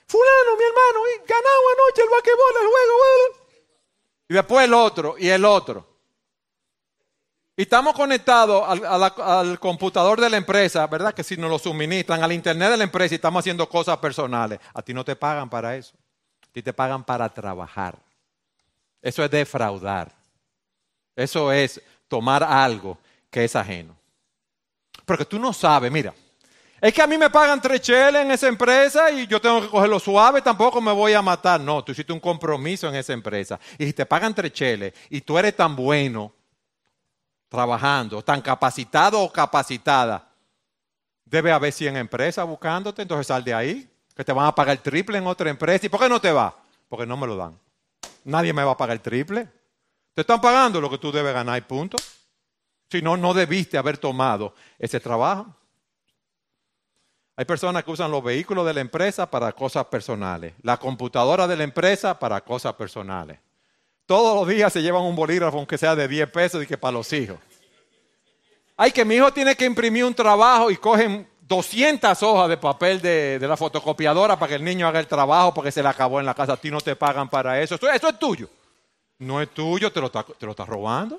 Fulano, 0.07 0.57
mi 0.57 0.65
hermano, 0.65 1.01
ganamos 1.27 1.73
anoche 1.75 2.03
el 2.03 2.09
vaquebol, 2.11 2.53
el 2.61 2.69
juego. 2.69 3.45
Y 4.29 4.35
después 4.35 4.65
el 4.65 4.75
otro, 4.75 5.17
y 5.19 5.29
el 5.29 5.45
otro. 5.45 5.95
Y 7.57 7.63
estamos 7.63 7.95
conectados 7.95 8.65
al, 8.67 9.61
computador 9.61 10.21
de 10.21 10.29
la 10.29 10.37
empresa, 10.37 10.87
¿verdad? 10.89 11.15
Que 11.15 11.23
si 11.23 11.37
nos 11.37 11.51
lo 11.51 11.59
suministran, 11.59 12.23
al 12.23 12.33
internet 12.33 12.71
de 12.71 12.77
la 12.77 12.85
empresa 12.85 13.15
y 13.15 13.17
estamos 13.17 13.41
haciendo 13.41 13.69
cosas 13.69 13.97
personales. 13.99 14.59
A 14.73 14.83
ti 14.83 14.93
no 14.93 15.05
te 15.05 15.15
pagan 15.15 15.49
para 15.49 15.77
eso. 15.77 15.95
A 16.43 16.53
ti 16.53 16.63
te 16.63 16.73
pagan 16.73 17.05
para 17.05 17.29
trabajar. 17.29 17.97
Eso 19.01 19.23
es 19.23 19.31
defraudar. 19.31 20.11
Eso 21.15 21.53
es 21.53 21.81
tomar 22.09 22.43
algo 22.43 22.99
que 23.31 23.45
es 23.45 23.55
ajeno. 23.55 23.97
Porque 25.05 25.25
tú 25.25 25.39
no 25.39 25.53
sabes, 25.53 25.93
mira, 25.93 26.13
es 26.85 26.93
que 26.93 27.01
a 27.01 27.07
mí 27.07 27.17
me 27.17 27.31
pagan 27.31 27.63
tres 27.63 27.81
cheles 27.81 28.21
en 28.21 28.31
esa 28.31 28.47
empresa 28.47 29.11
y 29.11 29.27
yo 29.27 29.41
tengo 29.41 29.63
que 29.63 29.69
cogerlo 29.69 29.99
suave, 29.99 30.43
tampoco 30.43 30.83
me 30.83 30.93
voy 30.93 31.15
a 31.15 31.23
matar. 31.23 31.59
No, 31.59 31.83
tú 31.83 31.93
hiciste 31.93 32.13
un 32.13 32.21
compromiso 32.21 32.87
en 32.91 32.95
esa 32.95 33.15
empresa. 33.15 33.59
Y 33.79 33.87
si 33.87 33.95
te 33.95 34.05
pagan 34.05 34.35
tres 34.35 34.53
cheles 34.53 34.93
y 35.09 35.23
tú 35.23 35.39
eres 35.39 35.57
tan 35.57 35.75
bueno 35.75 36.31
trabajando, 37.49 38.21
tan 38.21 38.43
capacitado 38.43 39.19
o 39.23 39.33
capacitada, 39.33 40.29
debe 41.25 41.53
haber 41.53 41.73
100 41.73 41.97
empresas 41.97 42.47
buscándote, 42.47 43.01
entonces 43.01 43.29
sal 43.29 43.43
de 43.43 43.55
ahí, 43.55 43.91
que 44.15 44.23
te 44.23 44.35
van 44.35 44.45
a 44.45 44.55
pagar 44.55 44.77
el 44.77 44.83
triple 44.83 45.17
en 45.17 45.27
otra 45.27 45.49
empresa. 45.49 45.87
¿Y 45.87 45.89
por 45.89 46.01
qué 46.01 46.09
no 46.11 46.21
te 46.21 46.33
va? 46.33 46.55
Porque 46.91 47.07
no 47.07 47.17
me 47.17 47.27
lo 47.27 47.35
dan. 47.35 47.59
Nadie 48.25 48.53
me 48.53 48.63
va 48.63 48.73
a 48.73 48.77
pagar 48.77 48.97
el 48.97 49.01
triple. 49.01 49.49
Te 50.13 50.21
están 50.21 50.39
pagando 50.39 50.83
lo 50.83 50.91
que 50.91 50.99
tú 50.99 51.11
debes 51.11 51.33
ganar 51.33 51.57
y 51.57 51.63
punto. 51.63 51.97
Si 52.91 53.01
no, 53.01 53.17
no 53.17 53.33
debiste 53.33 53.79
haber 53.79 53.97
tomado 53.97 54.55
ese 54.79 55.01
trabajo. 55.01 55.47
Hay 57.37 57.45
personas 57.45 57.83
que 57.83 57.91
usan 57.91 58.11
los 58.11 58.23
vehículos 58.23 58.65
de 58.67 58.75
la 58.75 58.81
empresa 58.81 59.29
para 59.29 59.53
cosas 59.53 59.87
personales, 59.87 60.55
la 60.63 60.77
computadora 60.77 61.47
de 61.47 61.57
la 61.57 61.65
empresa 61.65 62.19
para 62.19 62.41
cosas 62.41 62.75
personales. 62.75 63.39
Todos 64.07 64.37
los 64.37 64.49
días 64.49 64.73
se 64.73 64.83
llevan 64.83 65.03
un 65.03 65.17
bolígrafo, 65.17 65.57
aunque 65.57 65.79
sea 65.79 65.97
de 65.97 66.07
10 66.07 66.31
pesos, 66.31 66.63
y 66.63 66.67
que 66.67 66.77
para 66.77 66.93
los 66.93 67.13
hijos. 67.13 67.39
Ay, 68.77 68.93
que 68.93 69.05
mi 69.05 69.15
hijo 69.15 69.33
tiene 69.33 69.57
que 69.57 69.65
imprimir 69.65 70.05
un 70.05 70.15
trabajo 70.15 70.71
y 70.71 70.77
cogen 70.77 71.27
200 71.47 72.23
hojas 72.23 72.49
de 72.49 72.57
papel 72.57 73.01
de, 73.01 73.39
la 73.41 73.57
fotocopiadora 73.57 74.39
para 74.39 74.51
que 74.51 74.55
el 74.57 74.65
niño 74.65 74.87
haga 74.87 75.01
el 75.01 75.07
trabajo 75.07 75.55
porque 75.55 75.71
se 75.71 75.83
le 75.83 75.89
acabó 75.89 76.21
en 76.21 76.27
la 76.27 76.35
casa. 76.35 76.55
A 76.55 76.57
ti 76.57 76.71
no 76.71 76.81
te 76.81 76.97
pagan 76.97 77.29
para 77.29 77.61
eso. 77.61 77.77
Eso, 77.77 78.09
es 78.09 78.19
tuyo. 78.19 78.49
No 79.19 79.41
es 79.41 79.51
tuyo, 79.51 79.93
te 79.93 80.01
lo, 80.01 80.07
estás 80.07 80.69
robando. 80.69 81.19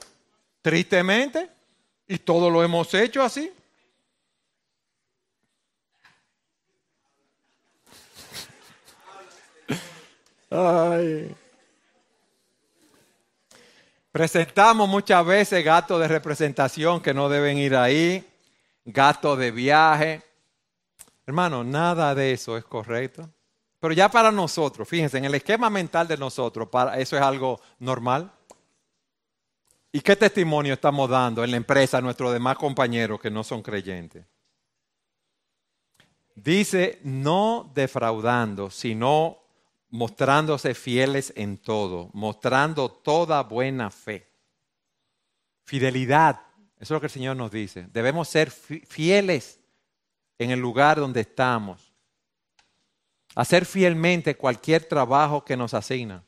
Tristemente. 0.61 1.49
Y 2.07 2.19
todo 2.19 2.49
lo 2.49 2.63
hemos 2.63 2.93
hecho 2.93 3.23
así. 3.23 3.51
Presentamos 14.11 14.87
muchas 14.87 15.25
veces 15.25 15.63
gastos 15.63 15.99
de 15.99 16.07
representación 16.07 17.01
que 17.01 17.13
no 17.13 17.27
deben 17.27 17.57
ir 17.57 17.75
ahí, 17.75 18.25
gastos 18.85 19.37
de 19.37 19.51
viaje. 19.51 20.21
Hermano, 21.25 21.63
nada 21.63 22.15
de 22.15 22.31
eso 22.31 22.57
es 22.57 22.63
correcto. 22.63 23.29
Pero 23.79 23.93
ya 23.93 24.09
para 24.09 24.31
nosotros, 24.31 24.87
fíjense, 24.87 25.17
en 25.17 25.25
el 25.25 25.35
esquema 25.35 25.69
mental 25.69 26.07
de 26.07 26.17
nosotros, 26.17 26.69
para, 26.69 26.97
eso 26.97 27.15
es 27.17 27.21
algo 27.21 27.59
normal. 27.79 28.31
¿Y 29.91 30.01
qué 30.01 30.15
testimonio 30.15 30.73
estamos 30.73 31.09
dando 31.09 31.43
en 31.43 31.51
la 31.51 31.57
empresa 31.57 31.97
a 31.97 32.01
nuestros 32.01 32.31
demás 32.33 32.57
compañeros 32.57 33.19
que 33.19 33.29
no 33.29 33.43
son 33.43 33.61
creyentes? 33.61 34.25
Dice, 36.35 36.99
no 37.03 37.71
defraudando, 37.73 38.69
sino 38.69 39.44
mostrándose 39.95 40.75
fieles 40.75 41.33
en 41.35 41.57
todo, 41.57 42.09
mostrando 42.13 42.89
toda 42.89 43.41
buena 43.43 43.89
fe. 43.89 44.29
Fidelidad, 45.63 46.41
eso 46.75 46.83
es 46.83 46.91
lo 46.91 46.99
que 46.99 47.07
el 47.07 47.11
Señor 47.11 47.37
nos 47.37 47.49
dice. 47.49 47.87
Debemos 47.91 48.27
ser 48.27 48.51
fieles 48.51 49.59
en 50.37 50.51
el 50.51 50.59
lugar 50.59 50.99
donde 50.99 51.21
estamos. 51.21 51.93
Hacer 53.35 53.65
fielmente 53.65 54.35
cualquier 54.35 54.83
trabajo 54.83 55.43
que 55.43 55.57
nos 55.57 55.73
asigna. 55.73 56.23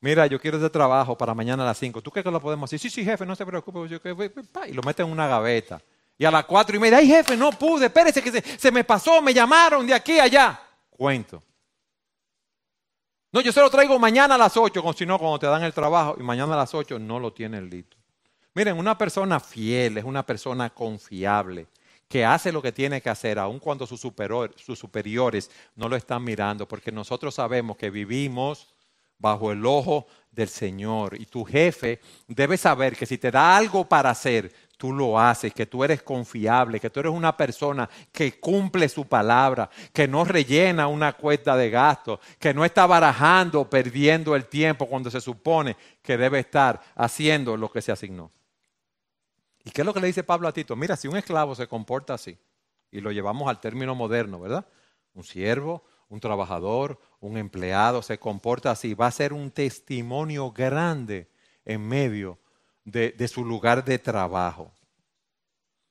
Mira, 0.00 0.26
yo 0.26 0.40
quiero 0.40 0.58
ese 0.58 0.70
trabajo 0.70 1.16
para 1.16 1.34
mañana 1.34 1.62
a 1.64 1.66
las 1.66 1.78
5. 1.78 2.02
¿Tú 2.02 2.10
crees 2.10 2.24
que 2.24 2.30
lo 2.30 2.40
podemos 2.40 2.68
hacer? 2.68 2.78
Sí, 2.78 2.90
sí, 2.90 3.04
jefe, 3.04 3.26
no 3.26 3.36
se 3.36 3.44
preocupe. 3.44 4.00
y 4.68 4.72
lo 4.72 4.82
meten 4.82 5.06
en 5.06 5.12
una 5.12 5.28
gaveta. 5.28 5.80
Y 6.18 6.24
a 6.24 6.30
las 6.30 6.44
cuatro 6.44 6.76
y 6.76 6.78
media, 6.78 6.98
ay 6.98 7.06
jefe, 7.06 7.36
no 7.36 7.50
pude, 7.50 7.86
espérese 7.86 8.22
que 8.22 8.30
se, 8.30 8.58
se 8.58 8.70
me 8.70 8.84
pasó, 8.84 9.20
me 9.20 9.34
llamaron 9.34 9.86
de 9.86 9.94
aquí 9.94 10.18
a 10.18 10.24
allá. 10.24 10.60
Cuento. 10.90 11.42
No, 13.32 13.40
yo 13.40 13.50
se 13.50 13.60
lo 13.60 13.70
traigo 13.70 13.98
mañana 13.98 14.34
a 14.34 14.38
las 14.38 14.58
8, 14.58 14.82
si 14.92 15.06
no, 15.06 15.18
cuando 15.18 15.38
te 15.38 15.46
dan 15.46 15.62
el 15.62 15.72
trabajo 15.72 16.16
y 16.18 16.22
mañana 16.22 16.52
a 16.52 16.58
las 16.58 16.74
8 16.74 16.98
no 16.98 17.18
lo 17.18 17.32
tienen 17.32 17.70
listo. 17.70 17.96
Miren, 18.52 18.76
una 18.76 18.98
persona 18.98 19.40
fiel 19.40 19.96
es 19.96 20.04
una 20.04 20.24
persona 20.26 20.68
confiable, 20.68 21.66
que 22.08 22.26
hace 22.26 22.52
lo 22.52 22.60
que 22.60 22.72
tiene 22.72 23.00
que 23.00 23.08
hacer, 23.08 23.38
aun 23.38 23.58
cuando 23.58 23.86
sus, 23.86 24.00
sus 24.56 24.78
superiores 24.78 25.50
no 25.74 25.88
lo 25.88 25.96
están 25.96 26.22
mirando, 26.22 26.68
porque 26.68 26.92
nosotros 26.92 27.34
sabemos 27.34 27.78
que 27.78 27.88
vivimos 27.88 28.74
bajo 29.18 29.50
el 29.50 29.64
ojo 29.64 30.06
del 30.30 30.48
Señor. 30.48 31.18
Y 31.18 31.24
tu 31.24 31.42
jefe 31.42 32.00
debe 32.28 32.58
saber 32.58 32.94
que 32.94 33.06
si 33.06 33.16
te 33.16 33.30
da 33.30 33.56
algo 33.56 33.88
para 33.88 34.10
hacer, 34.10 34.52
tú 34.82 34.92
lo 34.92 35.16
haces, 35.16 35.54
que 35.54 35.66
tú 35.66 35.84
eres 35.84 36.02
confiable, 36.02 36.80
que 36.80 36.90
tú 36.90 36.98
eres 36.98 37.12
una 37.12 37.36
persona 37.36 37.88
que 38.10 38.40
cumple 38.40 38.88
su 38.88 39.06
palabra, 39.06 39.70
que 39.92 40.08
no 40.08 40.24
rellena 40.24 40.88
una 40.88 41.12
cuesta 41.12 41.56
de 41.56 41.70
gastos, 41.70 42.18
que 42.40 42.52
no 42.52 42.64
está 42.64 42.84
barajando, 42.84 43.70
perdiendo 43.70 44.34
el 44.34 44.46
tiempo 44.46 44.88
cuando 44.88 45.08
se 45.08 45.20
supone 45.20 45.76
que 46.02 46.16
debe 46.16 46.40
estar 46.40 46.80
haciendo 46.96 47.56
lo 47.56 47.70
que 47.70 47.80
se 47.80 47.92
asignó. 47.92 48.32
¿Y 49.62 49.70
qué 49.70 49.82
es 49.82 49.86
lo 49.86 49.94
que 49.94 50.00
le 50.00 50.08
dice 50.08 50.24
Pablo 50.24 50.48
a 50.48 50.52
Tito? 50.52 50.74
Mira, 50.74 50.96
si 50.96 51.06
un 51.06 51.16
esclavo 51.16 51.54
se 51.54 51.68
comporta 51.68 52.14
así, 52.14 52.36
y 52.90 53.00
lo 53.00 53.12
llevamos 53.12 53.48
al 53.48 53.60
término 53.60 53.94
moderno, 53.94 54.40
¿verdad? 54.40 54.66
Un 55.14 55.22
siervo, 55.22 55.84
un 56.08 56.18
trabajador, 56.18 56.98
un 57.20 57.36
empleado 57.36 58.02
se 58.02 58.18
comporta 58.18 58.72
así, 58.72 58.94
va 58.94 59.06
a 59.06 59.12
ser 59.12 59.32
un 59.32 59.52
testimonio 59.52 60.50
grande 60.50 61.30
en 61.64 61.86
medio 61.86 62.41
de, 62.84 63.28
su 63.28 63.44
lugar 63.44 63.84
de 63.84 63.98
trabajo. 63.98 64.72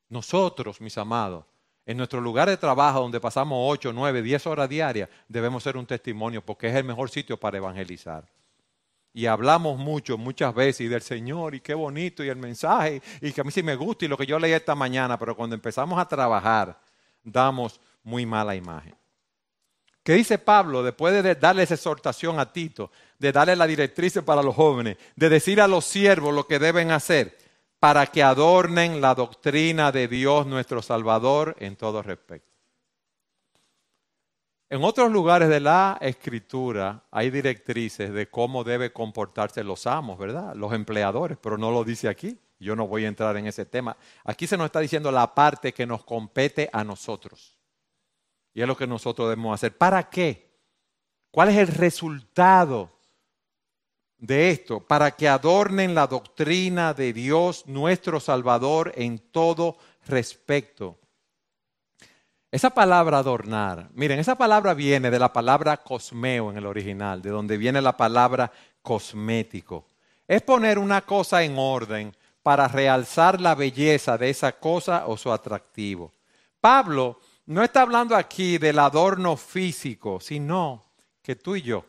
Nosotros, 0.09 0.81
mis 0.81 0.97
amados, 0.97 1.45
en 1.85 1.97
nuestro 1.97 2.21
lugar 2.21 2.49
de 2.49 2.57
trabajo, 2.57 2.99
donde 2.99 3.19
pasamos 3.19 3.57
8, 3.59 3.91
9, 3.93 4.21
10 4.21 4.47
horas 4.47 4.69
diarias, 4.69 5.09
debemos 5.27 5.63
ser 5.63 5.77
un 5.77 5.85
testimonio 5.85 6.43
porque 6.45 6.67
es 6.67 6.75
el 6.75 6.83
mejor 6.83 7.09
sitio 7.09 7.37
para 7.37 7.57
evangelizar. 7.57 8.25
Y 9.13 9.25
hablamos 9.25 9.77
mucho, 9.77 10.17
muchas 10.17 10.53
veces, 10.53 10.81
y 10.81 10.87
del 10.87 11.01
Señor, 11.01 11.55
y 11.55 11.59
qué 11.59 11.73
bonito, 11.73 12.23
y 12.23 12.29
el 12.29 12.37
mensaje, 12.37 13.01
y 13.19 13.33
que 13.33 13.41
a 13.41 13.43
mí 13.43 13.51
sí 13.51 13.61
me 13.61 13.75
gusta, 13.75 14.05
y 14.05 14.07
lo 14.07 14.17
que 14.17 14.25
yo 14.25 14.39
leí 14.39 14.53
esta 14.53 14.73
mañana, 14.73 15.17
pero 15.19 15.35
cuando 15.35 15.53
empezamos 15.53 15.99
a 15.99 16.07
trabajar, 16.07 16.79
damos 17.23 17.81
muy 18.03 18.25
mala 18.25 18.55
imagen. 18.55 18.95
¿Qué 20.03 20.13
dice 20.13 20.37
Pablo 20.37 20.81
después 20.81 21.21
de 21.21 21.35
darle 21.35 21.63
esa 21.63 21.75
exhortación 21.75 22.39
a 22.39 22.51
Tito? 22.51 22.89
De 23.21 23.31
darle 23.31 23.55
la 23.55 23.67
directriz 23.67 24.19
para 24.25 24.41
los 24.41 24.55
jóvenes, 24.55 24.97
de 25.15 25.29
decir 25.29 25.61
a 25.61 25.67
los 25.67 25.85
siervos 25.85 26.33
lo 26.33 26.47
que 26.47 26.57
deben 26.57 26.89
hacer 26.89 27.37
para 27.79 28.07
que 28.07 28.23
adornen 28.23 28.99
la 28.99 29.13
doctrina 29.13 29.91
de 29.91 30.07
Dios 30.07 30.47
nuestro 30.47 30.81
Salvador 30.81 31.55
en 31.59 31.75
todo 31.75 32.01
respecto. 32.01 32.57
En 34.71 34.83
otros 34.83 35.11
lugares 35.11 35.49
de 35.49 35.59
la 35.59 35.99
escritura 36.01 37.03
hay 37.11 37.29
directrices 37.29 38.11
de 38.11 38.27
cómo 38.27 38.63
debe 38.63 38.91
comportarse 38.91 39.63
los 39.63 39.85
amos, 39.85 40.17
¿verdad? 40.17 40.55
Los 40.55 40.73
empleadores, 40.73 41.37
pero 41.39 41.59
no 41.59 41.69
lo 41.69 41.83
dice 41.83 42.09
aquí. 42.09 42.39
Yo 42.59 42.75
no 42.75 42.87
voy 42.87 43.05
a 43.05 43.07
entrar 43.07 43.37
en 43.37 43.45
ese 43.45 43.65
tema. 43.65 43.95
Aquí 44.23 44.47
se 44.47 44.57
nos 44.57 44.65
está 44.65 44.79
diciendo 44.79 45.11
la 45.11 45.35
parte 45.35 45.73
que 45.73 45.85
nos 45.85 46.03
compete 46.03 46.69
a 46.73 46.83
nosotros. 46.83 47.55
Y 48.53 48.61
es 48.61 48.67
lo 48.67 48.75
que 48.75 48.87
nosotros 48.87 49.29
debemos 49.29 49.53
hacer. 49.53 49.77
¿Para 49.77 50.09
qué? 50.09 50.51
¿Cuál 51.29 51.49
es 51.49 51.57
el 51.57 51.67
resultado 51.67 53.00
de 54.21 54.51
esto, 54.51 54.79
para 54.79 55.11
que 55.11 55.27
adornen 55.27 55.95
la 55.95 56.05
doctrina 56.07 56.93
de 56.93 57.11
Dios 57.11 57.65
nuestro 57.65 58.19
Salvador 58.19 58.93
en 58.95 59.17
todo 59.17 59.77
respecto. 60.05 60.99
Esa 62.51 62.69
palabra 62.69 63.17
adornar, 63.17 63.89
miren, 63.93 64.19
esa 64.19 64.35
palabra 64.35 64.75
viene 64.75 65.09
de 65.09 65.17
la 65.17 65.33
palabra 65.33 65.77
cosmeo 65.77 66.51
en 66.51 66.57
el 66.57 66.67
original, 66.67 67.21
de 67.21 67.31
donde 67.31 67.57
viene 67.57 67.81
la 67.81 67.97
palabra 67.97 68.51
cosmético. 68.83 69.87
Es 70.27 70.43
poner 70.43 70.77
una 70.77 71.01
cosa 71.01 71.43
en 71.43 71.57
orden 71.57 72.15
para 72.43 72.67
realzar 72.67 73.41
la 73.41 73.55
belleza 73.55 74.17
de 74.17 74.29
esa 74.29 74.51
cosa 74.51 75.07
o 75.07 75.17
su 75.17 75.31
atractivo. 75.31 76.11
Pablo 76.59 77.19
no 77.47 77.63
está 77.63 77.81
hablando 77.81 78.15
aquí 78.15 78.59
del 78.59 78.77
adorno 78.77 79.35
físico, 79.35 80.19
sino 80.19 80.83
que 81.23 81.35
tú 81.35 81.55
y 81.55 81.63
yo 81.63 81.85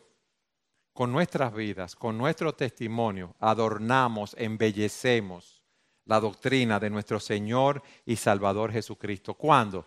con 0.93 1.11
nuestras 1.11 1.53
vidas, 1.53 1.95
con 1.95 2.17
nuestro 2.17 2.53
testimonio, 2.53 3.35
adornamos, 3.39 4.35
embellecemos 4.37 5.63
la 6.05 6.19
doctrina 6.19 6.79
de 6.79 6.89
nuestro 6.89 7.19
Señor 7.19 7.81
y 8.05 8.15
Salvador 8.15 8.71
Jesucristo. 8.71 9.33
¿Cuándo? 9.33 9.85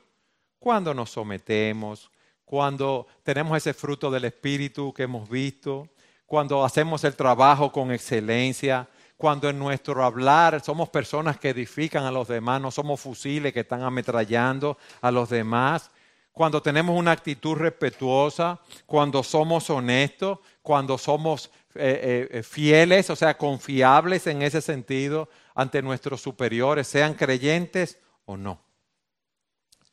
Cuando 0.59 0.94
nos 0.94 1.11
sometemos, 1.11 2.11
cuando 2.44 3.07
tenemos 3.22 3.57
ese 3.57 3.74
fruto 3.74 4.11
del 4.11 4.24
Espíritu 4.24 4.92
que 4.92 5.04
hemos 5.04 5.28
visto, 5.28 5.88
cuando 6.26 6.64
hacemos 6.64 7.04
el 7.04 7.14
trabajo 7.14 7.70
con 7.70 7.92
excelencia, 7.92 8.88
cuando 9.16 9.48
en 9.48 9.59
nuestro 9.59 10.04
hablar 10.04 10.62
somos 10.62 10.88
personas 10.88 11.38
que 11.38 11.50
edifican 11.50 12.04
a 12.04 12.11
los 12.11 12.28
demás, 12.28 12.61
no 12.61 12.70
somos 12.70 13.00
fusiles 13.00 13.52
que 13.52 13.61
están 13.61 13.82
ametrallando 13.82 14.76
a 15.00 15.11
los 15.11 15.28
demás, 15.28 15.90
cuando 16.36 16.61
tenemos 16.61 16.98
una 16.98 17.12
actitud 17.12 17.54
respetuosa, 17.54 18.61
cuando 18.84 19.22
somos 19.22 19.70
honestos, 19.70 20.38
cuando 20.66 20.98
somos 20.98 21.48
eh, 21.76 22.26
eh, 22.28 22.42
fieles, 22.42 23.08
o 23.10 23.14
sea, 23.14 23.38
confiables 23.38 24.26
en 24.26 24.42
ese 24.42 24.60
sentido 24.60 25.28
ante 25.54 25.80
nuestros 25.80 26.20
superiores, 26.20 26.88
sean 26.88 27.14
creyentes 27.14 28.00
o 28.24 28.36
no. 28.36 28.60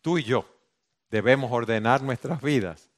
Tú 0.01 0.17
y 0.17 0.23
yo 0.23 0.49
debemos 1.11 1.51
ordenar 1.51 2.01
nuestras 2.01 2.41
vidas 2.41 2.89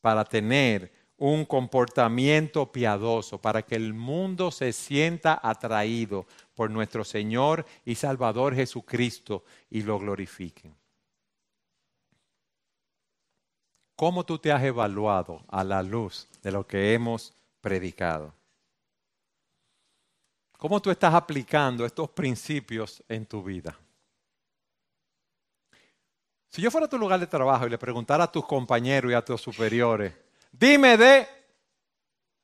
para 0.00 0.24
tener 0.24 0.90
un 1.18 1.44
comportamiento 1.44 2.72
piadoso, 2.72 3.38
para 3.38 3.60
que 3.60 3.74
el 3.74 3.92
mundo 3.92 4.50
se 4.50 4.72
sienta 4.72 5.38
atraído 5.42 6.26
por 6.54 6.70
nuestro 6.70 7.04
Señor 7.04 7.66
y 7.84 7.94
Salvador 7.94 8.54
Jesucristo 8.54 9.44
y 9.68 9.82
lo 9.82 9.98
glorifiquen. 9.98 10.77
¿Cómo 13.98 14.24
tú 14.24 14.38
te 14.38 14.52
has 14.52 14.62
evaluado 14.62 15.42
a 15.48 15.64
la 15.64 15.82
luz 15.82 16.28
de 16.40 16.52
lo 16.52 16.64
que 16.64 16.94
hemos 16.94 17.34
predicado? 17.60 18.32
¿Cómo 20.56 20.80
tú 20.80 20.92
estás 20.92 21.12
aplicando 21.12 21.84
estos 21.84 22.08
principios 22.10 23.02
en 23.08 23.26
tu 23.26 23.42
vida? 23.42 23.76
Si 26.48 26.62
yo 26.62 26.70
fuera 26.70 26.86
a 26.86 26.88
tu 26.88 26.96
lugar 26.96 27.18
de 27.18 27.26
trabajo 27.26 27.66
y 27.66 27.70
le 27.70 27.76
preguntara 27.76 28.22
a 28.22 28.30
tus 28.30 28.46
compañeros 28.46 29.10
y 29.10 29.14
a 29.16 29.24
tus 29.24 29.40
superiores, 29.40 30.14
dime 30.52 30.96
de, 30.96 31.26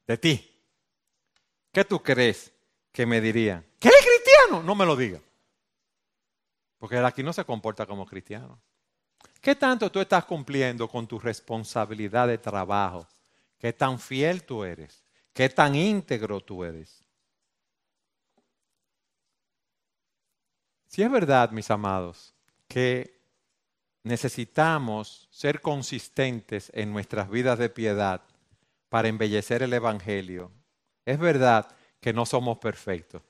de 0.09 0.19
ti, 0.19 0.61
¿qué 1.71 1.85
tú 1.85 2.03
crees 2.03 2.53
que 2.91 3.07
me 3.07 3.21
dirían? 3.21 3.65
¿Que 3.79 3.87
eres 3.87 4.05
cristiano? 4.05 4.61
No 4.65 4.75
me 4.75 4.85
lo 4.85 4.97
diga. 4.97 5.21
Porque 6.79 6.99
aquí 6.99 7.23
no 7.23 7.33
se 7.33 7.45
comporta 7.45 7.87
como 7.87 8.05
cristiano. 8.07 8.59
¿Qué 9.45 9.55
tanto 9.55 9.93
tú 9.93 10.01
estás 10.01 10.25
cumpliendo 10.25 10.89
con 10.89 11.07
tu 11.07 11.19
responsabilidad 11.19 12.29
de 12.29 12.39
trabajo? 12.39 13.07
¿Qué 13.59 13.75
tan 13.75 13.99
fiel 13.99 14.43
tú 14.43 14.65
eres? 14.65 15.05
¿Qué 15.35 15.51
tan 15.51 15.75
íntegro 15.75 16.41
tú 16.41 16.65
eres? 16.65 17.05
Si 20.87 21.03
es 21.03 21.11
verdad, 21.11 21.51
mis 21.51 21.71
amados, 21.71 22.33
que 22.67 23.21
necesitamos 24.03 25.29
ser 25.31 25.61
consistentes 25.61 26.73
en 26.75 26.91
nuestras 26.91 27.29
vidas 27.29 27.59
de 27.59 27.69
piedad 27.69 28.23
para 28.89 29.09
embellecer 29.09 29.63
el 29.63 29.75
Evangelio, 29.75 30.53
es 31.05 31.19
verdad 31.19 31.69
que 32.01 32.15
no 32.15 32.25
somos 32.25 32.57
perfectos. 32.57 33.21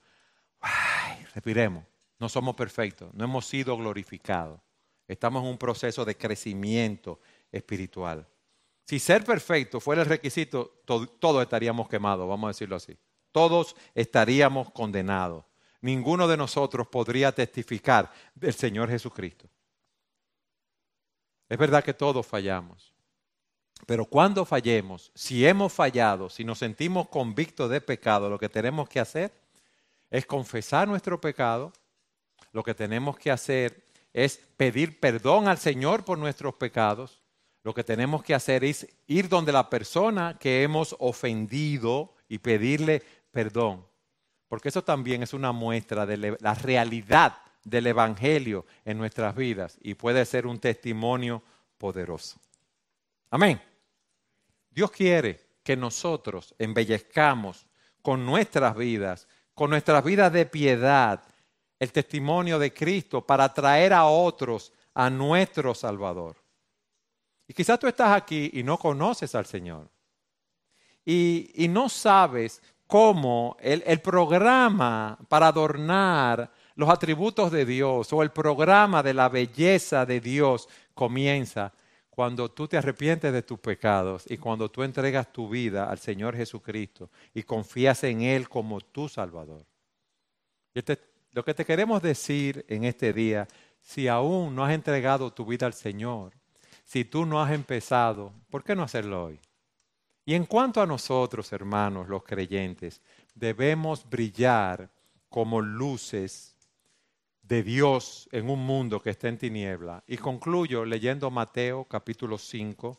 Ay, 0.61 1.25
respiremos, 1.33 1.83
no 2.19 2.29
somos 2.29 2.55
perfectos, 2.55 3.13
no 3.13 3.25
hemos 3.25 3.45
sido 3.45 3.75
glorificados. 3.75 4.61
Estamos 5.07 5.43
en 5.43 5.49
un 5.49 5.57
proceso 5.57 6.03
de 6.03 6.17
crecimiento 6.17 7.19
espiritual. 7.51 8.27
Si 8.85 8.99
ser 8.99 9.23
perfecto 9.23 9.79
fuera 9.79 10.03
el 10.03 10.09
requisito, 10.09 10.81
todos 10.85 11.41
estaríamos 11.41 11.89
quemados, 11.89 12.27
vamos 12.27 12.47
a 12.47 12.51
decirlo 12.51 12.75
así. 12.75 12.97
Todos 13.31 13.75
estaríamos 13.93 14.71
condenados. 14.71 15.43
Ninguno 15.81 16.27
de 16.27 16.37
nosotros 16.37 16.87
podría 16.87 17.31
testificar 17.31 18.11
del 18.33 18.53
Señor 18.53 18.89
Jesucristo. 18.89 19.47
Es 21.47 21.57
verdad 21.57 21.83
que 21.83 21.93
todos 21.93 22.25
fallamos. 22.25 22.93
Pero 23.85 24.05
cuando 24.05 24.45
fallemos, 24.45 25.11
si 25.13 25.45
hemos 25.45 25.71
fallado, 25.73 26.29
si 26.29 26.43
nos 26.43 26.59
sentimos 26.59 27.07
convictos 27.09 27.69
de 27.69 27.81
pecado, 27.81 28.29
lo 28.29 28.39
que 28.39 28.49
tenemos 28.49 28.89
que 28.89 28.99
hacer 28.99 29.31
es 30.09 30.25
confesar 30.25 30.87
nuestro 30.87 31.19
pecado. 31.19 31.71
Lo 32.51 32.63
que 32.63 32.73
tenemos 32.73 33.17
que 33.17 33.29
hacer 33.29 33.84
es 34.15 34.37
pedir 34.55 35.01
perdón 35.01 35.49
al 35.49 35.57
Señor 35.57 36.05
por 36.05 36.17
nuestros 36.17 36.55
pecados. 36.55 37.21
Lo 37.63 37.73
que 37.73 37.83
tenemos 37.83 38.23
que 38.23 38.33
hacer 38.33 38.63
es 38.63 38.87
ir 39.07 39.27
donde 39.27 39.51
la 39.51 39.69
persona 39.69 40.37
que 40.39 40.63
hemos 40.63 40.95
ofendido 40.99 42.15
y 42.29 42.37
pedirle 42.37 43.03
perdón. 43.31 43.85
Porque 44.47 44.69
eso 44.69 44.85
también 44.85 45.21
es 45.21 45.33
una 45.33 45.51
muestra 45.51 46.05
de 46.05 46.37
la 46.39 46.53
realidad 46.53 47.35
del 47.65 47.87
Evangelio 47.87 48.65
en 48.85 48.97
nuestras 48.97 49.35
vidas 49.35 49.77
y 49.81 49.95
puede 49.95 50.23
ser 50.23 50.47
un 50.47 50.59
testimonio 50.59 51.43
poderoso. 51.77 52.39
Amén. 53.31 53.61
Dios 54.69 54.91
quiere 54.91 55.41
que 55.61 55.75
nosotros 55.75 56.55
embellezcamos 56.57 57.67
con 58.01 58.25
nuestras 58.25 58.77
vidas, 58.77 59.27
con 59.53 59.71
nuestras 59.71 60.05
vidas 60.05 60.31
de 60.31 60.45
piedad, 60.45 61.21
el 61.79 61.91
testimonio 61.91 62.57
de 62.59 62.73
Cristo 62.73 63.25
para 63.25 63.53
traer 63.53 63.93
a 63.93 64.05
otros 64.05 64.71
a 64.93 65.09
nuestro 65.09 65.73
Salvador. 65.73 66.37
Y 67.47 67.53
quizás 67.53 67.79
tú 67.79 67.87
estás 67.87 68.15
aquí 68.15 68.49
y 68.53 68.63
no 68.63 68.77
conoces 68.77 69.35
al 69.35 69.45
Señor. 69.45 69.89
Y, 71.05 71.51
y 71.55 71.67
no 71.67 71.89
sabes 71.89 72.61
cómo 72.87 73.57
el, 73.59 73.99
programa 74.01 75.17
para 75.27 75.47
adornar 75.47 76.51
los 76.75 76.89
atributos 76.89 77.51
de 77.51 77.65
Dios 77.65 78.11
o 78.13 78.21
el 78.21 78.31
programa 78.31 79.01
de 79.01 79.13
la 79.13 79.29
belleza 79.29 80.05
de 80.05 80.19
Dios 80.19 80.67
comienza 80.93 81.73
cuando 82.09 82.49
tú 82.49 82.67
te 82.67 82.77
arrepientes 82.77 83.33
de 83.33 83.41
tus 83.41 83.59
pecados 83.59 84.23
y 84.29 84.37
cuando 84.37 84.69
tú 84.69 84.83
entregas 84.83 85.31
tu 85.31 85.49
vida 85.49 85.89
al 85.89 85.99
Señor 85.99 86.35
Jesucristo 86.35 87.09
y 87.33 87.43
confías 87.43 88.03
en 88.03 88.21
Él 88.21 88.47
como 88.47 88.79
tu 88.79 89.09
Salvador. 89.09 89.65
Este, 90.73 90.99
lo 91.35 91.43
que 91.43 91.53
te 91.53 91.65
queremos 91.65 92.01
decir 92.01 92.65
en 92.69 92.85
este 92.85 93.11
día, 93.11 93.45
si 93.81 94.07
aún 94.07 94.55
no 94.55 94.63
has 94.63 94.71
entregado 94.71 95.33
tu 95.33 95.45
vida 95.45 95.65
al 95.65 95.73
Señor, 95.73 96.31
si 96.85 97.03
tú 97.03 97.25
no 97.25 97.41
has 97.41 97.51
empezado, 97.51 98.31
¿por 98.49 98.63
qué 98.63 98.73
no 98.73 98.83
hacerlo 98.83 99.25
hoy? 99.25 99.39
Y 100.23 100.33
en 100.33 100.45
cuanto 100.45 100.81
a 100.81 100.85
nosotros, 100.85 101.51
hermanos, 101.51 102.07
los 102.07 102.23
creyentes, 102.23 103.01
debemos 103.33 104.09
brillar 104.09 104.89
como 105.27 105.59
luces 105.59 106.55
de 107.41 107.63
Dios 107.63 108.29
en 108.31 108.49
un 108.49 108.65
mundo 108.65 109.01
que 109.01 109.09
está 109.09 109.27
en 109.27 109.37
tiniebla. 109.37 110.05
Y 110.07 110.15
concluyo 110.15 110.85
leyendo 110.85 111.29
Mateo 111.29 111.83
capítulo 111.83 112.37
5, 112.37 112.97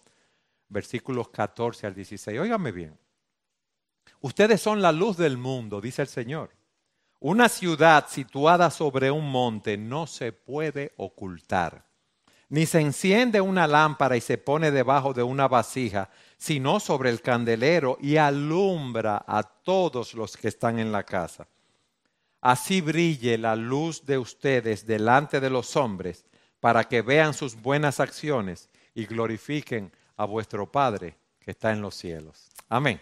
versículos 0.69 1.31
14 1.31 1.87
al 1.87 1.95
16. 1.95 2.39
Óigame 2.39 2.71
bien. 2.71 2.99
Ustedes 4.21 4.61
son 4.61 4.83
la 4.83 4.93
luz 4.93 5.17
del 5.17 5.39
mundo, 5.39 5.81
dice 5.81 6.03
el 6.03 6.09
Señor. 6.09 6.56
Una 7.21 7.49
ciudad 7.49 8.07
situada 8.09 8.71
sobre 8.71 9.11
un 9.11 9.31
monte 9.31 9.77
no 9.77 10.07
se 10.07 10.33
puede 10.33 10.93
ocultar. 10.97 11.85
Ni 12.49 12.67
se 12.67 12.81
enciende 12.81 13.41
una 13.41 13.67
lámpara 13.67 14.17
y 14.17 14.21
se 14.21 14.39
pone 14.39 14.71
debajo 14.71 15.13
de 15.13 15.23
una 15.23 15.49
vasija, 15.49 16.11
sino 16.37 16.79
sobre 16.79 17.11
el 17.11 17.21
candelero 17.21 17.99
y 18.01 18.19
alumbra 18.19 19.25
a 19.27 19.43
todos 19.43 20.15
los 20.15 20.37
que 20.37 20.49
están 20.49 20.79
en 20.79 20.93
la 20.93 21.03
casa 21.03 21.49
así 22.47 22.81
brille 22.81 23.39
la 23.39 23.57
luz 23.57 24.07
de 24.07 24.19
ustedes 24.19 24.87
delante 24.87 25.41
de 25.41 25.51
los 25.51 25.75
hombres, 25.75 26.25
para 26.61 26.85
que 26.85 27.03
vean 27.03 27.35
sus 27.35 27.61
buenas 27.61 27.99
acciones 27.99 28.69
y 28.95 29.05
glorifiquen 29.05 29.93
a 30.17 30.27
vuestro 30.27 30.71
Padre 30.71 31.17
que 31.41 31.51
está 31.51 31.73
en 31.73 31.81
los 31.81 31.97
cielos. 31.97 32.49
Amén. 32.69 33.01